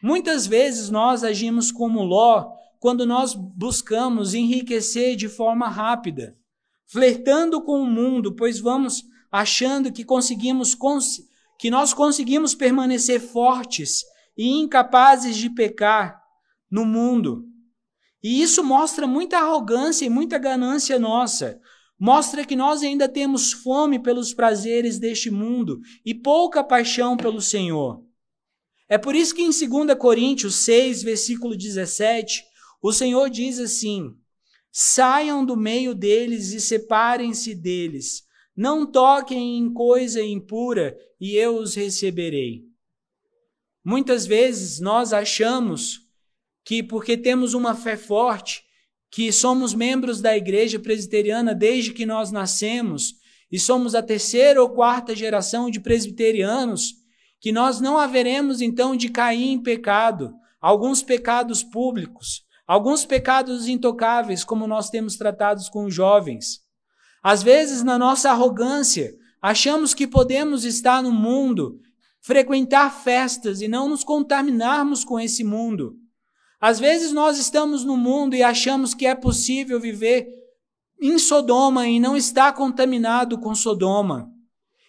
Muitas 0.02 0.46
vezes 0.46 0.90
nós 0.90 1.24
agimos 1.24 1.72
como 1.72 2.02
Ló 2.02 2.52
quando 2.78 3.06
nós 3.06 3.34
buscamos 3.34 4.34
enriquecer 4.34 5.16
de 5.16 5.28
forma 5.28 5.68
rápida, 5.68 6.36
flertando 6.86 7.62
com 7.62 7.80
o 7.80 7.86
mundo, 7.86 8.34
pois 8.34 8.60
vamos 8.60 9.02
achando 9.30 9.92
que 9.92 10.04
conseguimos 10.04 10.74
cons 10.74 11.20
que 11.58 11.70
nós 11.70 11.94
conseguimos 11.94 12.54
permanecer 12.54 13.18
fortes 13.18 14.04
e 14.36 14.60
incapazes 14.60 15.36
de 15.36 15.48
pecar 15.48 16.22
no 16.70 16.84
mundo. 16.84 17.44
E 18.22 18.42
isso 18.42 18.62
mostra 18.62 19.06
muita 19.06 19.38
arrogância 19.38 20.04
e 20.04 20.10
muita 20.10 20.38
ganância 20.38 20.98
nossa. 20.98 21.58
Mostra 21.98 22.44
que 22.44 22.54
nós 22.54 22.82
ainda 22.82 23.08
temos 23.08 23.52
fome 23.52 23.98
pelos 23.98 24.34
prazeres 24.34 24.98
deste 24.98 25.30
mundo 25.30 25.80
e 26.04 26.14
pouca 26.14 26.62
paixão 26.62 27.16
pelo 27.16 27.40
Senhor. 27.40 28.05
É 28.88 28.96
por 28.96 29.14
isso 29.14 29.34
que 29.34 29.42
em 29.42 29.50
2 29.50 29.98
Coríntios 29.98 30.56
6, 30.56 31.02
versículo 31.02 31.56
17, 31.56 32.44
o 32.82 32.92
Senhor 32.92 33.28
diz 33.28 33.58
assim: 33.58 34.14
Saiam 34.70 35.44
do 35.44 35.56
meio 35.56 35.94
deles 35.94 36.52
e 36.52 36.60
separem-se 36.60 37.54
deles. 37.54 38.24
Não 38.56 38.90
toquem 38.90 39.58
em 39.58 39.72
coisa 39.72 40.22
impura 40.22 40.96
e 41.20 41.34
eu 41.34 41.56
os 41.56 41.74
receberei. 41.74 42.64
Muitas 43.84 44.26
vezes 44.26 44.80
nós 44.80 45.12
achamos 45.12 46.00
que 46.64 46.82
porque 46.82 47.16
temos 47.16 47.54
uma 47.54 47.74
fé 47.74 47.96
forte, 47.96 48.64
que 49.10 49.30
somos 49.30 49.72
membros 49.72 50.20
da 50.20 50.36
igreja 50.36 50.78
presbiteriana 50.78 51.54
desde 51.54 51.92
que 51.92 52.04
nós 52.04 52.32
nascemos 52.32 53.14
e 53.50 53.58
somos 53.58 53.94
a 53.94 54.02
terceira 54.02 54.60
ou 54.60 54.70
quarta 54.70 55.14
geração 55.14 55.70
de 55.70 55.78
presbiterianos, 55.78 56.94
que 57.46 57.52
nós 57.52 57.80
não 57.80 57.96
haveremos 57.96 58.60
então 58.60 58.96
de 58.96 59.08
cair 59.08 59.52
em 59.52 59.62
pecado, 59.62 60.34
alguns 60.60 61.00
pecados 61.00 61.62
públicos, 61.62 62.42
alguns 62.66 63.04
pecados 63.04 63.68
intocáveis, 63.68 64.42
como 64.42 64.66
nós 64.66 64.90
temos 64.90 65.14
tratados 65.14 65.68
com 65.68 65.84
os 65.84 65.94
jovens. 65.94 66.62
Às 67.22 67.44
vezes, 67.44 67.84
na 67.84 67.96
nossa 67.96 68.32
arrogância, 68.32 69.14
achamos 69.40 69.94
que 69.94 70.08
podemos 70.08 70.64
estar 70.64 71.00
no 71.00 71.12
mundo, 71.12 71.78
frequentar 72.20 72.92
festas 72.92 73.60
e 73.60 73.68
não 73.68 73.88
nos 73.88 74.02
contaminarmos 74.02 75.04
com 75.04 75.20
esse 75.20 75.44
mundo. 75.44 75.94
Às 76.60 76.80
vezes 76.80 77.12
nós 77.12 77.38
estamos 77.38 77.84
no 77.84 77.96
mundo 77.96 78.34
e 78.34 78.42
achamos 78.42 78.92
que 78.92 79.06
é 79.06 79.14
possível 79.14 79.78
viver 79.78 80.26
em 81.00 81.16
Sodoma 81.16 81.86
e 81.86 82.00
não 82.00 82.16
estar 82.16 82.52
contaminado 82.54 83.38
com 83.38 83.54
Sodoma. 83.54 84.32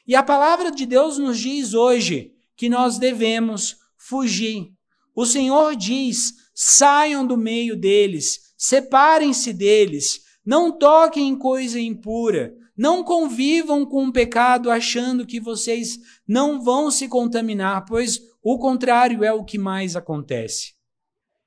E 0.07 0.15
a 0.15 0.23
palavra 0.23 0.71
de 0.71 0.87
Deus 0.87 1.19
nos 1.19 1.37
diz 1.37 1.75
hoje 1.75 2.33
que 2.57 2.67
nós 2.67 2.97
devemos 2.97 3.77
fugir. 3.95 4.71
O 5.15 5.25
Senhor 5.25 5.75
diz: 5.75 6.33
saiam 6.53 7.25
do 7.25 7.37
meio 7.37 7.77
deles, 7.77 8.39
separem-se 8.57 9.53
deles, 9.53 10.21
não 10.45 10.77
toquem 10.77 11.29
em 11.29 11.37
coisa 11.37 11.79
impura, 11.79 12.53
não 12.75 13.03
convivam 13.03 13.85
com 13.85 14.05
o 14.05 14.11
pecado 14.11 14.69
achando 14.69 15.25
que 15.25 15.39
vocês 15.39 15.99
não 16.27 16.61
vão 16.61 16.91
se 16.91 17.07
contaminar, 17.07 17.85
pois 17.85 18.19
o 18.43 18.57
contrário 18.57 19.23
é 19.23 19.31
o 19.31 19.43
que 19.43 19.57
mais 19.57 19.95
acontece. 19.95 20.75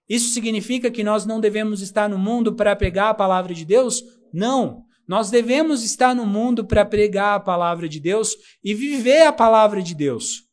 Isso 0.08 0.34
significa 0.34 0.90
que 0.90 1.04
nós 1.04 1.24
não 1.24 1.40
devemos 1.40 1.80
estar 1.80 2.08
no 2.08 2.18
mundo 2.18 2.56
para 2.56 2.74
pregar 2.74 3.11
a 3.11 3.14
palavra 3.14 3.54
de 3.54 3.64
Deus? 3.64 4.02
Não. 4.32 4.84
Nós 5.06 5.30
devemos 5.30 5.84
estar 5.84 6.14
no 6.14 6.26
mundo 6.26 6.64
para 6.64 6.84
pregar 6.84 7.36
a 7.36 7.40
palavra 7.40 7.88
de 7.88 8.00
Deus 8.00 8.34
e 8.62 8.74
viver 8.74 9.22
a 9.22 9.32
palavra 9.32 9.80
de 9.82 9.94
Deus. 9.94 10.49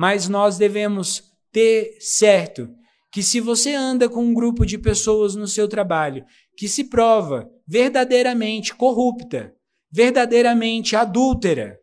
Mas 0.00 0.30
nós 0.30 0.56
devemos 0.56 1.22
ter 1.52 1.98
certo 2.00 2.70
que 3.12 3.22
se 3.22 3.38
você 3.38 3.74
anda 3.74 4.08
com 4.08 4.24
um 4.24 4.32
grupo 4.32 4.64
de 4.64 4.78
pessoas 4.78 5.34
no 5.36 5.46
seu 5.46 5.68
trabalho 5.68 6.24
que 6.56 6.66
se 6.66 6.84
prova 6.84 7.50
verdadeiramente 7.68 8.74
corrupta, 8.74 9.54
verdadeiramente 9.92 10.96
adúltera, 10.96 11.78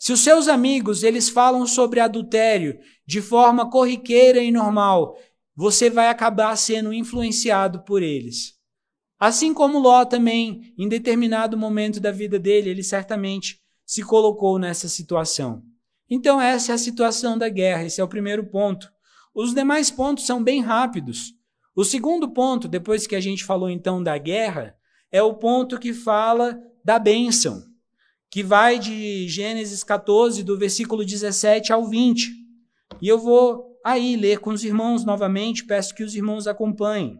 se 0.00 0.12
os 0.12 0.18
seus 0.18 0.48
amigos 0.48 1.04
eles 1.04 1.28
falam 1.28 1.64
sobre 1.64 2.00
adultério 2.00 2.76
de 3.06 3.22
forma 3.22 3.70
corriqueira 3.70 4.42
e 4.42 4.50
normal 4.50 5.16
você 5.54 5.88
vai 5.88 6.08
acabar 6.08 6.56
sendo 6.56 6.92
influenciado 6.92 7.84
por 7.84 8.02
eles. 8.02 8.54
Assim 9.16 9.54
como 9.54 9.78
Ló 9.78 10.04
também, 10.04 10.74
em 10.76 10.88
determinado 10.88 11.56
momento 11.56 12.00
da 12.00 12.10
vida 12.10 12.36
dele, 12.36 12.70
ele 12.70 12.82
certamente 12.82 13.60
se 13.86 14.02
colocou 14.02 14.58
nessa 14.58 14.88
situação. 14.88 15.62
Então, 16.08 16.40
essa 16.40 16.72
é 16.72 16.74
a 16.74 16.78
situação 16.78 17.36
da 17.38 17.48
guerra, 17.48 17.84
esse 17.84 18.00
é 18.00 18.04
o 18.04 18.08
primeiro 18.08 18.44
ponto. 18.44 18.92
Os 19.34 19.54
demais 19.54 19.90
pontos 19.90 20.26
são 20.26 20.42
bem 20.42 20.60
rápidos. 20.60 21.34
O 21.74 21.84
segundo 21.84 22.30
ponto, 22.30 22.68
depois 22.68 23.06
que 23.06 23.16
a 23.16 23.20
gente 23.20 23.44
falou 23.44 23.68
então 23.68 24.02
da 24.02 24.16
guerra, 24.16 24.76
é 25.10 25.22
o 25.22 25.34
ponto 25.34 25.78
que 25.78 25.92
fala 25.92 26.58
da 26.84 26.98
bênção, 26.98 27.64
que 28.30 28.42
vai 28.42 28.78
de 28.78 29.28
Gênesis 29.28 29.82
14, 29.82 30.42
do 30.42 30.58
versículo 30.58 31.04
17 31.04 31.72
ao 31.72 31.84
20. 31.84 32.30
E 33.00 33.08
eu 33.08 33.18
vou 33.18 33.78
aí 33.84 34.16
ler 34.16 34.38
com 34.38 34.50
os 34.50 34.62
irmãos 34.64 35.04
novamente, 35.04 35.64
peço 35.64 35.94
que 35.94 36.04
os 36.04 36.14
irmãos 36.14 36.46
acompanhem. 36.46 37.18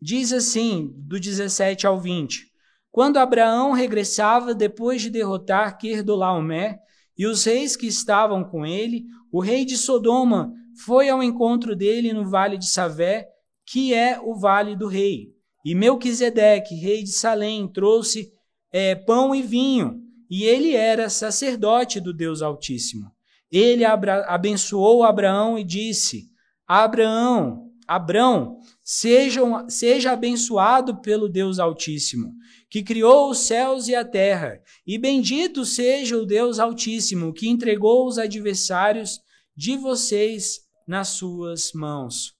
Diz 0.00 0.32
assim, 0.32 0.92
do 0.96 1.18
17 1.18 1.86
ao 1.86 1.98
20: 1.98 2.50
Quando 2.94 3.16
Abraão 3.16 3.72
regressava 3.72 4.54
depois 4.54 5.02
de 5.02 5.10
derrotar 5.10 5.76
Querdolaomé 5.78 6.78
e 7.18 7.26
os 7.26 7.42
reis 7.42 7.74
que 7.74 7.88
estavam 7.88 8.44
com 8.44 8.64
ele, 8.64 9.02
o 9.32 9.40
rei 9.40 9.64
de 9.64 9.76
Sodoma 9.76 10.52
foi 10.86 11.08
ao 11.08 11.20
encontro 11.20 11.74
dele 11.74 12.12
no 12.12 12.30
vale 12.30 12.56
de 12.56 12.68
Savé, 12.68 13.26
que 13.66 13.92
é 13.92 14.20
o 14.22 14.36
vale 14.36 14.76
do 14.76 14.86
rei. 14.86 15.34
E 15.64 15.74
Melquisedeque, 15.74 16.76
rei 16.76 17.02
de 17.02 17.10
Salém, 17.10 17.66
trouxe 17.66 18.30
é, 18.70 18.94
pão 18.94 19.34
e 19.34 19.42
vinho, 19.42 20.00
e 20.30 20.44
ele 20.44 20.76
era 20.76 21.10
sacerdote 21.10 21.98
do 21.98 22.14
Deus 22.14 22.42
Altíssimo. 22.42 23.10
Ele 23.50 23.84
abençoou 23.84 25.02
Abraão 25.02 25.58
e 25.58 25.64
disse: 25.64 26.26
Abraão, 26.64 27.72
Abraão, 27.88 28.60
seja, 28.84 29.42
seja 29.68 30.12
abençoado 30.12 31.00
pelo 31.00 31.28
Deus 31.28 31.58
Altíssimo, 31.58 32.34
que 32.68 32.82
criou 32.82 33.30
os 33.30 33.38
céus 33.38 33.88
e 33.88 33.94
a 33.94 34.04
terra, 34.04 34.60
e 34.86 34.98
bendito 34.98 35.64
seja 35.64 36.18
o 36.18 36.26
Deus 36.26 36.58
Altíssimo, 36.58 37.32
que 37.32 37.48
entregou 37.48 38.06
os 38.06 38.18
adversários 38.18 39.18
de 39.56 39.76
vocês 39.76 40.60
nas 40.86 41.08
suas 41.08 41.72
mãos. 41.72 42.34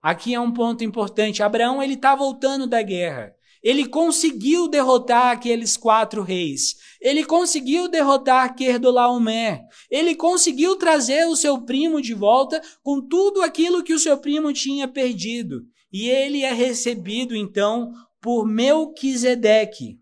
Aqui 0.00 0.32
é 0.32 0.40
um 0.40 0.52
ponto 0.52 0.84
importante. 0.84 1.42
Abraão 1.42 1.82
ele 1.82 1.94
está 1.94 2.14
voltando 2.14 2.66
da 2.68 2.80
guerra. 2.82 3.34
Ele 3.68 3.84
conseguiu 3.84 4.66
derrotar 4.66 5.30
aqueles 5.30 5.76
quatro 5.76 6.22
reis. 6.22 6.74
Ele 7.02 7.22
conseguiu 7.22 7.86
derrotar 7.86 8.56
Querdolaomé. 8.56 9.60
Ele 9.90 10.14
conseguiu 10.14 10.76
trazer 10.76 11.26
o 11.26 11.36
seu 11.36 11.60
primo 11.60 12.00
de 12.00 12.14
volta 12.14 12.62
com 12.82 13.06
tudo 13.06 13.42
aquilo 13.42 13.84
que 13.84 13.92
o 13.92 13.98
seu 13.98 14.16
primo 14.16 14.54
tinha 14.54 14.88
perdido. 14.88 15.66
E 15.92 16.08
ele 16.08 16.44
é 16.44 16.50
recebido 16.50 17.36
então 17.36 17.92
por 18.22 18.46
Melquisedeque. 18.46 19.98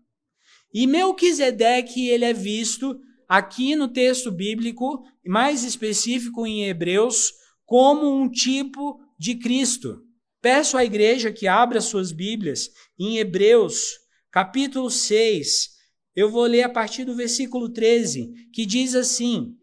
E 0.73 0.87
Melquisedeque 0.87 2.07
ele 2.07 2.23
é 2.23 2.31
visto 2.31 2.97
aqui 3.27 3.75
no 3.75 3.89
texto 3.89 4.31
bíblico, 4.31 5.03
mais 5.25 5.65
específico 5.65 6.47
em 6.47 6.63
Hebreus, 6.63 7.33
como 7.65 8.09
um 8.09 8.31
tipo 8.31 8.97
de 9.19 9.35
Cristo. 9.35 10.06
Peço 10.41 10.77
à 10.77 10.85
igreja 10.85 11.31
que 11.31 11.47
abra 11.47 11.81
suas 11.81 12.11
Bíblias 12.11 12.69
em 12.97 13.17
Hebreus, 13.17 13.99
capítulo 14.31 14.89
6. 14.89 15.75
Eu 16.15 16.29
vou 16.29 16.45
ler 16.45 16.63
a 16.63 16.69
partir 16.69 17.05
do 17.05 17.15
versículo 17.15 17.69
13, 17.69 18.49
que 18.53 18.65
diz 18.65 18.93
assim: 18.93 19.57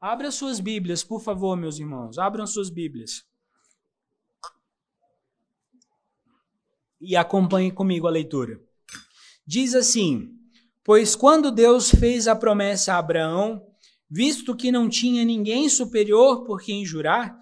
Abra 0.00 0.30
suas 0.30 0.60
Bíblias, 0.60 1.02
por 1.02 1.20
favor, 1.20 1.56
meus 1.56 1.78
irmãos, 1.78 2.18
abram 2.18 2.46
suas 2.46 2.70
Bíblias. 2.70 3.24
E 7.00 7.16
acompanhe 7.16 7.72
comigo 7.72 8.06
a 8.06 8.10
leitura. 8.10 8.60
Diz 9.44 9.74
assim: 9.74 10.30
Pois 10.84 11.16
quando 11.16 11.50
Deus 11.50 11.90
fez 11.90 12.28
a 12.28 12.36
promessa 12.36 12.94
a 12.94 12.98
Abraão, 12.98 13.66
visto 14.08 14.56
que 14.56 14.70
não 14.70 14.88
tinha 14.88 15.24
ninguém 15.24 15.68
superior 15.68 16.44
por 16.44 16.62
quem 16.62 16.84
jurar, 16.84 17.36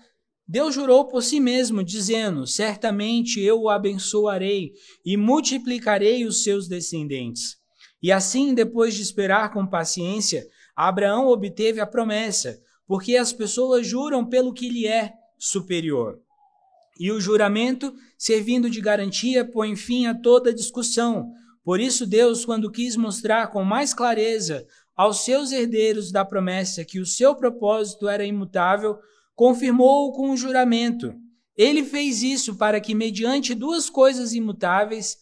Deus 0.46 0.74
jurou 0.74 1.08
por 1.08 1.22
si 1.22 1.40
mesmo, 1.40 1.82
dizendo: 1.82 2.46
Certamente 2.46 3.40
eu 3.40 3.62
o 3.62 3.70
abençoarei 3.70 4.72
e 5.04 5.16
multiplicarei 5.16 6.26
os 6.26 6.42
seus 6.42 6.68
descendentes. 6.68 7.56
E 8.02 8.12
assim, 8.12 8.52
depois 8.52 8.94
de 8.94 9.00
esperar 9.00 9.52
com 9.52 9.66
paciência, 9.66 10.46
Abraão 10.76 11.28
obteve 11.28 11.80
a 11.80 11.86
promessa, 11.86 12.60
porque 12.86 13.16
as 13.16 13.32
pessoas 13.32 13.86
juram 13.86 14.26
pelo 14.26 14.52
que 14.52 14.68
lhe 14.68 14.86
é 14.86 15.14
superior. 15.38 16.20
E 17.00 17.10
o 17.10 17.20
juramento, 17.20 17.94
servindo 18.18 18.68
de 18.68 18.80
garantia, 18.80 19.44
põe 19.44 19.74
fim 19.74 20.06
a 20.06 20.14
toda 20.14 20.52
discussão. 20.52 21.32
Por 21.64 21.80
isso, 21.80 22.06
Deus, 22.06 22.44
quando 22.44 22.70
quis 22.70 22.94
mostrar 22.96 23.48
com 23.48 23.64
mais 23.64 23.94
clareza 23.94 24.66
aos 24.94 25.24
seus 25.24 25.50
herdeiros 25.50 26.12
da 26.12 26.24
promessa 26.24 26.84
que 26.84 27.00
o 27.00 27.06
seu 27.06 27.34
propósito 27.34 28.06
era 28.06 28.24
imutável, 28.24 28.96
confirmou-o 29.34 30.12
com 30.12 30.30
um 30.30 30.36
juramento. 30.36 31.14
Ele 31.56 31.84
fez 31.84 32.22
isso 32.22 32.56
para 32.56 32.80
que, 32.80 32.94
mediante 32.94 33.54
duas 33.54 33.88
coisas 33.88 34.32
imutáveis, 34.32 35.16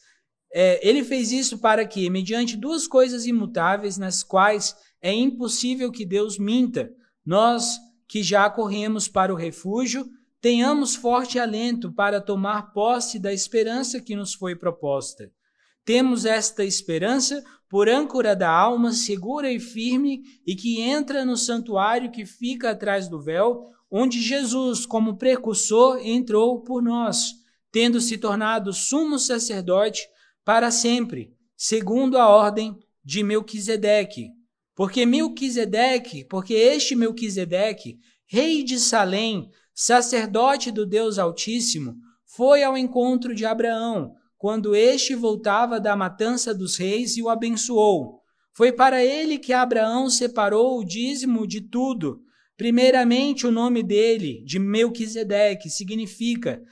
é, 0.52 0.86
ele 0.86 1.02
fez 1.02 1.32
isso 1.32 1.58
para 1.58 1.86
que, 1.86 2.08
mediante 2.10 2.56
duas 2.56 2.86
coisas 2.86 3.26
imutáveis, 3.26 3.96
nas 3.96 4.22
quais 4.22 4.74
é 5.00 5.12
impossível 5.12 5.90
que 5.90 6.04
Deus 6.04 6.38
minta, 6.38 6.90
nós 7.24 7.78
que 8.08 8.22
já 8.22 8.48
corremos 8.50 9.08
para 9.08 9.32
o 9.32 9.36
refúgio, 9.36 10.06
tenhamos 10.40 10.94
forte 10.94 11.38
alento 11.38 11.92
para 11.92 12.20
tomar 12.20 12.72
posse 12.72 13.18
da 13.18 13.32
esperança 13.32 14.00
que 14.00 14.14
nos 14.14 14.34
foi 14.34 14.54
proposta. 14.54 15.30
Temos 15.84 16.24
esta 16.24 16.64
esperança 16.64 17.42
por 17.68 17.88
âncora 17.88 18.36
da 18.36 18.50
alma 18.50 18.92
segura 18.92 19.50
e 19.50 19.58
firme 19.58 20.22
e 20.46 20.54
que 20.54 20.80
entra 20.80 21.24
no 21.24 21.36
santuário 21.36 22.10
que 22.10 22.26
fica 22.26 22.70
atrás 22.70 23.08
do 23.08 23.20
véu, 23.20 23.70
onde 23.93 24.22
Jesus, 24.22 24.86
como 24.86 25.18
precursor, 25.18 25.99
entrou 26.03 26.62
por 26.62 26.82
nós, 26.82 27.34
tendo 27.70 28.01
se 28.01 28.16
tornado 28.16 28.72
sumo 28.72 29.18
sacerdote 29.18 30.09
para 30.43 30.70
sempre, 30.70 31.30
segundo 31.55 32.16
a 32.16 32.26
ordem 32.26 32.74
de 33.05 33.22
Melquisedeque. 33.22 34.30
Porque 34.74 35.05
Melquisedeque, 35.05 36.24
porque 36.24 36.55
este 36.55 36.97
Melquisedeque, 36.97 37.99
rei 38.26 38.62
de 38.62 38.80
Salém, 38.80 39.51
sacerdote 39.74 40.70
do 40.70 40.86
Deus 40.86 41.18
Altíssimo, 41.18 41.95
foi 42.24 42.62
ao 42.62 42.78
encontro 42.78 43.34
de 43.34 43.45
Abraão, 43.45 44.14
quando 44.38 44.74
este 44.74 45.14
voltava 45.14 45.78
da 45.78 45.95
matança 45.95 46.55
dos 46.55 46.78
reis 46.78 47.18
e 47.18 47.22
o 47.22 47.28
abençoou. 47.28 48.22
Foi 48.55 48.72
para 48.72 49.05
ele 49.05 49.38
que 49.38 49.53
Abraão 49.53 50.09
separou 50.09 50.78
o 50.78 50.84
dízimo 50.84 51.47
de 51.47 51.61
tudo. 51.61 52.22
Primeiramente, 52.57 53.46
o 53.46 53.50
nome 53.50 53.82
dele, 53.82 54.42
de 54.44 54.59
Melquisedeque, 54.59 55.70
significa 55.70 56.62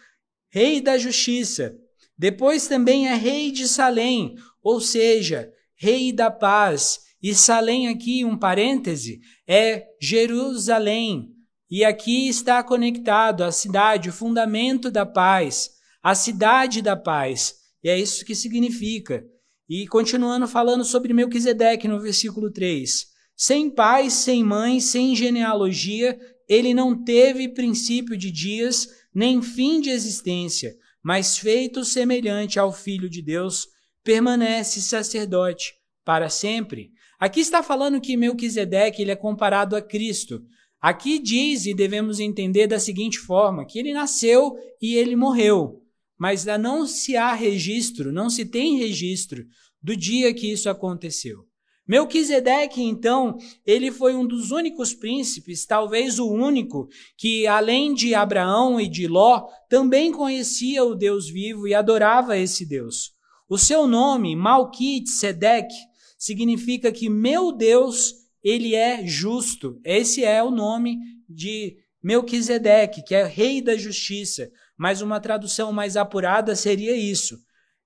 Rei 0.51 0.81
da 0.81 0.99
Justiça. 0.99 1.75
Depois 2.17 2.67
também 2.67 3.09
é 3.09 3.15
Rei 3.15 3.51
de 3.51 3.67
Salém, 3.67 4.35
ou 4.63 4.81
seja, 4.81 5.51
Rei 5.75 6.13
da 6.13 6.31
Paz. 6.31 7.01
E 7.23 7.35
Salém 7.35 7.89
aqui, 7.89 8.25
um 8.25 8.39
parêntese, 8.39 9.21
é 9.47 9.87
Jerusalém. 10.01 11.29
E 11.71 11.85
aqui 11.85 12.29
está 12.29 12.63
conectado 12.65 13.45
a 13.45 13.53
cidade, 13.53 14.09
o 14.09 14.13
fundamento 14.13 14.91
da 14.91 15.07
paz, 15.07 15.71
a 16.03 16.15
cidade 16.15 16.83
da 16.83 16.97
paz. 16.97 17.55
E 17.85 17.89
é 17.89 17.99
isso 17.99 18.25
que 18.25 18.35
significa. 18.35 19.25
E 19.69 19.87
continuando 19.87 20.49
falando 20.49 20.85
sobre 20.85 21.13
Melquisedeque 21.13 21.87
no 21.87 22.01
versículo 22.01 22.51
3. 22.51 23.07
Sem 23.43 23.71
pai, 23.71 24.11
sem 24.11 24.45
mãe, 24.45 24.81
sem 24.81 25.17
genealogia, 25.17 26.21
ele 26.47 26.75
não 26.75 27.03
teve 27.03 27.49
princípio 27.49 28.15
de 28.15 28.31
dias, 28.31 28.87
nem 29.15 29.41
fim 29.41 29.81
de 29.81 29.89
existência, 29.89 30.77
mas 31.03 31.39
feito 31.39 31.83
semelhante 31.83 32.59
ao 32.59 32.71
Filho 32.71 33.09
de 33.09 33.23
Deus, 33.23 33.67
permanece 34.05 34.83
sacerdote 34.83 35.73
para 36.05 36.29
sempre. 36.29 36.91
Aqui 37.19 37.41
está 37.41 37.63
falando 37.63 37.99
que 37.99 38.15
Melquisedeque 38.15 39.01
ele 39.01 39.11
é 39.11 39.17
comparado 39.17 39.75
a 39.75 39.81
Cristo. 39.81 40.43
Aqui 40.79 41.19
diz, 41.19 41.65
e 41.65 41.73
devemos 41.73 42.21
entender 42.21 42.67
da 42.67 42.79
seguinte 42.79 43.19
forma, 43.19 43.65
que 43.65 43.79
ele 43.79 43.95
nasceu 43.95 44.55
e 44.83 44.97
ele 44.97 45.17
morreu, 45.17 45.83
mas 46.19 46.45
não 46.45 46.87
se 46.87 47.17
há 47.17 47.33
registro, 47.33 48.13
não 48.13 48.29
se 48.29 48.45
tem 48.45 48.77
registro 48.77 49.47
do 49.83 49.97
dia 49.97 50.35
que 50.35 50.53
isso 50.53 50.69
aconteceu. 50.69 51.49
Melquisedeque, 51.91 52.81
então, 52.81 53.37
ele 53.67 53.91
foi 53.91 54.15
um 54.15 54.25
dos 54.25 54.53
únicos 54.53 54.95
príncipes, 54.95 55.67
talvez 55.67 56.21
o 56.21 56.31
único, 56.31 56.89
que 57.19 57.49
além 57.49 57.93
de 57.93 58.15
Abraão 58.15 58.81
e 58.81 58.89
de 58.89 59.09
Ló, 59.09 59.49
também 59.69 60.13
conhecia 60.13 60.85
o 60.85 60.95
Deus 60.95 61.29
vivo 61.29 61.67
e 61.67 61.75
adorava 61.75 62.39
esse 62.39 62.65
Deus. 62.65 63.11
O 63.49 63.59
seu 63.59 63.89
nome, 63.89 64.37
Malquisedeque, 64.37 65.75
significa 66.17 66.93
que 66.93 67.09
meu 67.09 67.51
Deus 67.51 68.15
ele 68.41 68.77
é 68.77 69.05
justo. 69.05 69.81
Esse 69.85 70.25
é 70.25 70.41
o 70.45 70.53
nome 70.53 70.97
de 71.29 71.77
Melquisedeque, 72.01 73.03
que 73.03 73.17
é 73.17 73.25
rei 73.25 73.61
da 73.61 73.77
justiça. 73.77 74.49
Mas 74.79 75.03
uma 75.03 75.19
tradução 75.19 75.73
mais 75.73 75.97
apurada 75.97 76.55
seria 76.55 76.95
isso. 76.95 77.37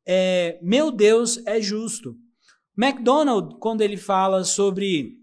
É, 0.06 0.58
meu 0.60 0.92
Deus 0.92 1.40
é 1.46 1.58
justo. 1.58 2.14
MacDonald, 2.76 3.56
quando 3.60 3.82
ele 3.82 3.96
fala 3.96 4.44
sobre, 4.44 5.18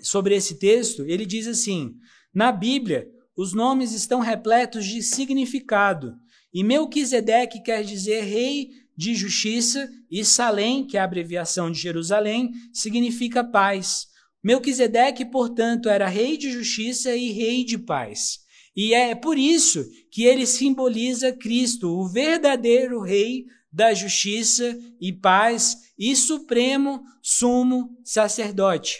sobre 0.00 0.34
esse 0.34 0.58
texto, 0.58 1.04
ele 1.04 1.26
diz 1.26 1.46
assim: 1.46 1.94
na 2.34 2.50
Bíblia, 2.50 3.06
os 3.36 3.52
nomes 3.52 3.92
estão 3.92 4.20
repletos 4.20 4.86
de 4.86 5.02
significado. 5.02 6.14
E 6.52 6.62
Melquisedeque 6.62 7.62
quer 7.62 7.82
dizer 7.82 8.22
rei 8.22 8.70
de 8.96 9.14
justiça, 9.14 9.88
e 10.10 10.24
Salém, 10.24 10.86
que 10.86 10.96
é 10.96 11.00
a 11.00 11.04
abreviação 11.04 11.70
de 11.70 11.78
Jerusalém, 11.78 12.50
significa 12.72 13.42
paz. 13.42 14.06
Melquisedeque, 14.42 15.24
portanto, 15.24 15.88
era 15.88 16.08
rei 16.08 16.36
de 16.36 16.50
justiça 16.50 17.14
e 17.16 17.30
rei 17.32 17.64
de 17.64 17.78
paz. 17.78 18.40
E 18.76 18.94
é 18.94 19.14
por 19.14 19.38
isso 19.38 19.84
que 20.10 20.24
ele 20.24 20.46
simboliza 20.46 21.32
Cristo, 21.32 21.88
o 21.88 22.08
verdadeiro 22.08 23.00
rei 23.00 23.44
da 23.72 23.94
justiça 23.94 24.78
e 25.00 25.12
paz 25.12 25.76
e 25.98 26.14
supremo 26.14 27.02
sumo 27.22 27.96
sacerdote. 28.04 28.98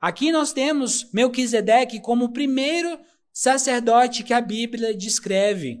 Aqui 0.00 0.32
nós 0.32 0.52
temos 0.52 1.08
Melquisedeque 1.12 2.00
como 2.00 2.24
o 2.24 2.32
primeiro 2.32 2.98
sacerdote 3.32 4.24
que 4.24 4.34
a 4.34 4.40
Bíblia 4.40 4.92
descreve. 4.92 5.78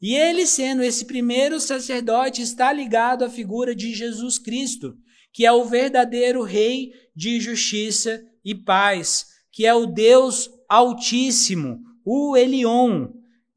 E 0.00 0.14
ele, 0.14 0.46
sendo 0.46 0.82
esse 0.82 1.04
primeiro 1.04 1.58
sacerdote, 1.58 2.40
está 2.40 2.72
ligado 2.72 3.24
à 3.24 3.30
figura 3.30 3.74
de 3.74 3.92
Jesus 3.92 4.38
Cristo, 4.38 4.96
que 5.32 5.44
é 5.44 5.50
o 5.50 5.64
verdadeiro 5.64 6.42
Rei 6.42 6.92
de 7.16 7.40
justiça 7.40 8.22
e 8.44 8.54
paz, 8.54 9.26
que 9.50 9.66
é 9.66 9.74
o 9.74 9.86
Deus 9.86 10.48
Altíssimo, 10.68 11.80
o 12.04 12.36
Elion, 12.36 13.08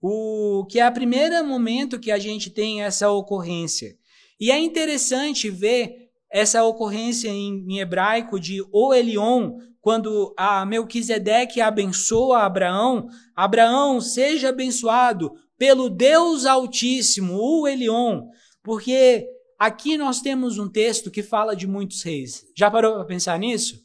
o 0.02 0.66
que 0.70 0.80
é 0.80 0.88
o 0.88 0.94
primeiro 0.94 1.46
momento 1.46 2.00
que 2.00 2.12
a 2.12 2.18
gente 2.18 2.50
tem 2.50 2.82
essa 2.82 3.10
ocorrência. 3.10 3.96
E 4.40 4.52
é 4.52 4.60
interessante 4.60 5.50
ver 5.50 6.10
essa 6.32 6.64
ocorrência 6.64 7.30
em, 7.30 7.66
em 7.70 7.80
hebraico 7.80 8.40
de 8.40 8.64
o 8.72 8.94
Elion, 8.94 9.58
quando 9.80 10.34
a 10.38 10.66
Melquisedeque 10.66 11.62
abençoa 11.62 12.40
Abraão, 12.40 13.08
Abraão 13.36 14.02
seja 14.02 14.50
abençoado 14.50 15.34
pelo 15.58 15.90
Deus 15.90 16.46
Altíssimo, 16.46 17.36
o 17.36 17.68
Elion, 17.68 18.24
porque 18.64 19.28
Aqui 19.62 19.96
nós 19.96 20.22
temos 20.22 20.58
um 20.58 20.68
texto 20.68 21.12
que 21.12 21.22
fala 21.22 21.56
de 21.56 21.68
muitos 21.68 22.02
reis. 22.02 22.48
Já 22.58 22.72
parou 22.72 22.96
para 22.96 23.06
pensar 23.06 23.38
nisso? 23.38 23.80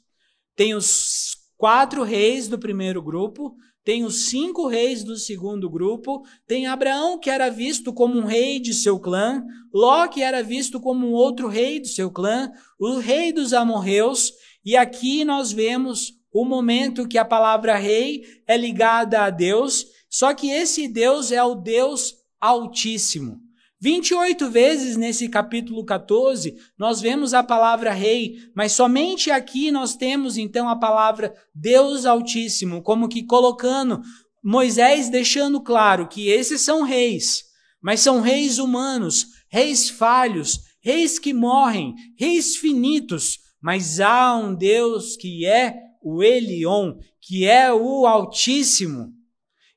Tem 0.54 0.74
os 0.74 1.36
quatro 1.54 2.02
reis 2.02 2.48
do 2.48 2.58
primeiro 2.58 3.02
grupo, 3.02 3.54
tem 3.86 4.02
os 4.02 4.26
cinco 4.26 4.66
reis 4.66 5.04
do 5.04 5.16
segundo 5.16 5.70
grupo, 5.70 6.24
tem 6.44 6.66
Abraão, 6.66 7.20
que 7.20 7.30
era 7.30 7.48
visto 7.48 7.92
como 7.92 8.18
um 8.18 8.24
rei 8.24 8.58
de 8.58 8.74
seu 8.74 8.98
clã, 8.98 9.44
Ló, 9.72 10.08
que 10.08 10.22
era 10.22 10.42
visto 10.42 10.80
como 10.80 11.06
um 11.06 11.12
outro 11.12 11.46
rei 11.46 11.78
do 11.78 11.86
seu 11.86 12.10
clã, 12.10 12.50
o 12.80 12.98
rei 12.98 13.32
dos 13.32 13.52
amorreus, 13.52 14.32
e 14.64 14.76
aqui 14.76 15.24
nós 15.24 15.52
vemos 15.52 16.14
o 16.32 16.44
momento 16.44 17.06
que 17.06 17.16
a 17.16 17.24
palavra 17.24 17.76
rei 17.76 18.24
é 18.44 18.56
ligada 18.56 19.22
a 19.22 19.30
Deus, 19.30 19.86
só 20.10 20.34
que 20.34 20.50
esse 20.50 20.88
Deus 20.88 21.30
é 21.30 21.44
o 21.44 21.54
Deus 21.54 22.12
Altíssimo. 22.40 23.45
28 23.80 24.50
vezes 24.50 24.96
nesse 24.96 25.28
capítulo 25.28 25.84
14 25.84 26.56
nós 26.78 27.00
vemos 27.00 27.34
a 27.34 27.42
palavra 27.42 27.92
rei, 27.92 28.36
mas 28.54 28.72
somente 28.72 29.30
aqui 29.30 29.70
nós 29.70 29.94
temos 29.94 30.38
então 30.38 30.68
a 30.68 30.76
palavra 30.76 31.34
Deus 31.54 32.06
Altíssimo, 32.06 32.82
como 32.82 33.08
que 33.08 33.22
colocando 33.24 34.00
Moisés 34.42 35.10
deixando 35.10 35.60
claro 35.60 36.08
que 36.08 36.28
esses 36.28 36.62
são 36.62 36.82
reis, 36.82 37.44
mas 37.82 38.00
são 38.00 38.20
reis 38.20 38.58
humanos, 38.58 39.26
reis 39.48 39.90
falhos, 39.90 40.60
reis 40.80 41.18
que 41.18 41.34
morrem, 41.34 41.94
reis 42.18 42.56
finitos, 42.56 43.38
mas 43.60 44.00
há 44.00 44.36
um 44.36 44.54
Deus 44.54 45.16
que 45.16 45.44
é 45.44 45.74
o 46.02 46.22
Elion, 46.22 46.94
que 47.20 47.44
é 47.44 47.72
o 47.72 48.06
Altíssimo. 48.06 49.12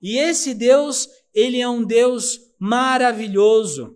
E 0.01 0.17
esse 0.17 0.53
Deus, 0.53 1.07
ele 1.33 1.59
é 1.59 1.67
um 1.67 1.83
Deus 1.83 2.39
maravilhoso. 2.59 3.95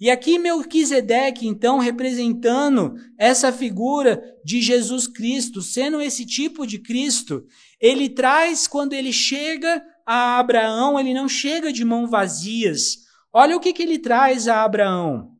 E 0.00 0.10
aqui 0.10 0.38
Melquisedeque, 0.38 1.46
então, 1.46 1.78
representando 1.78 2.94
essa 3.18 3.52
figura 3.52 4.22
de 4.44 4.62
Jesus 4.62 5.08
Cristo, 5.08 5.60
sendo 5.60 6.00
esse 6.00 6.24
tipo 6.24 6.64
de 6.64 6.78
Cristo, 6.78 7.44
ele 7.80 8.08
traz, 8.08 8.68
quando 8.68 8.92
ele 8.92 9.12
chega 9.12 9.82
a 10.06 10.38
Abraão, 10.38 10.98
ele 11.00 11.12
não 11.12 11.28
chega 11.28 11.72
de 11.72 11.84
mãos 11.84 12.08
vazias. 12.08 12.98
Olha 13.32 13.56
o 13.56 13.60
que, 13.60 13.72
que 13.72 13.82
ele 13.82 13.98
traz 13.98 14.46
a 14.46 14.62
Abraão. 14.62 15.32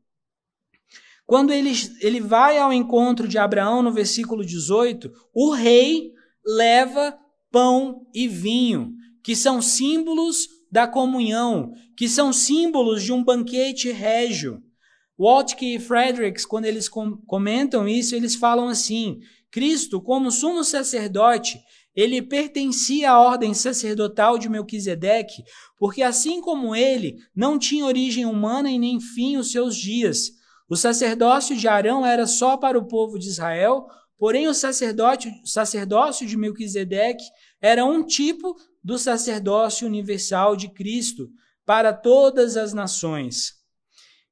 Quando 1.24 1.52
ele, 1.52 1.72
ele 2.00 2.20
vai 2.20 2.58
ao 2.58 2.72
encontro 2.72 3.28
de 3.28 3.38
Abraão, 3.38 3.80
no 3.80 3.92
versículo 3.92 4.44
18, 4.44 5.12
o 5.32 5.52
rei 5.52 6.10
leva 6.44 7.16
pão 7.50 8.06
e 8.12 8.26
vinho, 8.26 8.92
que 9.22 9.36
são 9.36 9.62
símbolos 9.62 10.48
da 10.70 10.86
comunhão, 10.86 11.72
que 11.96 12.08
são 12.08 12.32
símbolos 12.32 13.02
de 13.02 13.12
um 13.12 13.24
banquete 13.24 13.90
régio. 13.90 14.62
Waltke 15.18 15.74
e 15.74 15.78
Fredericks, 15.80 16.46
quando 16.46 16.66
eles 16.66 16.88
comentam 17.26 17.88
isso, 17.88 18.14
eles 18.14 18.36
falam 18.36 18.68
assim: 18.68 19.18
Cristo, 19.50 20.00
como 20.00 20.30
sumo 20.30 20.62
sacerdote, 20.62 21.58
ele 21.94 22.22
pertencia 22.22 23.10
à 23.10 23.20
ordem 23.20 23.52
sacerdotal 23.52 24.38
de 24.38 24.48
Melquisedeque, 24.48 25.42
porque 25.76 26.02
assim 26.02 26.40
como 26.40 26.76
ele, 26.76 27.16
não 27.34 27.58
tinha 27.58 27.84
origem 27.84 28.24
humana 28.24 28.70
e 28.70 28.78
nem 28.78 29.00
fim 29.00 29.36
os 29.36 29.50
seus 29.50 29.76
dias. 29.76 30.30
O 30.70 30.76
sacerdócio 30.76 31.56
de 31.56 31.66
Arão 31.66 32.06
era 32.06 32.24
só 32.24 32.56
para 32.56 32.78
o 32.78 32.86
povo 32.86 33.18
de 33.18 33.26
Israel, 33.26 33.86
porém 34.16 34.46
o 34.46 34.54
sacerdócio, 34.54 35.32
sacerdócio 35.44 36.24
de 36.24 36.36
Melquisedeque 36.36 37.24
era 37.60 37.84
um 37.84 38.04
tipo 38.04 38.54
do 38.88 38.98
sacerdócio 38.98 39.86
universal 39.86 40.56
de 40.56 40.66
Cristo 40.66 41.28
para 41.66 41.92
todas 41.92 42.56
as 42.56 42.72
nações. 42.72 43.52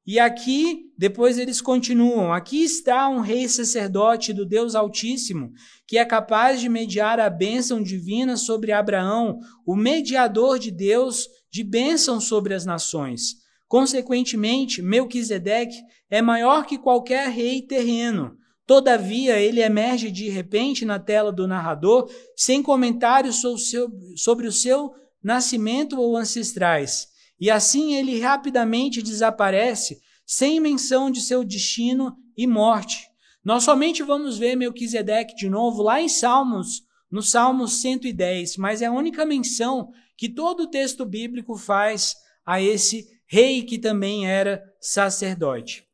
E 0.07 0.19
aqui, 0.19 0.85
depois 0.97 1.37
eles 1.37 1.61
continuam: 1.61 2.33
aqui 2.33 2.65
está 2.65 3.07
um 3.07 3.21
rei 3.21 3.47
sacerdote 3.51 4.33
do 4.33 4.47
Deus 4.47 4.75
Altíssimo, 4.75 5.53
que 5.87 5.99
é 5.99 6.07
capaz 6.07 6.59
de 6.59 6.71
mediar 6.71 7.21
a 7.21 7.29
bênção 7.29 7.83
divina 7.83 8.35
sobre 8.35 8.73
Abraão, 8.73 9.39
o 9.67 9.77
mediador 9.77 10.59
de 10.59 10.71
Deus 10.71 11.29
de 11.51 11.63
bênção 11.63 12.19
sobre 12.19 12.55
as 12.55 12.65
nações. 12.65 13.35
Consequentemente, 13.69 14.81
Melquisedeque 14.81 15.77
é 16.09 16.23
maior 16.23 16.65
que 16.65 16.79
qualquer 16.79 17.29
rei 17.29 17.61
terreno. 17.61 18.39
Todavia, 18.67 19.39
ele 19.39 19.63
emerge 19.63 20.11
de 20.11 20.29
repente 20.29 20.85
na 20.85 20.99
tela 20.99 21.31
do 21.31 21.47
narrador, 21.47 22.11
sem 22.35 22.63
comentários 22.63 23.41
sobre 24.17 24.49
o 24.49 24.53
seu 24.53 24.93
nascimento 25.23 26.01
ou 26.01 26.17
ancestrais. 26.17 27.07
E 27.39 27.49
assim 27.51 27.95
ele 27.95 28.19
rapidamente 28.19 29.01
desaparece, 29.01 30.01
sem 30.27 30.59
menção 30.59 31.11
de 31.11 31.21
seu 31.21 31.45
destino 31.45 32.17
e 32.37 32.47
morte. 32.47 33.09
Nós 33.45 33.63
somente 33.63 34.03
vamos 34.03 34.37
ver 34.37 34.57
Melquisedeque 34.57 35.37
de 35.37 35.49
novo 35.49 35.83
lá 35.83 36.01
em 36.01 36.09
Salmos, 36.09 36.83
no 37.09 37.23
Salmo 37.23 37.69
110, 37.69 38.57
mas 38.57 38.83
é 38.83 38.87
a 38.87 38.93
única 38.93 39.25
menção 39.25 39.91
que 40.17 40.29
todo 40.29 40.65
o 40.65 40.71
texto 40.71 41.07
bíblico 41.07 41.57
faz 41.57 42.17
a 42.45 42.61
esse 42.61 43.07
rei 43.27 43.63
que 43.63 43.79
também 43.79 44.29
era 44.29 44.61
sacerdote. 44.81 45.86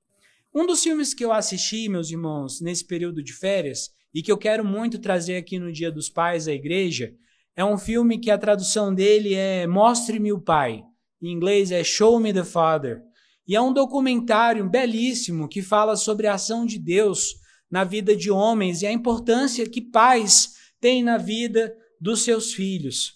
Um 0.54 0.66
dos 0.66 0.82
filmes 0.82 1.14
que 1.14 1.24
eu 1.24 1.32
assisti, 1.32 1.88
meus 1.88 2.10
irmãos, 2.10 2.60
nesse 2.60 2.86
período 2.86 3.22
de 3.22 3.32
férias, 3.32 3.88
e 4.12 4.22
que 4.22 4.30
eu 4.30 4.36
quero 4.36 4.62
muito 4.62 4.98
trazer 4.98 5.36
aqui 5.36 5.58
no 5.58 5.72
Dia 5.72 5.90
dos 5.90 6.10
Pais 6.10 6.46
à 6.46 6.52
igreja, 6.52 7.14
é 7.56 7.64
um 7.64 7.78
filme 7.78 8.18
que 8.18 8.30
a 8.30 8.36
tradução 8.36 8.94
dele 8.94 9.32
é 9.32 9.66
Mostre-me 9.66 10.30
o 10.30 10.38
Pai. 10.38 10.82
Em 11.22 11.32
inglês 11.32 11.72
é 11.72 11.82
Show 11.82 12.20
Me 12.20 12.34
the 12.34 12.44
Father. 12.44 13.00
E 13.48 13.56
é 13.56 13.60
um 13.62 13.72
documentário 13.72 14.68
belíssimo 14.68 15.48
que 15.48 15.62
fala 15.62 15.96
sobre 15.96 16.26
a 16.26 16.34
ação 16.34 16.66
de 16.66 16.78
Deus 16.78 17.34
na 17.70 17.82
vida 17.82 18.14
de 18.14 18.30
homens 18.30 18.82
e 18.82 18.86
a 18.86 18.92
importância 18.92 19.66
que 19.66 19.80
pais 19.80 20.50
têm 20.78 21.02
na 21.02 21.16
vida 21.16 21.74
dos 21.98 22.22
seus 22.22 22.52
filhos. 22.52 23.14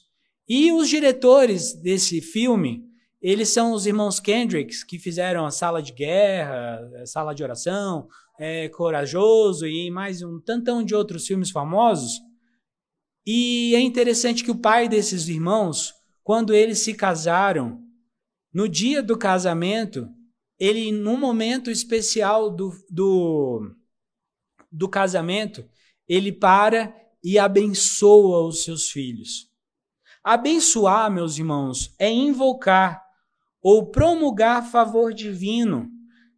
E 0.49 0.73
os 0.73 0.89
diretores 0.89 1.75
desse 1.75 2.23
filme, 2.23 2.83
eles 3.21 3.49
são 3.49 3.73
os 3.73 3.87
irmãos 3.87 4.21
Kendricks, 4.21 4.85
que 4.85 4.99
fizeram 4.99 5.47
a 5.47 5.51
Sala 5.51 5.83
de 5.83 5.93
Guerra, 5.93 6.81
a 7.03 7.07
Sala 7.07 7.35
de 7.35 7.43
Oração, 7.43 8.09
é, 8.39 8.69
Corajoso 8.69 9.67
e 9.67 9.91
mais 9.91 10.23
um 10.23 10.41
tantão 10.41 10.85
de 10.85 10.95
outros 10.95 11.27
filmes 11.27 11.51
famosos. 11.51 12.21
E 13.27 13.75
é 13.75 13.81
interessante 13.81 14.45
que 14.45 14.51
o 14.51 14.61
pai 14.61 14.89
desses 14.89 15.29
irmãos, 15.29 15.95
quando 16.23 16.55
eles 16.55 16.81
se 16.81 16.95
casaram, 16.95 17.83
no 18.53 18.69
dia 18.69 19.03
do 19.03 19.19
casamento, 19.19 20.09
ele, 20.59 20.93
num 20.93 21.17
momento 21.17 21.71
especial 21.71 22.51
do, 22.51 22.73
do, 22.91 23.75
do 24.71 24.89
casamento, 24.89 25.67
ele 26.09 26.33
para 26.33 26.95
e 27.23 27.39
abençoa 27.39 28.47
os 28.47 28.63
seus 28.63 28.91
filhos. 28.91 29.51
Abençoar, 30.23 31.11
meus 31.11 31.39
irmãos, 31.39 31.95
é 31.99 32.11
invocar 32.11 33.06
ou 33.69 33.85
promulgar 33.91 34.71
favor 34.71 35.13
divino, 35.13 35.91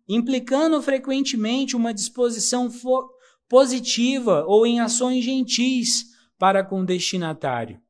implicando 0.09 0.81
frequentemente 0.81 1.77
uma 1.77 1.93
disposição 1.93 2.71
positiva 3.47 4.47
ou 4.47 4.67
em 4.67 4.81
ações 4.81 5.23
gentis 5.23 6.07
para 6.39 6.65
com 6.65 6.81
o 6.81 6.87
destinatário. 6.87 7.83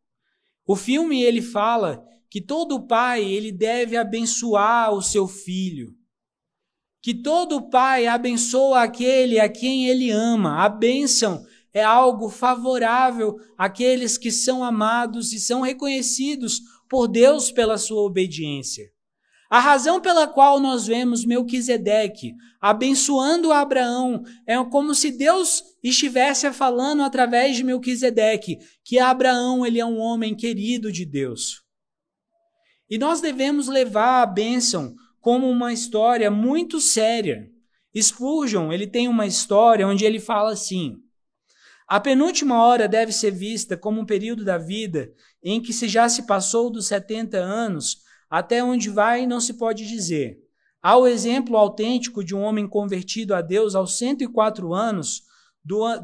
O 0.66 0.74
filme 0.74 1.22
ele 1.22 1.40
fala 1.40 2.04
que 2.28 2.40
todo 2.40 2.84
pai 2.84 3.22
ele 3.22 3.52
deve 3.52 3.96
abençoar 3.96 4.92
o 4.92 5.00
seu 5.00 5.28
filho. 5.28 5.94
Que 7.00 7.14
todo 7.14 7.70
pai 7.70 8.08
abençoa 8.08 8.82
aquele 8.82 9.38
a 9.38 9.48
quem 9.48 9.86
ele 9.86 10.10
ama. 10.10 10.64
A 10.64 10.68
bênção 10.68 11.46
é 11.72 11.84
algo 11.84 12.28
favorável 12.28 13.36
àqueles 13.56 14.18
que 14.18 14.32
são 14.32 14.64
amados 14.64 15.32
e 15.32 15.38
são 15.38 15.60
reconhecidos 15.60 16.60
por 16.88 17.06
Deus 17.06 17.52
pela 17.52 17.78
sua 17.78 18.02
obediência. 18.02 18.97
A 19.50 19.60
razão 19.60 19.98
pela 19.98 20.26
qual 20.26 20.60
nós 20.60 20.86
vemos 20.86 21.24
Melquisedeque 21.24 22.34
abençoando 22.60 23.50
Abraão 23.50 24.22
é 24.46 24.62
como 24.64 24.94
se 24.94 25.10
Deus 25.10 25.62
estivesse 25.82 26.50
falando 26.52 27.02
através 27.02 27.56
de 27.56 27.64
Melquisedeque 27.64 28.58
que 28.84 28.98
Abraão 28.98 29.64
ele 29.64 29.80
é 29.80 29.86
um 29.86 29.98
homem 29.98 30.34
querido 30.34 30.92
de 30.92 31.06
Deus. 31.06 31.62
E 32.90 32.98
nós 32.98 33.20
devemos 33.20 33.68
levar 33.68 34.22
a 34.22 34.26
bênção 34.26 34.94
como 35.20 35.48
uma 35.48 35.72
história 35.72 36.30
muito 36.30 36.80
séria. 36.80 37.50
Spurgeon, 37.96 38.70
ele 38.70 38.86
tem 38.86 39.08
uma 39.08 39.26
história 39.26 39.86
onde 39.86 40.04
ele 40.04 40.20
fala 40.20 40.52
assim: 40.52 40.96
A 41.86 41.98
penúltima 41.98 42.62
hora 42.62 42.86
deve 42.86 43.12
ser 43.12 43.30
vista 43.30 43.76
como 43.78 44.00
um 44.00 44.06
período 44.06 44.44
da 44.44 44.58
vida 44.58 45.10
em 45.42 45.60
que 45.60 45.72
se 45.72 45.88
já 45.88 46.08
se 46.08 46.26
passou 46.26 46.70
dos 46.70 46.86
70 46.86 47.38
anos, 47.38 48.07
até 48.30 48.62
onde 48.62 48.90
vai 48.90 49.26
não 49.26 49.40
se 49.40 49.54
pode 49.54 49.86
dizer. 49.86 50.38
Há 50.82 50.96
o 50.96 51.06
exemplo 51.06 51.56
autêntico 51.56 52.22
de 52.22 52.34
um 52.34 52.40
homem 52.40 52.68
convertido 52.68 53.34
a 53.34 53.40
Deus 53.40 53.74
aos 53.74 53.98
104 53.98 54.72
anos, 54.72 55.22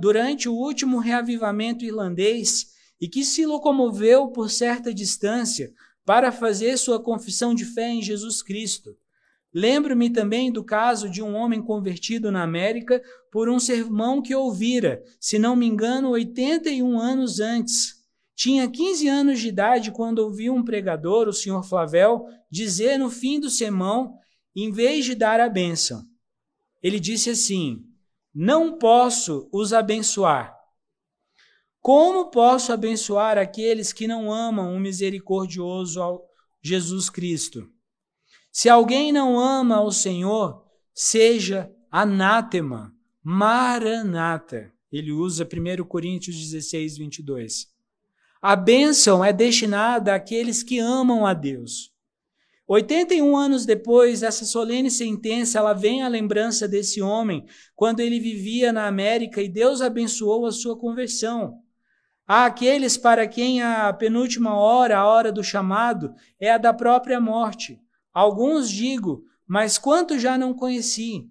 durante 0.01 0.49
o 0.49 0.55
último 0.55 0.99
reavivamento 0.99 1.85
irlandês, 1.85 2.67
e 3.01 3.09
que 3.09 3.25
se 3.25 3.47
locomoveu 3.47 4.29
por 4.29 4.51
certa 4.51 4.93
distância 4.93 5.73
para 6.05 6.31
fazer 6.33 6.77
sua 6.77 7.03
confissão 7.03 7.55
de 7.55 7.65
fé 7.65 7.89
em 7.89 8.03
Jesus 8.03 8.43
Cristo. 8.43 8.97
Lembro-me 9.53 10.11
também 10.11 10.51
do 10.51 10.65
caso 10.65 11.09
de 11.09 11.23
um 11.23 11.35
homem 11.35 11.63
convertido 11.63 12.33
na 12.33 12.43
América 12.43 13.01
por 13.31 13.49
um 13.49 13.61
sermão 13.61 14.21
que 14.21 14.35
ouvira, 14.35 15.03
se 15.21 15.39
não 15.39 15.55
me 15.55 15.67
engano, 15.67 16.11
81 16.11 16.99
anos 16.99 17.39
antes. 17.39 17.94
Tinha 18.37 18.69
15 18.69 19.09
anos 19.09 19.41
de 19.41 19.49
idade 19.49 19.93
quando 19.93 20.19
ouvi 20.19 20.51
um 20.51 20.65
pregador, 20.65 21.29
o 21.29 21.33
senhor 21.33 21.63
Flavel, 21.63 22.27
dizer 22.51 22.99
no 22.99 23.11
fim 23.11 23.39
do 23.39 23.49
sermão, 23.49 24.19
em 24.55 24.71
vez 24.71 25.05
de 25.05 25.15
dar 25.15 25.41
a 25.41 25.49
bênção, 25.49 26.05
ele 26.83 26.99
disse 26.99 27.31
assim: 27.31 27.85
Não 28.35 28.79
posso 28.79 29.49
os 29.53 29.73
abençoar, 29.73 30.55
como 31.85 32.31
posso 32.31 32.73
abençoar 32.73 33.37
aqueles 33.37 33.93
que 33.93 34.09
não 34.09 34.33
amam 34.33 34.75
o 34.75 34.81
misericordioso 34.81 36.01
Jesus 36.63 37.11
Cristo? 37.11 37.71
Se 38.51 38.71
alguém 38.71 39.13
não 39.13 39.39
ama 39.39 39.83
o 39.83 39.93
Senhor, 39.93 40.65
seja 40.95 41.71
anátema, 41.91 42.91
maranata. 43.23 44.73
Ele 44.91 45.13
usa 45.13 45.45
1 45.45 45.85
Coríntios 45.85 46.39
16, 46.39 46.97
22. 46.97 47.67
A 48.47 48.55
bênção 48.55 49.25
é 49.25 49.33
destinada 49.33 50.15
àqueles 50.15 50.63
que 50.63 50.79
amam 50.79 51.25
a 51.25 51.33
Deus. 51.33 51.91
81 52.69 53.35
anos 53.35 53.65
depois 53.65 54.21
dessa 54.21 54.45
solene 54.45 54.91
sentença, 54.91 55.59
ela 55.59 55.73
vem 55.73 56.03
à 56.03 56.09
lembrança 56.09 56.69
desse 56.69 57.01
homem, 57.01 57.47
quando 57.75 58.01
ele 58.01 58.21
vivia 58.21 58.71
na 58.71 58.87
América 58.87 59.41
e 59.41 59.49
Deus 59.49 59.81
abençoou 59.81 60.45
a 60.45 60.53
sua 60.53 60.79
conversão. 60.79 61.55
Há 62.27 62.45
aqueles 62.45 62.99
para 62.99 63.27
quem 63.27 63.63
a 63.63 63.91
penúltima 63.95 64.55
hora, 64.55 64.99
a 64.99 65.07
hora 65.07 65.33
do 65.33 65.43
chamado, 65.43 66.13
é 66.39 66.51
a 66.51 66.59
da 66.59 66.75
própria 66.75 67.19
morte. 67.19 67.81
Alguns 68.13 68.69
digo, 68.69 69.23
mas 69.49 69.79
quanto 69.79 70.19
já 70.19 70.37
não 70.37 70.53
conheci? 70.53 71.27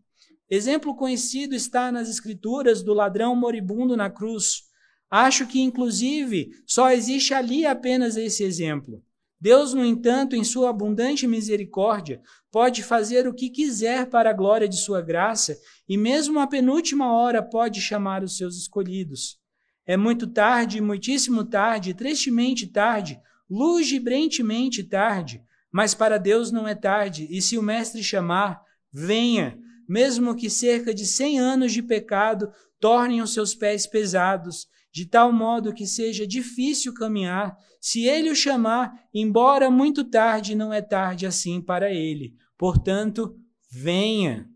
Exemplo 0.49 0.95
conhecido 0.95 1.53
está 1.53 1.91
nas 1.91 2.09
Escrituras 2.09 2.82
do 2.82 2.91
ladrão 2.91 3.36
moribundo 3.36 3.95
na 3.95 4.09
cruz. 4.09 4.72
Acho 5.10 5.45
que, 5.45 5.62
inclusive, 5.62 6.51
só 6.66 6.91
existe 6.91 7.34
ali 7.34 7.66
apenas 7.66 8.18
esse 8.18 8.43
exemplo. 8.43 9.04
Deus, 9.39 9.74
no 9.74 9.84
entanto, 9.84 10.36
em 10.36 10.43
sua 10.43 10.70
abundante 10.70 11.28
misericórdia, 11.28 12.22
pode 12.49 12.82
fazer 12.82 13.28
o 13.28 13.34
que 13.34 13.49
quiser 13.49 14.10
para 14.10 14.30
a 14.30 14.34
glória 14.34 14.70
de 14.70 14.78
sua 14.78 15.01
graça, 15.01 15.58
e 15.88 15.97
mesmo 15.97 16.39
a 16.39 16.47
penúltima 16.47 17.12
hora 17.12 17.43
pode 17.43 17.82
chamar 17.82 18.24
os 18.24 18.38
seus 18.38 18.56
escolhidos. 18.56 19.38
É 19.86 19.97
muito 19.97 20.28
tarde, 20.28 20.80
muitíssimo 20.80 21.43
tarde, 21.43 21.93
tristemente 21.93 22.68
tarde, 22.68 23.20
lugibrentemente 23.49 24.82
tarde, 24.82 25.43
mas 25.70 25.93
para 25.93 26.18
Deus 26.18 26.51
não 26.51 26.66
é 26.66 26.74
tarde, 26.74 27.28
e 27.30 27.41
se 27.41 27.58
o 27.58 27.62
Mestre 27.62 28.01
chamar, 28.01 28.62
venha. 28.91 29.60
mesmo 29.89 30.34
que 30.36 30.49
cerca 30.49 30.93
de 30.93 31.06
cem 31.06 31.38
anos 31.38 31.74
de 31.74 31.82
pecado 31.82 32.49
tornem 32.80 33.22
os 33.22 33.34
seus 33.34 33.54
pés 33.54 33.86
pesados, 33.86 34.68
de 34.94 35.08
tal 35.08 35.34
modo 35.34 35.74
que 35.74 35.88
seja 35.88 36.26
difícil 36.28 36.94
caminhar, 36.94 37.58
se 37.82 38.06
ele 38.06 38.30
o 38.30 38.36
chamar, 38.36 39.08
embora 39.12 39.72
muito 39.72 40.04
tarde, 40.04 40.54
não 40.54 40.72
é 40.72 40.84
tarde 40.84 41.26
assim 41.26 41.60
para 41.60 41.91
ele. 41.91 42.36
Portanto, 42.56 43.36
venha. 43.72 44.48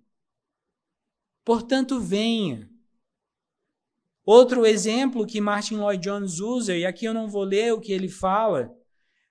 Portanto, 1.43 1.99
venha. 1.99 2.69
Outro 4.23 4.63
exemplo 4.63 5.25
que 5.25 5.41
Martin 5.41 5.77
Lloyd 5.77 6.03
Jones 6.03 6.39
usa, 6.39 6.77
e 6.77 6.85
aqui 6.85 7.05
eu 7.05 7.15
não 7.15 7.27
vou 7.27 7.43
ler 7.43 7.73
o 7.73 7.81
que 7.81 7.91
ele 7.91 8.07
fala, 8.07 8.71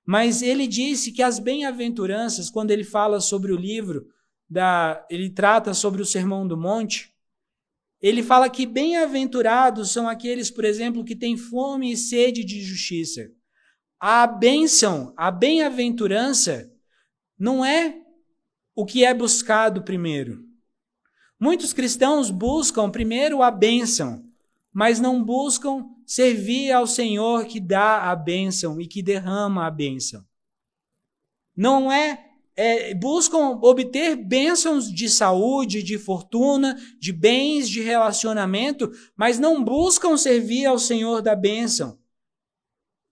mas 0.04 0.42
ele 0.42 0.66
disse 0.66 1.12
que 1.12 1.22
as 1.22 1.38
bem-aventuranças, 1.38 2.50
quando 2.50 2.72
ele 2.72 2.82
fala 2.84 3.20
sobre 3.20 3.52
o 3.52 3.56
livro, 3.56 4.08
da, 4.50 5.06
ele 5.08 5.30
trata 5.30 5.72
sobre 5.72 6.02
o 6.02 6.06
Sermão 6.06 6.48
do 6.48 6.56
Monte, 6.56 7.15
ele 8.00 8.22
fala 8.22 8.50
que 8.50 8.66
bem-aventurados 8.66 9.90
são 9.90 10.08
aqueles, 10.08 10.50
por 10.50 10.64
exemplo, 10.64 11.04
que 11.04 11.16
têm 11.16 11.36
fome 11.36 11.92
e 11.92 11.96
sede 11.96 12.44
de 12.44 12.62
justiça. 12.62 13.30
A 13.98 14.26
bênção, 14.26 15.14
a 15.16 15.30
bem-aventurança, 15.30 16.70
não 17.38 17.64
é 17.64 18.00
o 18.74 18.84
que 18.84 19.04
é 19.04 19.14
buscado 19.14 19.82
primeiro. 19.82 20.44
Muitos 21.40 21.72
cristãos 21.72 22.30
buscam 22.30 22.90
primeiro 22.90 23.42
a 23.42 23.50
bênção, 23.50 24.24
mas 24.72 25.00
não 25.00 25.24
buscam 25.24 25.86
servir 26.06 26.72
ao 26.72 26.86
Senhor 26.86 27.46
que 27.46 27.58
dá 27.58 28.10
a 28.10 28.16
bênção 28.16 28.80
e 28.80 28.86
que 28.86 29.02
derrama 29.02 29.66
a 29.66 29.70
bênção. 29.70 30.24
Não 31.56 31.90
é, 31.90 32.25
é, 32.56 32.94
buscam 32.94 33.58
obter 33.62 34.16
bênçãos 34.16 34.90
de 34.90 35.08
saúde, 35.10 35.82
de 35.82 35.98
fortuna, 35.98 36.76
de 36.98 37.12
bens, 37.12 37.68
de 37.68 37.82
relacionamento, 37.82 38.90
mas 39.14 39.38
não 39.38 39.62
buscam 39.62 40.16
servir 40.16 40.64
ao 40.64 40.78
Senhor 40.78 41.20
da 41.20 41.36
bênção. 41.36 41.98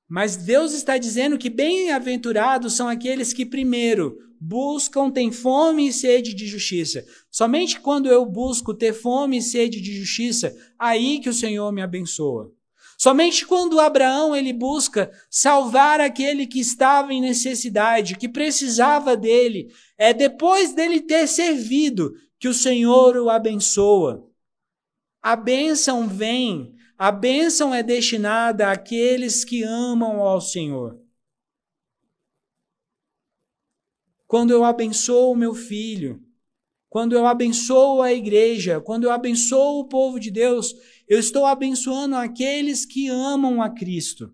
Mas 0.09 0.37
Deus 0.37 0.73
está 0.73 0.97
dizendo 0.97 1.39
que 1.39 1.51
bem-aventurados 1.51 2.73
são 2.73 2.89
aqueles 2.89 3.33
que 3.33 3.45
primeiro 3.45 4.19
buscam, 4.41 5.11
têm 5.11 5.33
fome 5.33 5.89
e 5.89 5.93
sede 5.93 6.35
de 6.35 6.47
justiça. 6.47 7.05
Somente 7.31 7.81
quando 7.81 8.09
eu 8.09 8.27
busco 8.27 8.75
ter 8.75 8.93
fome 8.93 9.39
e 9.39 9.43
sede 9.43 9.81
de 9.81 9.99
justiça, 9.99 10.55
aí 10.79 11.19
que 11.21 11.29
o 11.29 11.35
Senhor 11.35 11.73
me 11.73 11.81
abençoa. 11.83 12.53
Somente 12.99 13.47
quando 13.47 13.81
Abraão 13.81 14.35
ele 14.35 14.53
busca 14.53 15.11
salvar 15.31 16.01
aquele 16.01 16.47
que 16.47 16.61
estava 16.61 17.13
em 17.13 17.21
necessidade, 17.21 18.17
que 18.17 18.29
precisava 18.29 19.17
dele, 19.17 19.73
é 19.99 20.13
depois 20.13 20.73
dele 20.73 21.01
ter 21.01 21.27
servido 21.27 22.13
que 22.39 22.49
o 22.49 22.55
Senhor 22.55 23.17
o 23.17 23.31
abençoa. 23.31 24.29
A 25.23 25.35
bênção 25.35 26.07
vem, 26.07 26.75
a 26.97 27.11
bênção 27.11 27.75
é 27.75 27.83
destinada 27.83 28.71
àqueles 28.71 29.45
que 29.45 29.63
amam 29.63 30.21
ao 30.21 30.41
Senhor. 30.41 31.01
Quando 34.27 34.51
eu 34.51 34.65
abençoo 34.65 35.33
o 35.33 35.37
meu 35.37 35.55
filho, 35.55 36.23
quando 36.89 37.15
eu 37.15 37.27
abençoo 37.27 38.03
a 38.03 38.13
igreja, 38.13 38.81
quando 38.81 39.05
eu 39.05 39.11
abençoo 39.11 39.81
o 39.81 39.89
povo 39.89 40.21
de 40.21 40.31
Deus, 40.31 40.75
eu 41.09 41.19
estou 41.19 41.45
abençoando 41.47 42.17
aqueles 42.17 42.85
que 42.85 43.09
amam 43.09 43.61
a 43.61 43.71
Cristo. 43.71 44.33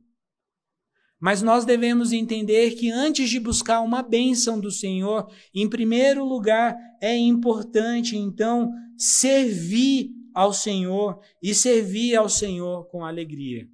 Mas 1.21 1.43
nós 1.43 1.64
devemos 1.64 2.12
entender 2.12 2.73
que 2.77 2.91
antes 2.91 3.29
de 3.29 3.39
buscar 3.39 3.83
uma 3.83 4.03
bênção 4.03 4.59
do 4.59 4.71
Senhor, 4.71 5.31
em 5.55 5.68
primeiro 5.68 6.25
lugar, 6.25 6.75
é 7.01 7.14
importante 7.14 8.16
então 8.16 8.73
servir 8.97 10.11
ao 10.35 10.53
Senhor 10.53 11.21
e 11.43 11.55
servir 11.55 12.16
ao 12.16 12.29
Senhor 12.29 12.89
com 12.89 13.05
alegria. 13.05 13.68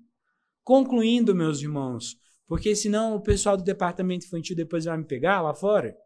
Concluindo, 0.64 1.34
meus 1.34 1.60
irmãos, 1.60 2.16
porque 2.48 2.74
senão 2.74 3.14
o 3.14 3.22
pessoal 3.22 3.56
do 3.56 3.62
departamento 3.62 4.26
infantil 4.26 4.56
depois 4.56 4.84
vai 4.84 4.98
me 4.98 5.04
pegar 5.04 5.40
lá 5.40 5.54
fora. 5.54 5.96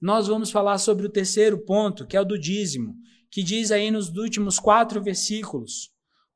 Nós 0.00 0.28
vamos 0.28 0.50
falar 0.50 0.78
sobre 0.78 1.06
o 1.06 1.10
terceiro 1.10 1.64
ponto, 1.64 2.06
que 2.06 2.16
é 2.16 2.20
o 2.20 2.24
do 2.24 2.38
dízimo 2.38 2.94
que 3.34 3.42
diz 3.42 3.72
aí 3.72 3.90
nos 3.90 4.10
últimos 4.10 4.60
quatro 4.60 5.02
versículos. 5.02 5.90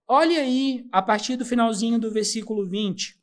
Olhe 0.05 0.37
aí, 0.37 0.85
a 0.91 1.01
partir 1.01 1.37
do 1.37 1.45
finalzinho 1.45 1.97
do 1.97 2.11
versículo 2.11 2.67
20. 2.67 3.17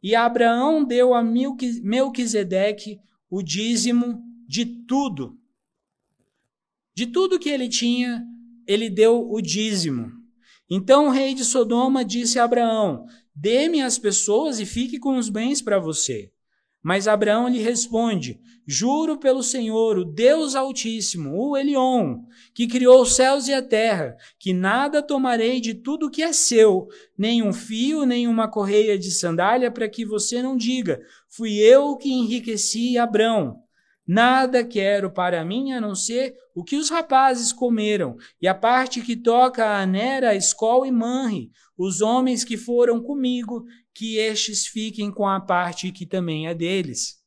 E 0.00 0.14
Abraão 0.14 0.84
deu 0.84 1.12
a 1.12 1.20
Melquisedeque 1.20 3.00
o 3.28 3.42
dízimo 3.42 4.22
de 4.46 4.64
tudo. 4.86 5.36
De 6.94 7.08
tudo 7.08 7.36
que 7.36 7.48
ele 7.48 7.68
tinha, 7.68 8.24
ele 8.64 8.88
deu 8.88 9.28
o 9.28 9.40
dízimo. 9.40 10.12
Então 10.70 11.08
o 11.08 11.10
rei 11.10 11.34
de 11.34 11.44
Sodoma 11.44 12.04
disse 12.04 12.38
a 12.38 12.44
Abraão: 12.44 13.06
Dê-me 13.34 13.82
as 13.82 13.98
pessoas 13.98 14.60
e 14.60 14.64
fique 14.64 15.00
com 15.00 15.18
os 15.18 15.28
bens 15.28 15.60
para 15.60 15.80
você. 15.80 16.32
Mas 16.84 17.08
Abraão 17.08 17.48
lhe 17.48 17.60
responde: 17.60 18.38
Juro 18.66 19.16
pelo 19.16 19.42
Senhor, 19.42 19.96
o 19.96 20.04
Deus 20.04 20.54
Altíssimo, 20.54 21.34
o 21.34 21.56
Elion, 21.56 22.18
que 22.52 22.66
criou 22.66 23.00
os 23.00 23.16
céus 23.16 23.48
e 23.48 23.54
a 23.54 23.62
terra, 23.62 24.14
que 24.38 24.52
nada 24.52 25.02
tomarei 25.02 25.62
de 25.62 25.72
tudo 25.72 26.10
que 26.10 26.22
é 26.22 26.30
seu, 26.30 26.86
nem 27.16 27.42
um 27.42 27.54
fio, 27.54 28.04
nem 28.04 28.28
uma 28.28 28.50
correia 28.50 28.98
de 28.98 29.10
sandália, 29.10 29.70
para 29.70 29.88
que 29.88 30.04
você 30.04 30.42
não 30.42 30.58
diga: 30.58 31.00
Fui 31.26 31.54
eu 31.54 31.96
que 31.96 32.12
enriqueci 32.12 32.98
Abraão. 32.98 33.63
Nada 34.06 34.62
quero 34.64 35.10
para 35.10 35.44
mim 35.44 35.72
a 35.72 35.80
não 35.80 35.94
ser 35.94 36.34
o 36.54 36.62
que 36.62 36.76
os 36.76 36.90
rapazes 36.90 37.52
comeram, 37.52 38.16
e 38.40 38.46
a 38.46 38.54
parte 38.54 39.00
que 39.00 39.16
toca 39.16 39.78
a 39.78 39.86
Nera, 39.86 40.34
Escol 40.34 40.84
e 40.84 40.90
Manre, 40.90 41.50
os 41.76 42.00
homens 42.00 42.44
que 42.44 42.56
foram 42.56 43.02
comigo, 43.02 43.64
que 43.94 44.18
estes 44.18 44.66
fiquem 44.66 45.10
com 45.10 45.26
a 45.26 45.40
parte 45.40 45.90
que 45.90 46.04
também 46.04 46.46
é 46.46 46.54
deles. 46.54 47.22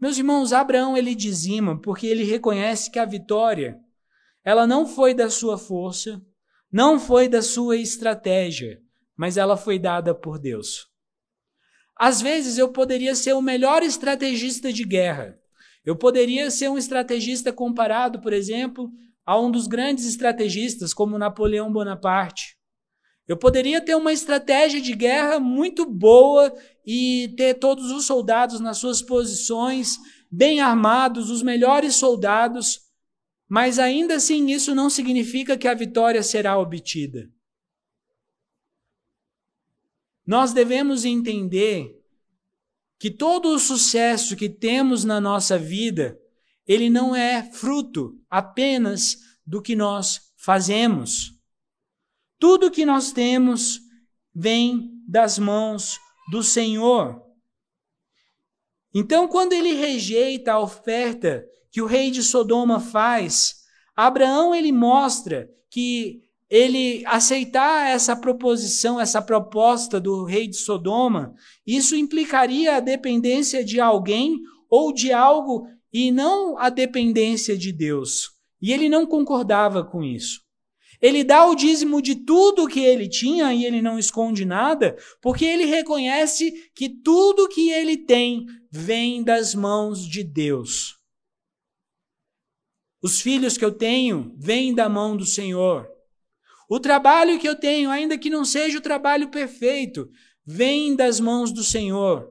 Meus 0.00 0.18
irmãos, 0.18 0.52
Abraão 0.52 0.96
ele 0.96 1.14
dizima 1.14 1.80
porque 1.80 2.06
ele 2.06 2.24
reconhece 2.24 2.90
que 2.90 2.98
a 2.98 3.04
vitória 3.04 3.78
ela 4.44 4.66
não 4.66 4.86
foi 4.86 5.12
da 5.12 5.28
sua 5.28 5.58
força, 5.58 6.22
não 6.70 6.98
foi 6.98 7.28
da 7.28 7.42
sua 7.42 7.76
estratégia, 7.76 8.80
mas 9.16 9.36
ela 9.36 9.56
foi 9.56 9.78
dada 9.78 10.14
por 10.14 10.38
Deus. 10.38 10.86
Às 11.96 12.22
vezes 12.22 12.58
eu 12.58 12.70
poderia 12.70 13.14
ser 13.14 13.32
o 13.32 13.42
melhor 13.42 13.82
estrategista 13.82 14.72
de 14.72 14.84
guerra. 14.84 15.38
Eu 15.88 15.96
poderia 15.96 16.50
ser 16.50 16.68
um 16.68 16.76
estrategista 16.76 17.50
comparado, 17.50 18.20
por 18.20 18.34
exemplo, 18.34 18.92
a 19.24 19.40
um 19.40 19.50
dos 19.50 19.66
grandes 19.66 20.04
estrategistas 20.04 20.92
como 20.92 21.16
Napoleão 21.16 21.72
Bonaparte. 21.72 22.58
Eu 23.26 23.38
poderia 23.38 23.80
ter 23.80 23.94
uma 23.94 24.12
estratégia 24.12 24.82
de 24.82 24.94
guerra 24.94 25.40
muito 25.40 25.86
boa 25.86 26.54
e 26.84 27.32
ter 27.38 27.54
todos 27.54 27.90
os 27.90 28.04
soldados 28.04 28.60
nas 28.60 28.76
suas 28.76 29.00
posições, 29.00 29.96
bem 30.30 30.60
armados, 30.60 31.30
os 31.30 31.42
melhores 31.42 31.94
soldados, 31.94 32.82
mas 33.48 33.78
ainda 33.78 34.16
assim 34.16 34.50
isso 34.50 34.74
não 34.74 34.90
significa 34.90 35.56
que 35.56 35.66
a 35.66 35.72
vitória 35.72 36.22
será 36.22 36.58
obtida. 36.58 37.30
Nós 40.26 40.52
devemos 40.52 41.06
entender 41.06 41.97
que 42.98 43.10
todo 43.10 43.50
o 43.50 43.58
sucesso 43.58 44.36
que 44.36 44.48
temos 44.48 45.04
na 45.04 45.20
nossa 45.20 45.56
vida, 45.56 46.18
ele 46.66 46.90
não 46.90 47.14
é 47.14 47.42
fruto 47.42 48.20
apenas 48.28 49.18
do 49.46 49.62
que 49.62 49.76
nós 49.76 50.32
fazemos. 50.36 51.32
Tudo 52.38 52.70
que 52.70 52.84
nós 52.84 53.12
temos 53.12 53.80
vem 54.34 54.90
das 55.06 55.38
mãos 55.38 55.98
do 56.30 56.42
Senhor. 56.42 57.22
Então, 58.94 59.28
quando 59.28 59.52
ele 59.52 59.74
rejeita 59.74 60.52
a 60.52 60.60
oferta 60.60 61.44
que 61.70 61.80
o 61.80 61.86
rei 61.86 62.10
de 62.10 62.22
Sodoma 62.22 62.80
faz, 62.80 63.64
Abraão 63.94 64.54
ele 64.54 64.72
mostra 64.72 65.50
que 65.70 66.22
ele 66.50 67.02
aceitar 67.06 67.90
essa 67.90 68.16
proposição, 68.16 68.98
essa 68.98 69.20
proposta 69.20 70.00
do 70.00 70.24
rei 70.24 70.48
de 70.48 70.56
Sodoma, 70.56 71.34
isso 71.66 71.94
implicaria 71.94 72.76
a 72.76 72.80
dependência 72.80 73.62
de 73.62 73.80
alguém 73.80 74.40
ou 74.70 74.92
de 74.92 75.12
algo 75.12 75.66
e 75.92 76.10
não 76.10 76.58
a 76.58 76.70
dependência 76.70 77.56
de 77.56 77.72
Deus. 77.72 78.30
E 78.60 78.72
ele 78.72 78.88
não 78.88 79.06
concordava 79.06 79.84
com 79.84 80.02
isso. 80.02 80.40
Ele 81.00 81.22
dá 81.22 81.46
o 81.46 81.54
dízimo 81.54 82.02
de 82.02 82.16
tudo 82.16 82.66
que 82.66 82.80
ele 82.80 83.08
tinha 83.08 83.54
e 83.54 83.64
ele 83.64 83.80
não 83.80 83.98
esconde 83.98 84.44
nada, 84.44 84.96
porque 85.22 85.44
ele 85.44 85.64
reconhece 85.64 86.52
que 86.74 86.88
tudo 86.88 87.48
que 87.48 87.70
ele 87.70 87.96
tem 87.96 88.46
vem 88.70 89.22
das 89.22 89.54
mãos 89.54 90.04
de 90.04 90.24
Deus. 90.24 90.98
Os 93.00 93.20
filhos 93.20 93.56
que 93.56 93.64
eu 93.64 93.70
tenho 93.70 94.34
vêm 94.36 94.74
da 94.74 94.88
mão 94.88 95.16
do 95.16 95.24
Senhor. 95.24 95.88
O 96.68 96.78
trabalho 96.78 97.38
que 97.38 97.48
eu 97.48 97.54
tenho, 97.54 97.90
ainda 97.90 98.18
que 98.18 98.28
não 98.28 98.44
seja 98.44 98.78
o 98.78 98.82
trabalho 98.82 99.28
perfeito, 99.30 100.08
vem 100.44 100.94
das 100.94 101.18
mãos 101.18 101.50
do 101.50 101.64
Senhor. 101.64 102.28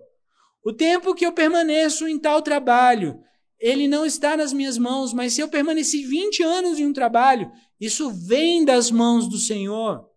O 0.63 0.71
tempo 0.71 1.15
que 1.15 1.25
eu 1.25 1.33
permaneço 1.33 2.07
em 2.07 2.19
tal 2.19 2.41
trabalho 2.41 3.19
ele 3.59 3.87
não 3.87 4.05
está 4.05 4.37
nas 4.37 4.53
minhas 4.53 4.77
mãos, 4.77 5.13
mas 5.13 5.33
se 5.33 5.41
eu 5.41 5.49
permaneci 5.49 6.05
20 6.05 6.43
anos 6.43 6.79
em 6.79 6.85
um 6.85 6.93
trabalho, 6.93 7.51
isso 7.79 8.11
vem 8.11 8.63
das 8.63 8.91
mãos 8.91 9.27
do 9.27 9.37
Senhor. 9.37 10.07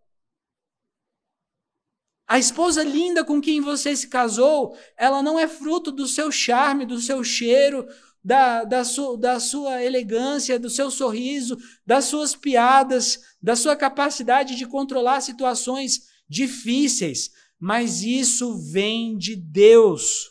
A 2.26 2.38
esposa 2.38 2.84
linda 2.84 3.24
com 3.24 3.40
quem 3.40 3.60
você 3.60 3.96
se 3.96 4.08
casou, 4.08 4.76
ela 4.96 5.22
não 5.22 5.38
é 5.38 5.48
fruto 5.48 5.90
do 5.90 6.06
seu 6.06 6.30
charme, 6.30 6.86
do 6.86 7.00
seu 7.00 7.24
cheiro, 7.24 7.86
da, 8.22 8.64
da, 8.64 8.84
su, 8.84 9.16
da 9.16 9.40
sua 9.40 9.82
elegância, 9.82 10.58
do 10.58 10.68
seu 10.68 10.90
sorriso, 10.90 11.56
das 11.86 12.04
suas 12.04 12.36
piadas, 12.36 13.18
da 13.42 13.56
sua 13.56 13.74
capacidade 13.74 14.56
de 14.56 14.66
controlar 14.66 15.20
situações 15.20 16.00
difíceis, 16.28 17.30
mas 17.58 18.02
isso 18.02 18.56
vem 18.70 19.16
de 19.16 19.34
Deus. 19.34 20.30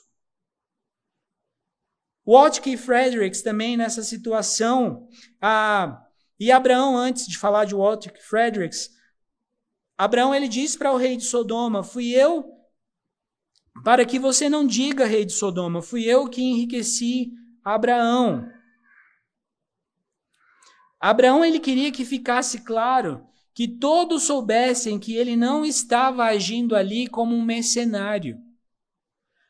Watke 2.25 2.73
e 2.73 2.77
Fredericks 2.77 3.41
também 3.41 3.75
nessa 3.75 4.03
situação, 4.03 5.07
ah, 5.41 6.05
e 6.39 6.51
Abraão, 6.51 6.95
antes 6.95 7.27
de 7.27 7.37
falar 7.37 7.65
de 7.65 7.73
Watke 7.73 8.19
e 8.19 8.21
Fredericks, 8.21 8.91
Abraão 9.97 10.33
ele 10.33 10.47
diz 10.47 10.75
para 10.75 10.93
o 10.93 10.97
rei 10.97 11.17
de 11.17 11.23
Sodoma: 11.23 11.83
Fui 11.83 12.11
eu, 12.11 12.45
para 13.83 14.05
que 14.05 14.19
você 14.19 14.47
não 14.47 14.65
diga, 14.65 15.05
rei 15.05 15.25
de 15.25 15.33
Sodoma, 15.33 15.81
fui 15.81 16.05
eu 16.05 16.29
que 16.29 16.41
enriqueci 16.41 17.31
Abraão. 17.63 18.51
Abraão 20.99 21.43
ele 21.45 21.59
queria 21.59 21.91
que 21.91 22.03
ficasse 22.03 22.63
claro 22.63 23.25
que 23.53 23.67
todos 23.67 24.23
soubessem 24.23 24.99
que 24.99 25.15
ele 25.15 25.35
não 25.35 25.65
estava 25.65 26.25
agindo 26.25 26.75
ali 26.75 27.07
como 27.07 27.35
um 27.35 27.43
mercenário. 27.43 28.37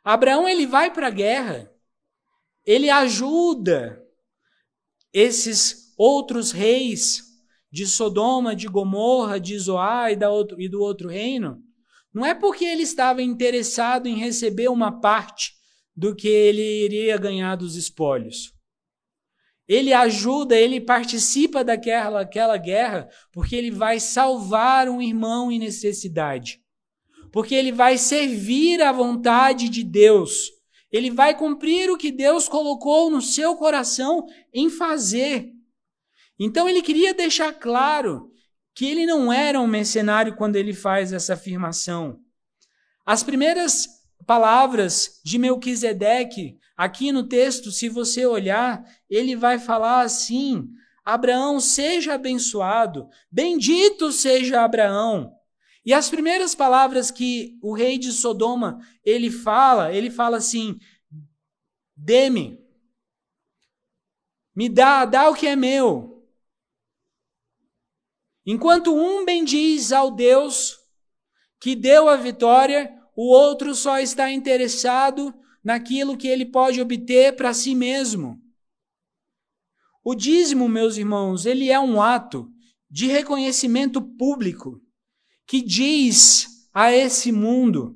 Abraão 0.03 0.47
ele 0.47 0.65
vai 0.65 0.91
para 0.91 1.07
a 1.07 1.11
guerra, 1.11 1.71
ele 2.65 2.89
ajuda 2.89 4.03
esses 5.13 5.93
outros 5.97 6.51
reis 6.51 7.23
de 7.71 7.85
Sodoma, 7.85 8.55
de 8.55 8.67
Gomorra, 8.67 9.39
de 9.39 9.57
Zoá 9.57 10.11
e, 10.11 10.15
da 10.15 10.29
outro, 10.29 10.59
e 10.59 10.67
do 10.67 10.81
outro 10.81 11.09
reino, 11.09 11.61
não 12.13 12.25
é 12.25 12.33
porque 12.33 12.65
ele 12.65 12.83
estava 12.83 13.21
interessado 13.21 14.07
em 14.07 14.15
receber 14.15 14.69
uma 14.69 14.99
parte 14.99 15.58
do 15.99 16.15
que 16.15 16.29
ele 16.29 16.85
iria 16.85 17.17
ganhar 17.17 17.57
dos 17.57 17.75
espólios. 17.75 18.53
Ele 19.67 19.91
ajuda, 19.91 20.55
ele 20.55 20.79
participa 20.79 21.61
daquela 21.61 22.21
aquela 22.21 22.55
guerra, 22.55 23.09
porque 23.33 23.53
ele 23.53 23.69
vai 23.69 23.99
salvar 23.99 24.87
um 24.87 25.01
irmão 25.01 25.51
em 25.51 25.59
necessidade. 25.59 26.61
Porque 27.33 27.53
ele 27.53 27.73
vai 27.73 27.97
servir 27.97 28.81
à 28.81 28.93
vontade 28.93 29.67
de 29.67 29.83
Deus. 29.83 30.49
Ele 30.89 31.11
vai 31.11 31.37
cumprir 31.37 31.91
o 31.91 31.97
que 31.97 32.13
Deus 32.13 32.47
colocou 32.47 33.11
no 33.11 33.21
seu 33.21 33.57
coração 33.57 34.25
em 34.53 34.69
fazer. 34.69 35.51
Então 36.39 36.69
ele 36.69 36.81
queria 36.81 37.13
deixar 37.13 37.51
claro 37.51 38.31
que 38.73 38.85
ele 38.85 39.05
não 39.05 39.33
era 39.33 39.59
um 39.59 39.67
mercenário 39.67 40.37
quando 40.37 40.55
ele 40.55 40.73
faz 40.73 41.11
essa 41.11 41.33
afirmação. 41.33 42.21
As 43.05 43.21
primeiras 43.21 43.98
palavras 44.29 45.19
de 45.25 45.39
Melquisedeque, 45.39 46.59
aqui 46.77 47.11
no 47.11 47.27
texto, 47.27 47.71
se 47.71 47.89
você 47.89 48.27
olhar, 48.27 48.85
ele 49.09 49.35
vai 49.35 49.57
falar 49.57 50.01
assim: 50.01 50.69
Abraão 51.03 51.59
seja 51.59 52.13
abençoado, 52.13 53.09
bendito 53.31 54.11
seja 54.11 54.63
Abraão. 54.63 55.33
E 55.83 55.95
as 55.95 56.11
primeiras 56.11 56.53
palavras 56.53 57.09
que 57.09 57.57
o 57.59 57.73
rei 57.73 57.97
de 57.97 58.11
Sodoma 58.11 58.77
ele 59.03 59.31
fala, 59.31 59.91
ele 59.91 60.11
fala 60.11 60.37
assim: 60.37 60.77
Dê-me, 61.97 62.63
me 64.55 64.69
dá, 64.69 65.05
dá 65.05 65.27
o 65.27 65.33
que 65.33 65.47
é 65.47 65.55
meu. 65.55 66.23
Enquanto 68.45 68.93
um 68.93 69.25
bendiz 69.25 69.91
ao 69.91 70.11
Deus 70.11 70.77
que 71.59 71.75
deu 71.75 72.07
a 72.07 72.15
vitória, 72.15 72.98
o 73.21 73.33
outro 73.33 73.75
só 73.75 73.99
está 73.99 74.31
interessado 74.31 75.35
naquilo 75.61 76.15
que 76.15 76.25
ele 76.25 76.45
pode 76.45 76.79
obter 76.79 77.35
para 77.35 77.53
si 77.53 77.75
mesmo. 77.75 78.39
O 80.01 80.15
dízimo, 80.15 80.69
meus 80.69 80.95
irmãos, 80.95 81.45
ele 81.45 81.69
é 81.69 81.77
um 81.77 82.01
ato 82.01 82.49
de 82.89 83.07
reconhecimento 83.07 84.01
público 84.01 84.79
que 85.45 85.61
diz 85.61 86.69
a 86.73 86.93
esse 86.93 87.29
mundo 87.29 87.93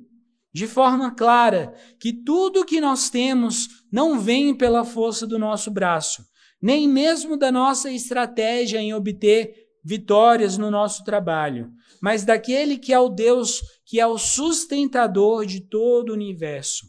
de 0.52 0.66
forma 0.66 1.10
clara 1.14 1.74
que 1.98 2.12
tudo 2.12 2.62
que 2.62 2.78
nós 2.78 3.08
temos 3.08 3.86
não 3.90 4.20
vem 4.20 4.54
pela 4.54 4.84
força 4.84 5.26
do 5.26 5.38
nosso 5.38 5.70
braço, 5.70 6.22
nem 6.60 6.86
mesmo 6.86 7.38
da 7.38 7.50
nossa 7.50 7.90
estratégia 7.90 8.78
em 8.78 8.92
obter 8.92 9.63
vitórias 9.84 10.56
no 10.56 10.70
nosso 10.70 11.04
trabalho, 11.04 11.70
mas 12.00 12.24
daquele 12.24 12.78
que 12.78 12.92
é 12.92 12.98
o 12.98 13.10
Deus 13.10 13.62
que 13.84 14.00
é 14.00 14.06
o 14.06 14.16
sustentador 14.16 15.44
de 15.44 15.60
todo 15.60 16.10
o 16.10 16.14
universo. 16.14 16.86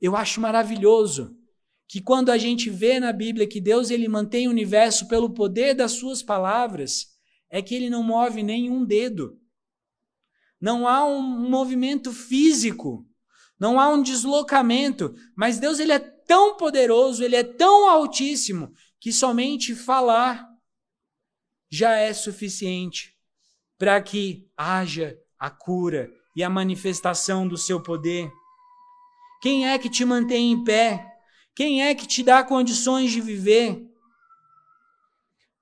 Eu 0.00 0.14
acho 0.14 0.40
maravilhoso 0.40 1.36
que 1.88 2.00
quando 2.00 2.30
a 2.30 2.38
gente 2.38 2.70
vê 2.70 3.00
na 3.00 3.12
Bíblia 3.12 3.48
que 3.48 3.60
Deus 3.60 3.90
ele 3.90 4.06
mantém 4.06 4.46
o 4.46 4.50
universo 4.50 5.08
pelo 5.08 5.30
poder 5.30 5.74
das 5.74 5.92
suas 5.92 6.22
palavras, 6.22 7.06
é 7.50 7.60
que 7.60 7.74
ele 7.74 7.90
não 7.90 8.02
move 8.02 8.42
nenhum 8.42 8.84
dedo. 8.84 9.40
Não 10.60 10.86
há 10.86 11.04
um 11.04 11.22
movimento 11.22 12.12
físico, 12.12 13.06
não 13.58 13.80
há 13.80 13.88
um 13.88 14.02
deslocamento, 14.02 15.14
mas 15.34 15.58
Deus 15.58 15.80
ele 15.80 15.92
é 15.92 15.98
tão 15.98 16.56
poderoso, 16.56 17.24
ele 17.24 17.36
é 17.36 17.42
tão 17.42 17.88
altíssimo 17.88 18.72
que 19.00 19.12
somente 19.12 19.74
falar 19.74 20.46
já 21.70 21.96
é 21.96 22.12
suficiente 22.12 23.14
para 23.78 24.00
que 24.02 24.48
haja 24.56 25.18
a 25.38 25.50
cura 25.50 26.10
e 26.34 26.42
a 26.42 26.50
manifestação 26.50 27.46
do 27.46 27.56
seu 27.56 27.82
poder? 27.82 28.30
Quem 29.40 29.68
é 29.68 29.78
que 29.78 29.88
te 29.88 30.04
mantém 30.04 30.52
em 30.52 30.64
pé? 30.64 31.06
Quem 31.54 31.82
é 31.82 31.94
que 31.94 32.06
te 32.06 32.22
dá 32.22 32.42
condições 32.42 33.10
de 33.10 33.20
viver? 33.20 33.84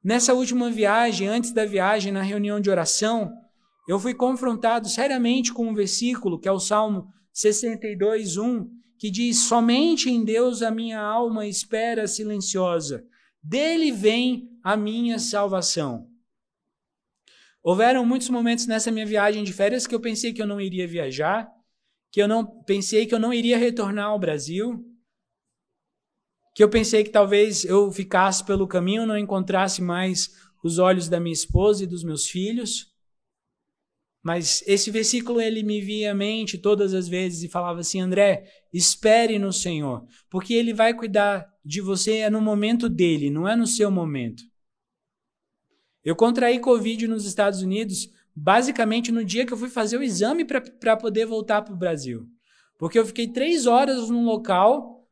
Nessa 0.02 0.34
última 0.34 0.70
viagem, 0.70 1.26
antes 1.26 1.52
da 1.52 1.64
viagem, 1.64 2.12
na 2.12 2.22
reunião 2.22 2.61
de 2.61 2.70
oração, 2.70 3.32
eu 3.88 3.98
fui 3.98 4.14
confrontado 4.14 4.88
seriamente 4.88 5.52
com 5.52 5.68
um 5.68 5.74
versículo, 5.74 6.38
que 6.38 6.48
é 6.48 6.52
o 6.52 6.61
Salmo 6.61 7.09
62, 7.32 8.36
1, 8.36 8.68
que 8.98 9.11
diz: 9.11 9.38
Somente 9.38 10.11
em 10.11 10.24
Deus 10.24 10.62
a 10.62 10.70
minha 10.70 11.00
alma 11.00 11.46
espera 11.46 12.07
silenciosa, 12.07 13.04
dele 13.42 13.92
vem 13.92 14.48
a 14.67 14.77
minha 14.77 15.17
salvação. 15.21 16.11
Houveram 17.62 18.05
muitos 18.05 18.29
momentos 18.29 18.67
nessa 18.67 18.91
minha 18.91 19.07
viagem 19.07 19.45
de 19.45 19.53
férias 19.53 19.87
que 19.87 19.95
eu 19.95 20.01
pensei 20.01 20.33
que 20.33 20.43
eu 20.43 20.47
não 20.47 20.61
iria 20.61 20.89
viajar, 20.89 21.49
que 22.11 22.21
eu 22.21 22.27
não 22.27 22.45
pensei 22.64 23.07
que 23.07 23.14
eu 23.14 23.21
não 23.21 23.33
iria 23.33 23.57
retornar 23.57 24.07
ao 24.07 24.19
Brasil, 24.19 24.85
que 26.53 26.64
eu 26.64 26.69
pensei 26.69 27.05
que 27.05 27.11
talvez 27.11 27.64
eu 27.64 27.93
ficasse 27.93 28.45
pelo 28.45 28.67
caminho, 28.67 29.07
não 29.07 29.17
encontrasse 29.17 29.81
mais 29.81 30.35
os 30.64 30.81
olhos 30.81 31.09
da 31.09 31.21
minha 31.21 31.33
esposa 31.33 31.85
e 31.85 31.87
dos 31.87 32.03
meus 32.03 32.27
filhos. 32.27 32.93
Mas 34.21 34.64
esse 34.67 34.91
versículo 34.91 35.41
ele 35.41 35.62
me 35.62 35.81
via 35.81 36.11
à 36.11 36.14
mente 36.14 36.59
todas 36.59 36.93
as 36.93 37.07
vezes 37.07 37.45
e 37.45 37.49
falava 37.49 37.79
assim: 37.79 38.01
André, 38.01 38.53
espere 38.73 39.39
no 39.39 39.53
Senhor, 39.53 40.05
porque 40.29 40.55
ele 40.55 40.75
vai 40.75 40.93
cuidar 40.93 41.49
de 41.64 41.81
você 41.81 42.17
é 42.17 42.31
no 42.31 42.41
momento 42.41 42.89
dele, 42.89 43.31
não 43.31 43.47
é 43.47 43.55
no 43.55 43.69
seu 43.69 43.93
momento. 43.93 44.43
Eu 46.07 46.14
contraí 46.14 46.61
Covid 46.61 47.09
nos 47.09 47.24
Estados 47.26 47.62
Unidos 47.62 48.09
basicamente 48.32 49.11
no 49.11 49.24
dia 49.24 49.44
que 49.44 49.52
eu 49.52 49.57
fui 49.57 49.68
fazer 49.68 49.96
o 49.96 50.04
exame 50.04 50.44
para 50.44 50.96
poder 50.96 51.26
voltar 51.26 51.62
para 51.62 51.74
o 51.74 51.76
Brasil. 51.76 52.28
Porque 52.78 52.96
eu 52.96 53.04
fiquei 53.04 53.26
três 53.26 53.66
horas 53.66 54.09
num 54.09 54.24
local, 54.24 55.04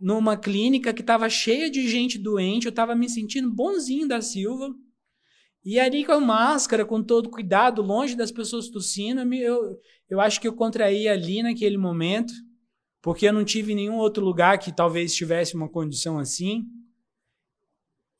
numa 0.00 0.36
clínica 0.36 0.92
que 0.92 1.02
estava 1.02 1.30
cheia 1.30 1.70
de 1.70 1.88
gente 1.88 2.18
doente, 2.18 2.66
eu 2.66 2.70
estava 2.70 2.96
me 2.96 3.08
sentindo 3.08 3.48
bonzinho 3.48 4.08
da 4.08 4.20
Silva. 4.20 4.74
E 5.64 5.78
ali 5.78 6.04
com 6.04 6.12
a 6.12 6.20
máscara, 6.20 6.84
com 6.84 7.00
todo 7.00 7.30
cuidado, 7.30 7.80
longe 7.80 8.16
das 8.16 8.32
pessoas 8.32 8.68
tossindo, 8.68 9.20
eu, 9.32 9.78
eu 10.08 10.20
acho 10.20 10.40
que 10.40 10.48
eu 10.48 10.52
contraí 10.52 11.06
ali 11.06 11.44
naquele 11.44 11.78
momento, 11.78 12.32
porque 13.00 13.28
eu 13.28 13.32
não 13.32 13.44
tive 13.44 13.72
nenhum 13.72 13.98
outro 13.98 14.24
lugar 14.24 14.58
que 14.58 14.74
talvez 14.74 15.14
tivesse 15.14 15.54
uma 15.54 15.68
condição 15.68 16.18
assim. 16.18 16.64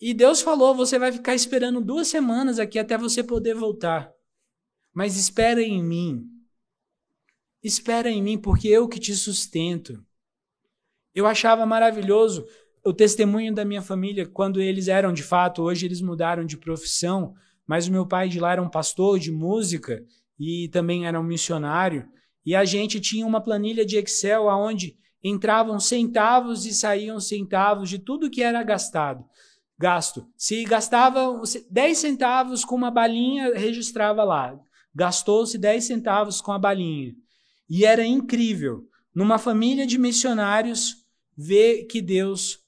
E 0.00 0.14
Deus 0.14 0.40
falou: 0.40 0.74
você 0.74 0.98
vai 0.98 1.12
ficar 1.12 1.34
esperando 1.34 1.80
duas 1.80 2.08
semanas 2.08 2.58
aqui 2.58 2.78
até 2.78 2.96
você 2.96 3.22
poder 3.22 3.54
voltar. 3.54 4.10
Mas 4.92 5.16
espera 5.16 5.62
em 5.62 5.82
mim. 5.82 6.26
Espera 7.62 8.10
em 8.10 8.22
mim, 8.22 8.38
porque 8.38 8.68
eu 8.68 8.88
que 8.88 8.98
te 8.98 9.14
sustento. 9.14 10.02
Eu 11.14 11.26
achava 11.26 11.66
maravilhoso 11.66 12.46
o 12.84 12.92
testemunho 12.92 13.54
da 13.54 13.64
minha 13.64 13.82
família 13.82 14.26
quando 14.26 14.60
eles 14.60 14.88
eram 14.88 15.12
de 15.12 15.22
fato, 15.22 15.62
hoje 15.62 15.84
eles 15.84 16.00
mudaram 16.00 16.46
de 16.46 16.56
profissão, 16.56 17.34
mas 17.66 17.86
o 17.86 17.92
meu 17.92 18.06
pai 18.06 18.28
de 18.28 18.40
lá 18.40 18.52
era 18.52 18.62
um 18.62 18.70
pastor 18.70 19.18
de 19.18 19.30
música 19.30 20.02
e 20.38 20.68
também 20.68 21.06
era 21.06 21.20
um 21.20 21.24
missionário, 21.24 22.08
e 22.44 22.54
a 22.54 22.64
gente 22.64 22.98
tinha 22.98 23.26
uma 23.26 23.42
planilha 23.42 23.84
de 23.84 23.98
Excel 23.98 24.48
aonde 24.48 24.96
entravam 25.22 25.78
centavos 25.78 26.64
e 26.64 26.72
saíam 26.72 27.20
centavos 27.20 27.90
de 27.90 27.98
tudo 27.98 28.30
que 28.30 28.42
era 28.42 28.62
gastado. 28.62 29.24
Gasto. 29.80 30.26
Se 30.36 30.62
gastava 30.64 31.40
10 31.70 31.96
centavos 31.96 32.66
com 32.66 32.74
uma 32.76 32.90
balinha, 32.90 33.54
registrava 33.54 34.22
lá. 34.22 34.60
Gastou-se 34.94 35.56
10 35.56 35.82
centavos 35.82 36.42
com 36.42 36.52
a 36.52 36.58
balinha. 36.58 37.14
E 37.66 37.86
era 37.86 38.04
incrível, 38.04 38.86
numa 39.14 39.38
família 39.38 39.86
de 39.86 39.96
missionários, 39.96 40.96
ver 41.34 41.86
que 41.86 42.02
Deus, 42.02 42.58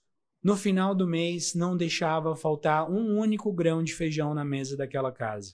no 0.42 0.56
final 0.56 0.94
do 0.94 1.06
mês, 1.06 1.54
não 1.54 1.76
deixava 1.76 2.34
faltar 2.34 2.90
um 2.90 3.18
único 3.18 3.52
grão 3.52 3.84
de 3.84 3.94
feijão 3.94 4.32
na 4.32 4.42
mesa 4.42 4.74
daquela 4.74 5.12
casa. 5.12 5.52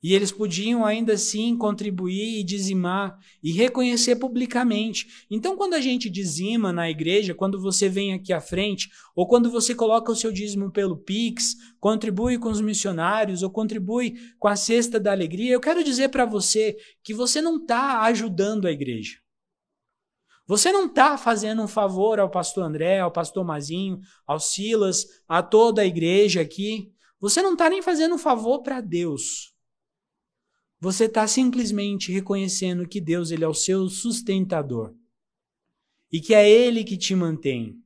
E 0.00 0.14
eles 0.14 0.30
podiam 0.30 0.84
ainda 0.84 1.14
assim 1.14 1.56
contribuir 1.56 2.38
e 2.38 2.44
dizimar 2.44 3.18
e 3.42 3.50
reconhecer 3.50 4.16
publicamente. 4.16 5.26
Então, 5.28 5.56
quando 5.56 5.74
a 5.74 5.80
gente 5.80 6.08
dizima 6.08 6.72
na 6.72 6.88
igreja, 6.88 7.34
quando 7.34 7.60
você 7.60 7.88
vem 7.88 8.14
aqui 8.14 8.32
à 8.32 8.40
frente, 8.40 8.88
ou 9.14 9.26
quando 9.26 9.50
você 9.50 9.74
coloca 9.74 10.12
o 10.12 10.16
seu 10.16 10.30
dízimo 10.30 10.70
pelo 10.70 10.96
Pix, 10.96 11.56
contribui 11.80 12.38
com 12.38 12.48
os 12.48 12.60
missionários, 12.60 13.42
ou 13.42 13.50
contribui 13.50 14.14
com 14.38 14.46
a 14.46 14.54
cesta 14.54 15.00
da 15.00 15.10
alegria, 15.10 15.52
eu 15.52 15.60
quero 15.60 15.82
dizer 15.82 16.10
para 16.10 16.24
você 16.24 16.76
que 17.02 17.12
você 17.12 17.40
não 17.40 17.56
está 17.56 18.02
ajudando 18.02 18.66
a 18.66 18.72
igreja. 18.72 19.18
Você 20.46 20.70
não 20.70 20.86
está 20.86 21.18
fazendo 21.18 21.60
um 21.60 21.68
favor 21.68 22.20
ao 22.20 22.30
pastor 22.30 22.64
André, 22.64 23.00
ao 23.00 23.10
pastor 23.10 23.44
Mazinho, 23.44 24.00
ao 24.26 24.38
Silas, 24.38 25.04
a 25.28 25.42
toda 25.42 25.82
a 25.82 25.86
igreja 25.86 26.40
aqui. 26.40 26.90
Você 27.20 27.42
não 27.42 27.52
está 27.52 27.68
nem 27.68 27.82
fazendo 27.82 28.14
um 28.14 28.18
favor 28.18 28.62
para 28.62 28.80
Deus. 28.80 29.57
Você 30.80 31.04
está 31.04 31.26
simplesmente 31.26 32.12
reconhecendo 32.12 32.86
que 32.86 33.00
Deus 33.00 33.30
ele 33.30 33.44
é 33.44 33.48
o 33.48 33.54
seu 33.54 33.88
sustentador 33.88 34.94
e 36.12 36.20
que 36.20 36.34
é 36.34 36.48
Ele 36.48 36.84
que 36.84 36.96
te 36.96 37.14
mantém. 37.14 37.76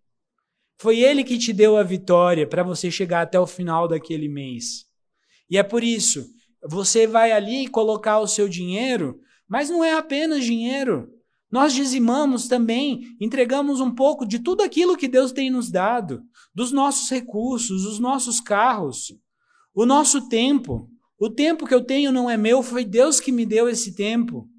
Foi 0.79 1.01
Ele 1.01 1.25
que 1.25 1.39
te 1.39 1.53
deu 1.53 1.77
a 1.77 1.83
vitória 1.83 2.47
para 2.47 2.63
você 2.63 2.91
chegar 2.91 3.23
até 3.23 3.39
o 3.39 3.47
final 3.47 3.89
daquele 3.89 4.29
mês. 4.29 4.87
E 5.49 5.57
é 5.57 5.63
por 5.63 5.83
isso, 5.83 6.27
você 6.63 7.07
vai 7.07 7.33
ali 7.33 7.69
colocar 7.69 8.21
o 8.21 8.27
seu 8.27 8.49
dinheiro, 8.49 9.21
mas 9.49 9.69
não 9.71 9.83
é 9.83 9.95
apenas 9.95 10.45
dinheiro. 10.45 11.09
Nós 11.51 11.75
dizimamos 11.75 12.49
também, 12.49 13.17
entregamos 13.21 13.81
um 13.81 13.95
pouco 13.95 14.25
de 14.25 14.39
tudo 14.39 14.63
aquilo 14.63 14.97
que 14.97 15.07
Deus 15.09 15.33
tem 15.33 15.51
nos 15.51 15.71
dado, 15.71 16.23
dos 16.55 16.73
nossos 16.73 17.11
recursos, 17.11 17.85
os 17.85 17.99
nossos 17.99 18.41
carros, 18.41 19.15
o 19.75 19.85
nosso 19.85 20.29
tempo. 20.29 20.91
O 21.23 21.31
tempo 21.31 21.69
que 21.69 21.73
eu 21.73 21.85
tenho 21.85 22.11
não 22.11 22.29
é 22.29 22.37
meu, 22.37 22.65
foi 22.65 22.85
Deus 22.85 23.21
que 23.21 23.31
me 23.31 23.47
deu 23.47 23.69
esse 23.69 23.95
tempo. 23.95 24.51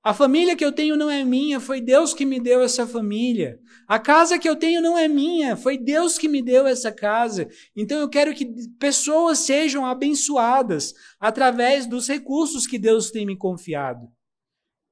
A 0.00 0.14
família 0.14 0.54
que 0.54 0.64
eu 0.64 0.70
tenho 0.70 0.96
não 0.96 1.10
é 1.10 1.24
minha, 1.24 1.58
foi 1.58 1.80
Deus 1.80 2.14
que 2.14 2.24
me 2.24 2.38
deu 2.38 2.60
essa 2.60 2.86
família. 2.86 3.58
A 3.84 3.98
casa 3.98 4.38
que 4.38 4.48
eu 4.48 4.54
tenho 4.54 4.80
não 4.80 4.96
é 4.96 5.08
minha, 5.08 5.56
foi 5.56 5.76
Deus 5.76 6.16
que 6.16 6.28
me 6.28 6.40
deu 6.40 6.68
essa 6.68 6.92
casa. 6.92 7.48
Então 7.74 7.98
eu 7.98 8.08
quero 8.08 8.32
que 8.32 8.46
pessoas 8.78 9.40
sejam 9.40 9.84
abençoadas 9.84 10.94
através 11.18 11.84
dos 11.84 12.06
recursos 12.06 12.64
que 12.64 12.78
Deus 12.78 13.10
tem 13.10 13.26
me 13.26 13.36
confiado. 13.36 14.06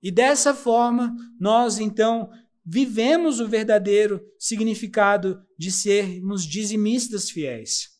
E 0.02 0.10
dessa 0.10 0.52
forma, 0.52 1.14
nós 1.38 1.78
então 1.78 2.28
vivemos 2.64 3.38
o 3.38 3.46
verdadeiro 3.46 4.20
significado 4.40 5.40
de 5.56 5.70
sermos 5.70 6.44
dizimistas 6.44 7.30
fiéis. 7.30 7.90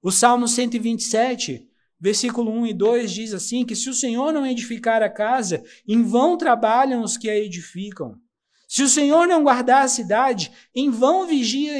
O 0.00 0.10
Salmo 0.10 0.48
127 0.48 1.67
Versículo 2.00 2.50
1 2.52 2.66
e 2.68 2.74
2 2.74 3.10
diz 3.10 3.34
assim: 3.34 3.64
que 3.64 3.74
se 3.74 3.90
o 3.90 3.94
Senhor 3.94 4.32
não 4.32 4.46
edificar 4.46 5.02
a 5.02 5.10
casa, 5.10 5.62
em 5.86 6.02
vão 6.02 6.36
trabalham 6.36 7.02
os 7.02 7.16
que 7.16 7.28
a 7.28 7.36
edificam. 7.36 8.14
Se 8.68 8.82
o 8.82 8.88
Senhor 8.88 9.26
não 9.26 9.42
guardar 9.42 9.84
a 9.84 9.88
cidade, 9.88 10.52
em 10.74 10.90
vão 10.90 11.26
vigia 11.26 11.78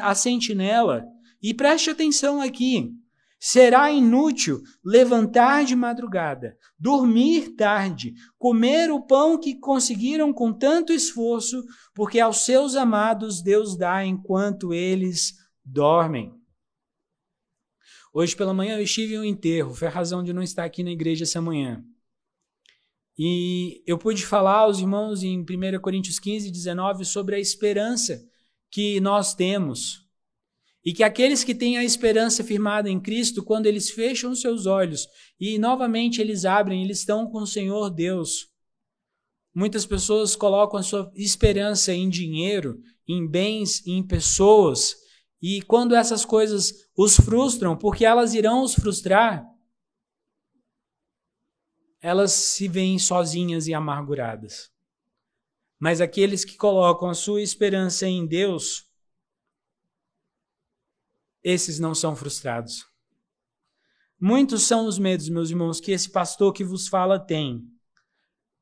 a 0.00 0.14
sentinela. 0.14 1.04
E 1.40 1.54
preste 1.54 1.88
atenção 1.88 2.40
aqui: 2.40 2.90
será 3.38 3.90
inútil 3.90 4.60
levantar 4.84 5.64
de 5.64 5.76
madrugada, 5.76 6.56
dormir 6.78 7.54
tarde, 7.54 8.12
comer 8.38 8.90
o 8.90 9.00
pão 9.00 9.38
que 9.38 9.54
conseguiram 9.54 10.32
com 10.32 10.52
tanto 10.52 10.92
esforço, 10.92 11.62
porque 11.94 12.18
aos 12.20 12.44
seus 12.44 12.74
amados 12.74 13.40
Deus 13.40 13.76
dá 13.76 14.04
enquanto 14.04 14.74
eles 14.74 15.34
dormem. 15.64 16.35
Hoje 18.18 18.34
pela 18.34 18.54
manhã 18.54 18.78
eu 18.78 18.82
estive 18.82 19.12
em 19.12 19.18
um 19.18 19.24
enterro, 19.24 19.74
foi 19.74 19.88
a 19.88 19.90
razão 19.90 20.24
de 20.24 20.32
não 20.32 20.42
estar 20.42 20.64
aqui 20.64 20.82
na 20.82 20.90
igreja 20.90 21.24
essa 21.24 21.38
manhã. 21.38 21.84
E 23.18 23.82
eu 23.86 23.98
pude 23.98 24.24
falar 24.24 24.60
aos 24.60 24.78
irmãos 24.78 25.22
em 25.22 25.40
1 25.40 25.78
Coríntios 25.82 26.18
15, 26.18 26.50
19 26.50 27.04
sobre 27.04 27.36
a 27.36 27.38
esperança 27.38 28.26
que 28.70 29.00
nós 29.00 29.34
temos. 29.34 30.00
E 30.82 30.94
que 30.94 31.02
aqueles 31.02 31.44
que 31.44 31.54
têm 31.54 31.76
a 31.76 31.84
esperança 31.84 32.42
firmada 32.42 32.88
em 32.88 32.98
Cristo, 32.98 33.44
quando 33.44 33.66
eles 33.66 33.90
fecham 33.90 34.30
os 34.30 34.40
seus 34.40 34.64
olhos 34.64 35.06
e 35.38 35.58
novamente 35.58 36.18
eles 36.18 36.46
abrem, 36.46 36.82
eles 36.82 37.00
estão 37.00 37.30
com 37.30 37.42
o 37.42 37.46
Senhor 37.46 37.90
Deus. 37.90 38.48
Muitas 39.54 39.84
pessoas 39.84 40.34
colocam 40.34 40.80
a 40.80 40.82
sua 40.82 41.12
esperança 41.14 41.92
em 41.92 42.08
dinheiro, 42.08 42.80
em 43.06 43.28
bens, 43.28 43.86
em 43.86 44.02
pessoas, 44.02 44.96
e 45.40 45.62
quando 45.62 45.94
essas 45.94 46.24
coisas 46.24 46.88
os 46.96 47.16
frustram, 47.16 47.76
porque 47.76 48.04
elas 48.04 48.34
irão 48.34 48.62
os 48.62 48.74
frustrar, 48.74 49.46
elas 52.00 52.32
se 52.32 52.68
veem 52.68 52.98
sozinhas 52.98 53.66
e 53.66 53.74
amarguradas. 53.74 54.70
Mas 55.78 56.00
aqueles 56.00 56.44
que 56.44 56.56
colocam 56.56 57.08
a 57.08 57.14
sua 57.14 57.42
esperança 57.42 58.06
em 58.06 58.26
Deus, 58.26 58.88
esses 61.42 61.78
não 61.78 61.94
são 61.94 62.16
frustrados. 62.16 62.86
Muitos 64.18 64.62
são 64.62 64.86
os 64.86 64.98
medos, 64.98 65.28
meus 65.28 65.50
irmãos, 65.50 65.78
que 65.78 65.92
esse 65.92 66.10
pastor 66.10 66.52
que 66.52 66.64
vos 66.64 66.88
fala 66.88 67.20
tem. 67.20 67.62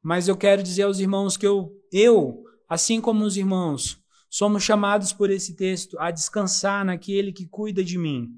Mas 0.02 0.26
eu 0.26 0.36
quero 0.36 0.62
dizer 0.62 0.82
aos 0.82 0.98
irmãos 0.98 1.36
que 1.36 1.46
eu, 1.46 1.70
eu 1.92 2.42
assim 2.68 3.00
como 3.00 3.24
os 3.24 3.36
irmãos, 3.36 4.03
somos 4.34 4.64
chamados 4.64 5.12
por 5.12 5.30
esse 5.30 5.54
texto 5.54 5.96
a 6.00 6.10
descansar 6.10 6.84
naquele 6.84 7.32
que 7.32 7.46
cuida 7.46 7.84
de 7.84 7.96
mim. 7.96 8.32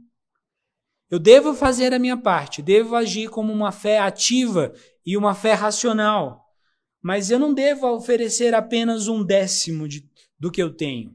Eu 1.09 1.19
devo 1.19 1.55
fazer 1.55 1.95
a 1.95 1.99
minha 1.99 2.19
parte, 2.19 2.61
devo 2.61 2.95
agir 2.95 3.31
como 3.31 3.51
uma 3.51 3.73
fé 3.73 3.99
ativa 3.99 4.75
e 5.07 5.17
uma 5.17 5.35
fé 5.35 5.55
racional, 5.55 6.45
mas 7.01 7.31
eu 7.31 7.39
não 7.39 7.55
devo 7.55 7.91
oferecer 7.91 8.55
apenas 8.55 9.09
um 9.09 9.25
décimo 9.25 9.89
de, 9.89 10.07
do 10.39 10.51
que 10.51 10.63
eu 10.63 10.71
tenho. 10.71 11.15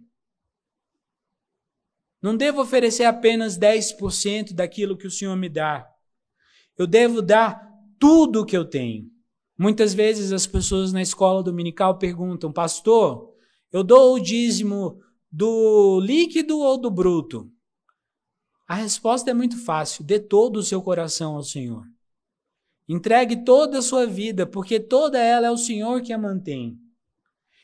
Não 2.20 2.36
devo 2.36 2.60
oferecer 2.60 3.04
apenas 3.04 3.60
10% 3.60 4.52
daquilo 4.52 4.98
que 4.98 5.06
o 5.06 5.12
Senhor 5.12 5.36
me 5.36 5.48
dá. 5.48 5.88
Eu 6.76 6.88
devo 6.88 7.22
dar 7.22 7.72
tudo 8.00 8.42
o 8.42 8.46
que 8.48 8.58
eu 8.58 8.66
tenho. 8.66 9.06
Muitas 9.56 9.94
vezes 9.94 10.32
as 10.32 10.48
pessoas 10.48 10.92
na 10.92 11.04
escola 11.04 11.44
dominical 11.44 12.00
perguntam, 12.00 12.52
pastor, 12.52 13.31
eu 13.72 13.84
dou 13.84 14.16
o 14.16 14.20
dízimo 14.20 15.00
do 15.32 16.00
líquido 16.00 16.60
ou 16.60 16.78
do 16.78 16.92
bruto? 16.92 17.52
A 18.68 18.76
resposta 18.76 19.32
é 19.32 19.34
muito 19.34 19.58
fácil: 19.58 20.04
dê 20.04 20.20
todo 20.20 20.58
o 20.58 20.64
seu 20.64 20.82
coração 20.82 21.36
ao 21.36 21.44
Senhor. 21.44 21.84
Entregue 22.88 23.44
toda 23.44 23.80
a 23.80 23.82
sua 23.82 24.06
vida, 24.06 24.46
porque 24.46 24.80
toda 24.80 25.18
ela 25.18 25.48
é 25.48 25.52
o 25.52 25.58
Senhor 25.58 26.02
que 26.02 26.12
a 26.12 26.18
mantém. 26.18 26.78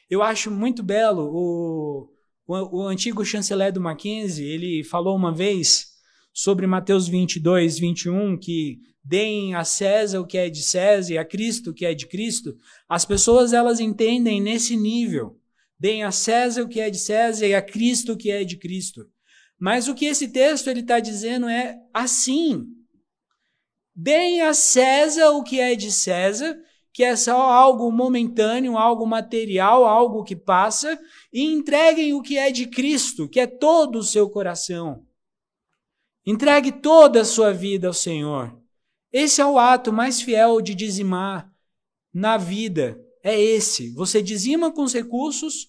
Eu 0.09 0.23
acho 0.23 0.49
muito 0.49 0.81
belo 0.81 1.29
o, 1.33 2.09
o, 2.47 2.79
o 2.79 2.87
antigo 2.87 3.25
chanceler 3.25 3.73
do 3.73 3.81
Mackenzie, 3.81 4.47
ele 4.47 4.83
falou 4.83 5.15
uma 5.15 5.33
vez 5.33 5.97
sobre 6.33 6.67
Mateus 6.67 7.07
22, 7.07 7.79
21, 7.79 8.37
que 8.37 8.79
deem 9.03 9.55
a 9.55 9.63
César 9.63 10.19
o 10.19 10.27
que 10.27 10.37
é 10.37 10.49
de 10.49 10.61
César 10.61 11.13
e 11.13 11.17
a 11.17 11.25
Cristo 11.25 11.71
o 11.71 11.73
que 11.73 11.85
é 11.85 11.93
de 11.93 12.05
Cristo. 12.05 12.55
As 12.87 13.03
pessoas 13.03 13.53
elas 13.53 13.79
entendem 13.79 14.39
nesse 14.39 14.77
nível. 14.77 15.37
Deem 15.79 16.03
a 16.03 16.11
César 16.11 16.63
o 16.63 16.67
que 16.67 16.79
é 16.79 16.89
de 16.89 16.97
César 16.97 17.45
e 17.45 17.53
a 17.53 17.61
Cristo 17.61 18.13
o 18.13 18.17
que 18.17 18.31
é 18.31 18.43
de 18.43 18.57
Cristo. 18.57 19.05
Mas 19.59 19.87
o 19.87 19.95
que 19.95 20.05
esse 20.05 20.27
texto 20.27 20.69
ele 20.69 20.81
está 20.81 20.99
dizendo 20.99 21.47
é 21.47 21.77
assim: 21.93 22.65
deem 23.95 24.41
a 24.41 24.53
César 24.53 25.31
o 25.31 25.43
que 25.43 25.59
é 25.59 25.75
de 25.75 25.91
César, 25.91 26.57
que 26.93 27.03
é 27.03 27.15
só 27.15 27.39
algo 27.39 27.91
momentâneo, 27.91 28.77
algo 28.77 29.05
material, 29.05 29.85
algo 29.85 30.23
que 30.23 30.35
passa, 30.35 30.99
e 31.31 31.43
entreguem 31.43 32.13
o 32.13 32.21
que 32.21 32.37
é 32.37 32.51
de 32.51 32.67
Cristo, 32.67 33.29
que 33.29 33.39
é 33.39 33.47
todo 33.47 33.99
o 33.99 34.03
seu 34.03 34.29
coração. 34.29 35.05
Entregue 36.25 36.71
toda 36.71 37.21
a 37.21 37.25
sua 37.25 37.53
vida 37.53 37.87
ao 37.87 37.93
Senhor. 37.93 38.59
Esse 39.11 39.41
é 39.41 39.45
o 39.45 39.57
ato 39.57 39.93
mais 39.93 40.21
fiel 40.21 40.59
de 40.61 40.75
dizimar 40.75 41.51
na 42.13 42.35
vida 42.37 42.99
é 43.27 43.39
esse. 43.39 43.89
Você 43.91 44.21
dizima 44.21 44.71
com 44.71 44.83
os 44.83 44.93
recursos, 44.93 45.67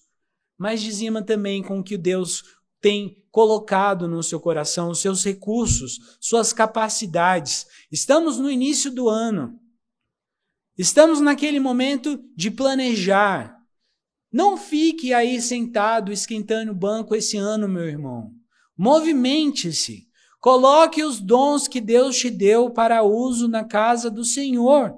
mas 0.57 0.81
dizima 0.81 1.23
também 1.23 1.61
com 1.61 1.81
o 1.81 1.83
que 1.83 1.99
Deus 1.99 2.45
tem 2.81 3.27
colocado 3.33 4.07
no 4.07 4.23
seu 4.23 4.39
coração, 4.39 4.91
os 4.91 5.01
seus 5.01 5.25
recursos, 5.25 5.99
suas 6.21 6.53
capacidades. 6.53 7.67
Estamos 7.91 8.39
no 8.39 8.49
início 8.49 8.93
do 8.93 9.09
ano. 9.09 9.59
Estamos 10.77 11.21
naquele 11.21 11.59
momento 11.59 12.23
de 12.37 12.49
planejar. 12.49 13.57
Não 14.33 14.57
fique 14.57 15.13
aí 15.13 15.43
sentado 15.43 16.13
esquentando 16.13 16.71
o 16.71 16.77
banco 16.77 17.17
esse 17.17 17.37
ano, 17.37 17.69
meu 17.69 17.89
irmão. 17.89 18.31
Movimente-se. 18.77 20.07
Coloque 20.41 21.03
os 21.03 21.19
dons 21.19 21.67
que 21.67 21.81
Deus 21.81 22.17
te 22.17 22.31
deu 22.31 22.71
para 22.71 23.03
uso 23.03 23.49
na 23.49 23.65
casa 23.65 24.09
do 24.09 24.25
Senhor. 24.25 24.95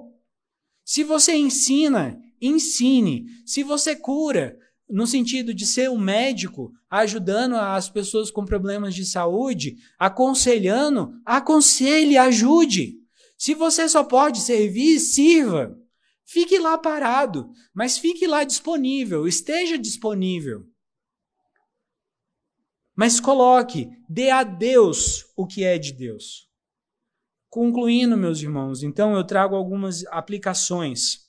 Se 0.85 1.03
você 1.03 1.35
ensina, 1.35 2.21
ensine. 2.41 3.25
Se 3.45 3.63
você 3.63 3.95
cura, 3.95 4.57
no 4.89 5.07
sentido 5.07 5.53
de 5.53 5.65
ser 5.65 5.89
um 5.89 5.97
médico, 5.97 6.73
ajudando 6.89 7.55
as 7.55 7.89
pessoas 7.89 8.29
com 8.29 8.43
problemas 8.43 8.93
de 8.93 9.05
saúde, 9.05 9.77
aconselhando, 9.97 11.13
aconselhe, 11.25 12.17
ajude. 12.17 12.95
Se 13.37 13.53
você 13.53 13.87
só 13.87 14.03
pode 14.03 14.39
servir, 14.39 14.99
sirva. 14.99 15.77
Fique 16.25 16.59
lá 16.59 16.77
parado, 16.77 17.49
mas 17.73 17.97
fique 17.97 18.27
lá 18.27 18.43
disponível, 18.43 19.27
esteja 19.27 19.77
disponível. 19.77 20.65
Mas 22.95 23.19
coloque, 23.19 23.89
dê 24.07 24.29
a 24.29 24.43
Deus 24.43 25.25
o 25.35 25.47
que 25.47 25.63
é 25.63 25.77
de 25.77 25.91
Deus. 25.91 26.47
Concluindo, 27.49 28.15
meus 28.15 28.41
irmãos, 28.41 28.83
então 28.83 29.15
eu 29.15 29.25
trago 29.25 29.55
algumas 29.55 30.05
aplicações. 30.07 31.20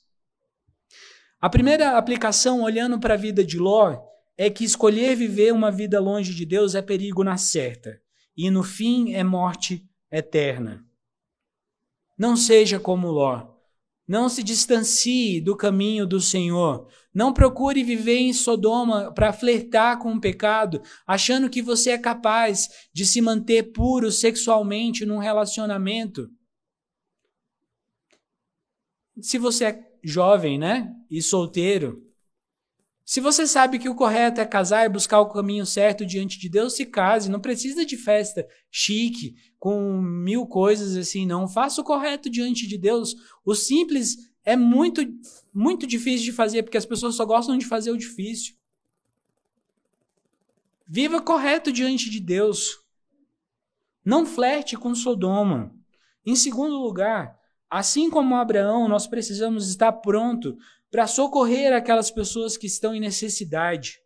A 1.42 1.50
primeira 1.50 1.98
aplicação, 1.98 2.62
olhando 2.62 3.00
para 3.00 3.14
a 3.14 3.16
vida 3.16 3.44
de 3.44 3.58
Ló, 3.58 4.00
é 4.38 4.48
que 4.48 4.62
escolher 4.62 5.16
viver 5.16 5.52
uma 5.52 5.72
vida 5.72 5.98
longe 5.98 6.32
de 6.32 6.46
Deus 6.46 6.76
é 6.76 6.80
perigo 6.80 7.24
na 7.24 7.36
certa, 7.36 8.00
e 8.36 8.48
no 8.48 8.62
fim 8.62 9.12
é 9.12 9.24
morte 9.24 9.84
eterna. 10.08 10.86
Não 12.16 12.36
seja 12.36 12.78
como 12.78 13.10
Ló. 13.10 13.56
Não 14.06 14.28
se 14.28 14.40
distancie 14.40 15.40
do 15.40 15.56
caminho 15.56 16.06
do 16.06 16.20
Senhor. 16.20 16.86
Não 17.12 17.32
procure 17.32 17.82
viver 17.82 18.18
em 18.18 18.32
Sodoma 18.32 19.12
para 19.12 19.32
flertar 19.32 19.98
com 19.98 20.12
o 20.12 20.20
pecado, 20.20 20.80
achando 21.04 21.50
que 21.50 21.60
você 21.60 21.90
é 21.90 21.98
capaz 21.98 22.68
de 22.92 23.04
se 23.04 23.20
manter 23.20 23.72
puro 23.72 24.12
sexualmente 24.12 25.04
num 25.04 25.18
relacionamento. 25.18 26.30
Se 29.20 29.38
você 29.38 29.64
é 29.64 29.92
jovem, 30.04 30.56
né? 30.56 30.94
E 31.12 31.20
solteiro. 31.20 32.02
Se 33.04 33.20
você 33.20 33.46
sabe 33.46 33.78
que 33.78 33.86
o 33.86 33.94
correto 33.94 34.40
é 34.40 34.46
casar 34.46 34.86
e 34.86 34.88
buscar 34.88 35.20
o 35.20 35.28
caminho 35.28 35.66
certo 35.66 36.06
diante 36.06 36.38
de 36.38 36.48
Deus, 36.48 36.74
se 36.74 36.86
case. 36.86 37.30
Não 37.30 37.38
precisa 37.38 37.84
de 37.84 37.98
festa 37.98 38.48
chique, 38.70 39.34
com 39.58 40.00
mil 40.00 40.46
coisas 40.46 40.96
assim, 40.96 41.26
não. 41.26 41.46
Faça 41.46 41.82
o 41.82 41.84
correto 41.84 42.30
diante 42.30 42.66
de 42.66 42.78
Deus. 42.78 43.14
O 43.44 43.54
simples 43.54 44.32
é 44.42 44.56
muito, 44.56 45.02
muito 45.52 45.86
difícil 45.86 46.24
de 46.24 46.32
fazer, 46.32 46.62
porque 46.62 46.78
as 46.78 46.86
pessoas 46.86 47.14
só 47.14 47.26
gostam 47.26 47.58
de 47.58 47.66
fazer 47.66 47.90
o 47.90 47.98
difícil. 47.98 48.54
Viva 50.88 51.20
correto 51.20 51.70
diante 51.70 52.08
de 52.08 52.20
Deus. 52.20 52.80
Não 54.02 54.24
flerte 54.24 54.78
com 54.78 54.94
Sodoma. 54.94 55.76
Em 56.24 56.34
segundo 56.34 56.78
lugar, 56.78 57.38
Assim 57.72 58.10
como 58.10 58.36
Abraão, 58.36 58.86
nós 58.86 59.06
precisamos 59.06 59.66
estar 59.70 59.90
pronto 59.92 60.58
para 60.92 61.06
socorrer 61.06 61.72
aquelas 61.72 62.10
pessoas 62.10 62.58
que 62.58 62.66
estão 62.66 62.94
em 62.94 63.00
necessidade. 63.00 63.98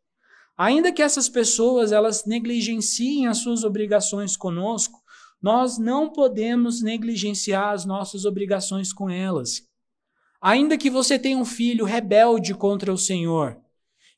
Ainda 0.57 0.93
que 0.93 1.03
essas 1.03 1.29
pessoas 1.29 1.91
elas 1.91 2.25
negligenciem 2.25 3.27
as 3.27 3.39
suas 3.39 3.65
obrigações 3.65 4.37
conosco, 4.37 5.03
nós 5.43 5.79
não 5.79 6.09
podemos 6.09 6.81
negligenciar 6.81 7.75
as 7.75 7.85
nossas 7.85 8.25
obrigações 8.25 8.93
com 8.93 9.11
elas. 9.11 9.69
Ainda 10.41 10.79
que 10.79 10.89
você 10.89 11.19
tenha 11.19 11.37
um 11.37 11.45
filho 11.45 11.85
rebelde 11.85 12.55
contra 12.55 12.93
o 12.93 12.97
Senhor, 12.97 13.61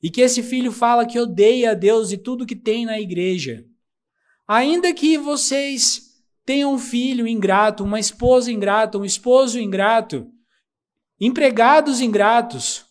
e 0.01 0.09
que 0.11 0.21
esse 0.21 0.43
filho 0.43 0.71
fala 0.71 1.05
que 1.05 1.19
odeia 1.19 1.71
a 1.71 1.73
Deus 1.73 2.11
e 2.11 2.17
tudo 2.17 2.45
que 2.45 2.55
tem 2.55 2.85
na 2.85 2.99
igreja, 3.01 3.65
ainda 4.47 4.93
que 4.93 5.17
vocês 5.17 6.21
tenha 6.45 6.67
um 6.67 6.77
filho 6.77 7.27
ingrato, 7.27 7.83
uma 7.83 7.99
esposa 7.99 8.51
ingrata, 8.51 8.97
um 8.97 9.03
esposo 9.03 9.59
ingrato, 9.59 10.31
empregados 11.19 11.99
ingratos, 11.99 12.85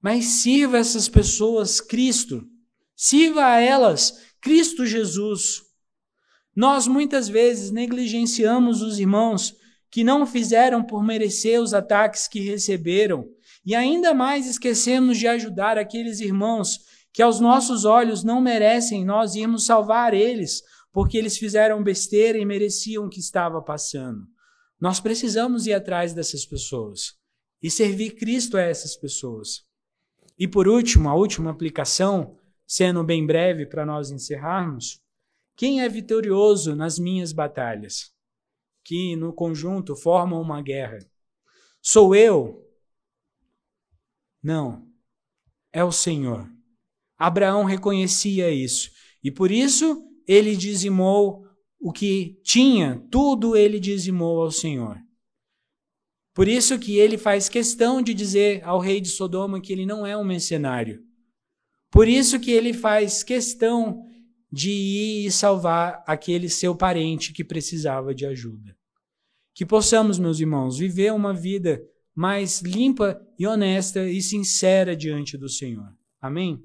mas 0.00 0.24
sirva 0.24 0.78
essas 0.78 1.08
pessoas 1.08 1.80
Cristo, 1.80 2.46
sirva 2.96 3.44
a 3.44 3.60
elas 3.60 4.18
Cristo 4.40 4.86
Jesus. 4.86 5.62
Nós 6.56 6.86
muitas 6.86 7.28
vezes 7.28 7.70
negligenciamos 7.70 8.80
os 8.80 8.98
irmãos 8.98 9.54
que 9.90 10.02
não 10.02 10.24
fizeram 10.24 10.82
por 10.82 11.02
merecer 11.02 11.60
os 11.60 11.74
ataques 11.74 12.26
que 12.26 12.40
receberam, 12.40 13.28
e 13.66 13.74
ainda 13.74 14.14
mais 14.14 14.46
esquecemos 14.46 15.18
de 15.18 15.26
ajudar 15.26 15.76
aqueles 15.76 16.20
irmãos 16.20 16.80
que 17.12 17.22
aos 17.22 17.40
nossos 17.40 17.84
olhos 17.84 18.24
não 18.24 18.40
merecem 18.40 19.04
nós 19.04 19.34
irmos 19.34 19.66
salvar 19.66 20.14
eles, 20.14 20.62
porque 20.92 21.18
eles 21.18 21.36
fizeram 21.36 21.82
besteira 21.82 22.38
e 22.38 22.44
mereciam 22.44 23.04
o 23.04 23.10
que 23.10 23.20
estava 23.20 23.60
passando. 23.60 24.20
Nós 24.80 24.98
precisamos 24.98 25.66
ir 25.66 25.74
atrás 25.74 26.14
dessas 26.14 26.46
pessoas 26.46 27.19
e 27.62 27.70
servir 27.70 28.12
Cristo 28.12 28.56
a 28.56 28.62
essas 28.62 28.96
pessoas. 28.96 29.64
E 30.38 30.48
por 30.48 30.66
último, 30.66 31.08
a 31.08 31.14
última 31.14 31.50
aplicação, 31.50 32.38
sendo 32.66 33.04
bem 33.04 33.26
breve 33.26 33.66
para 33.66 33.84
nós 33.84 34.10
encerrarmos, 34.10 35.00
quem 35.56 35.82
é 35.82 35.88
vitorioso 35.88 36.74
nas 36.74 36.98
minhas 36.98 37.32
batalhas? 37.32 38.12
Que 38.82 39.14
no 39.16 39.32
conjunto 39.32 39.94
formam 39.94 40.40
uma 40.40 40.62
guerra. 40.62 40.98
Sou 41.82 42.14
eu? 42.14 42.66
Não, 44.42 44.88
é 45.70 45.84
o 45.84 45.92
Senhor. 45.92 46.50
Abraão 47.18 47.64
reconhecia 47.64 48.50
isso 48.50 48.90
e 49.22 49.30
por 49.30 49.50
isso 49.50 50.02
ele 50.26 50.56
dizimou 50.56 51.44
o 51.78 51.92
que 51.92 52.40
tinha, 52.42 53.06
tudo 53.10 53.56
ele 53.56 53.78
dizimou 53.78 54.42
ao 54.42 54.50
Senhor. 54.50 54.98
Por 56.34 56.46
isso 56.46 56.78
que 56.78 56.96
ele 56.96 57.18
faz 57.18 57.48
questão 57.48 58.00
de 58.00 58.14
dizer 58.14 58.62
ao 58.64 58.78
rei 58.78 59.00
de 59.00 59.08
Sodoma 59.08 59.60
que 59.60 59.72
ele 59.72 59.84
não 59.84 60.06
é 60.06 60.16
um 60.16 60.24
mercenário. 60.24 61.02
Por 61.90 62.06
isso 62.06 62.38
que 62.38 62.50
ele 62.50 62.72
faz 62.72 63.22
questão 63.22 64.04
de 64.50 64.70
ir 64.70 65.26
e 65.26 65.30
salvar 65.30 66.02
aquele 66.06 66.48
seu 66.48 66.74
parente 66.74 67.32
que 67.32 67.44
precisava 67.44 68.14
de 68.14 68.24
ajuda. 68.26 68.76
Que 69.54 69.66
possamos, 69.66 70.18
meus 70.18 70.38
irmãos, 70.40 70.78
viver 70.78 71.12
uma 71.12 71.34
vida 71.34 71.82
mais 72.14 72.60
limpa 72.60 73.20
e 73.38 73.46
honesta 73.46 74.08
e 74.08 74.22
sincera 74.22 74.94
diante 74.94 75.36
do 75.36 75.48
Senhor. 75.48 75.92
Amém? 76.20 76.62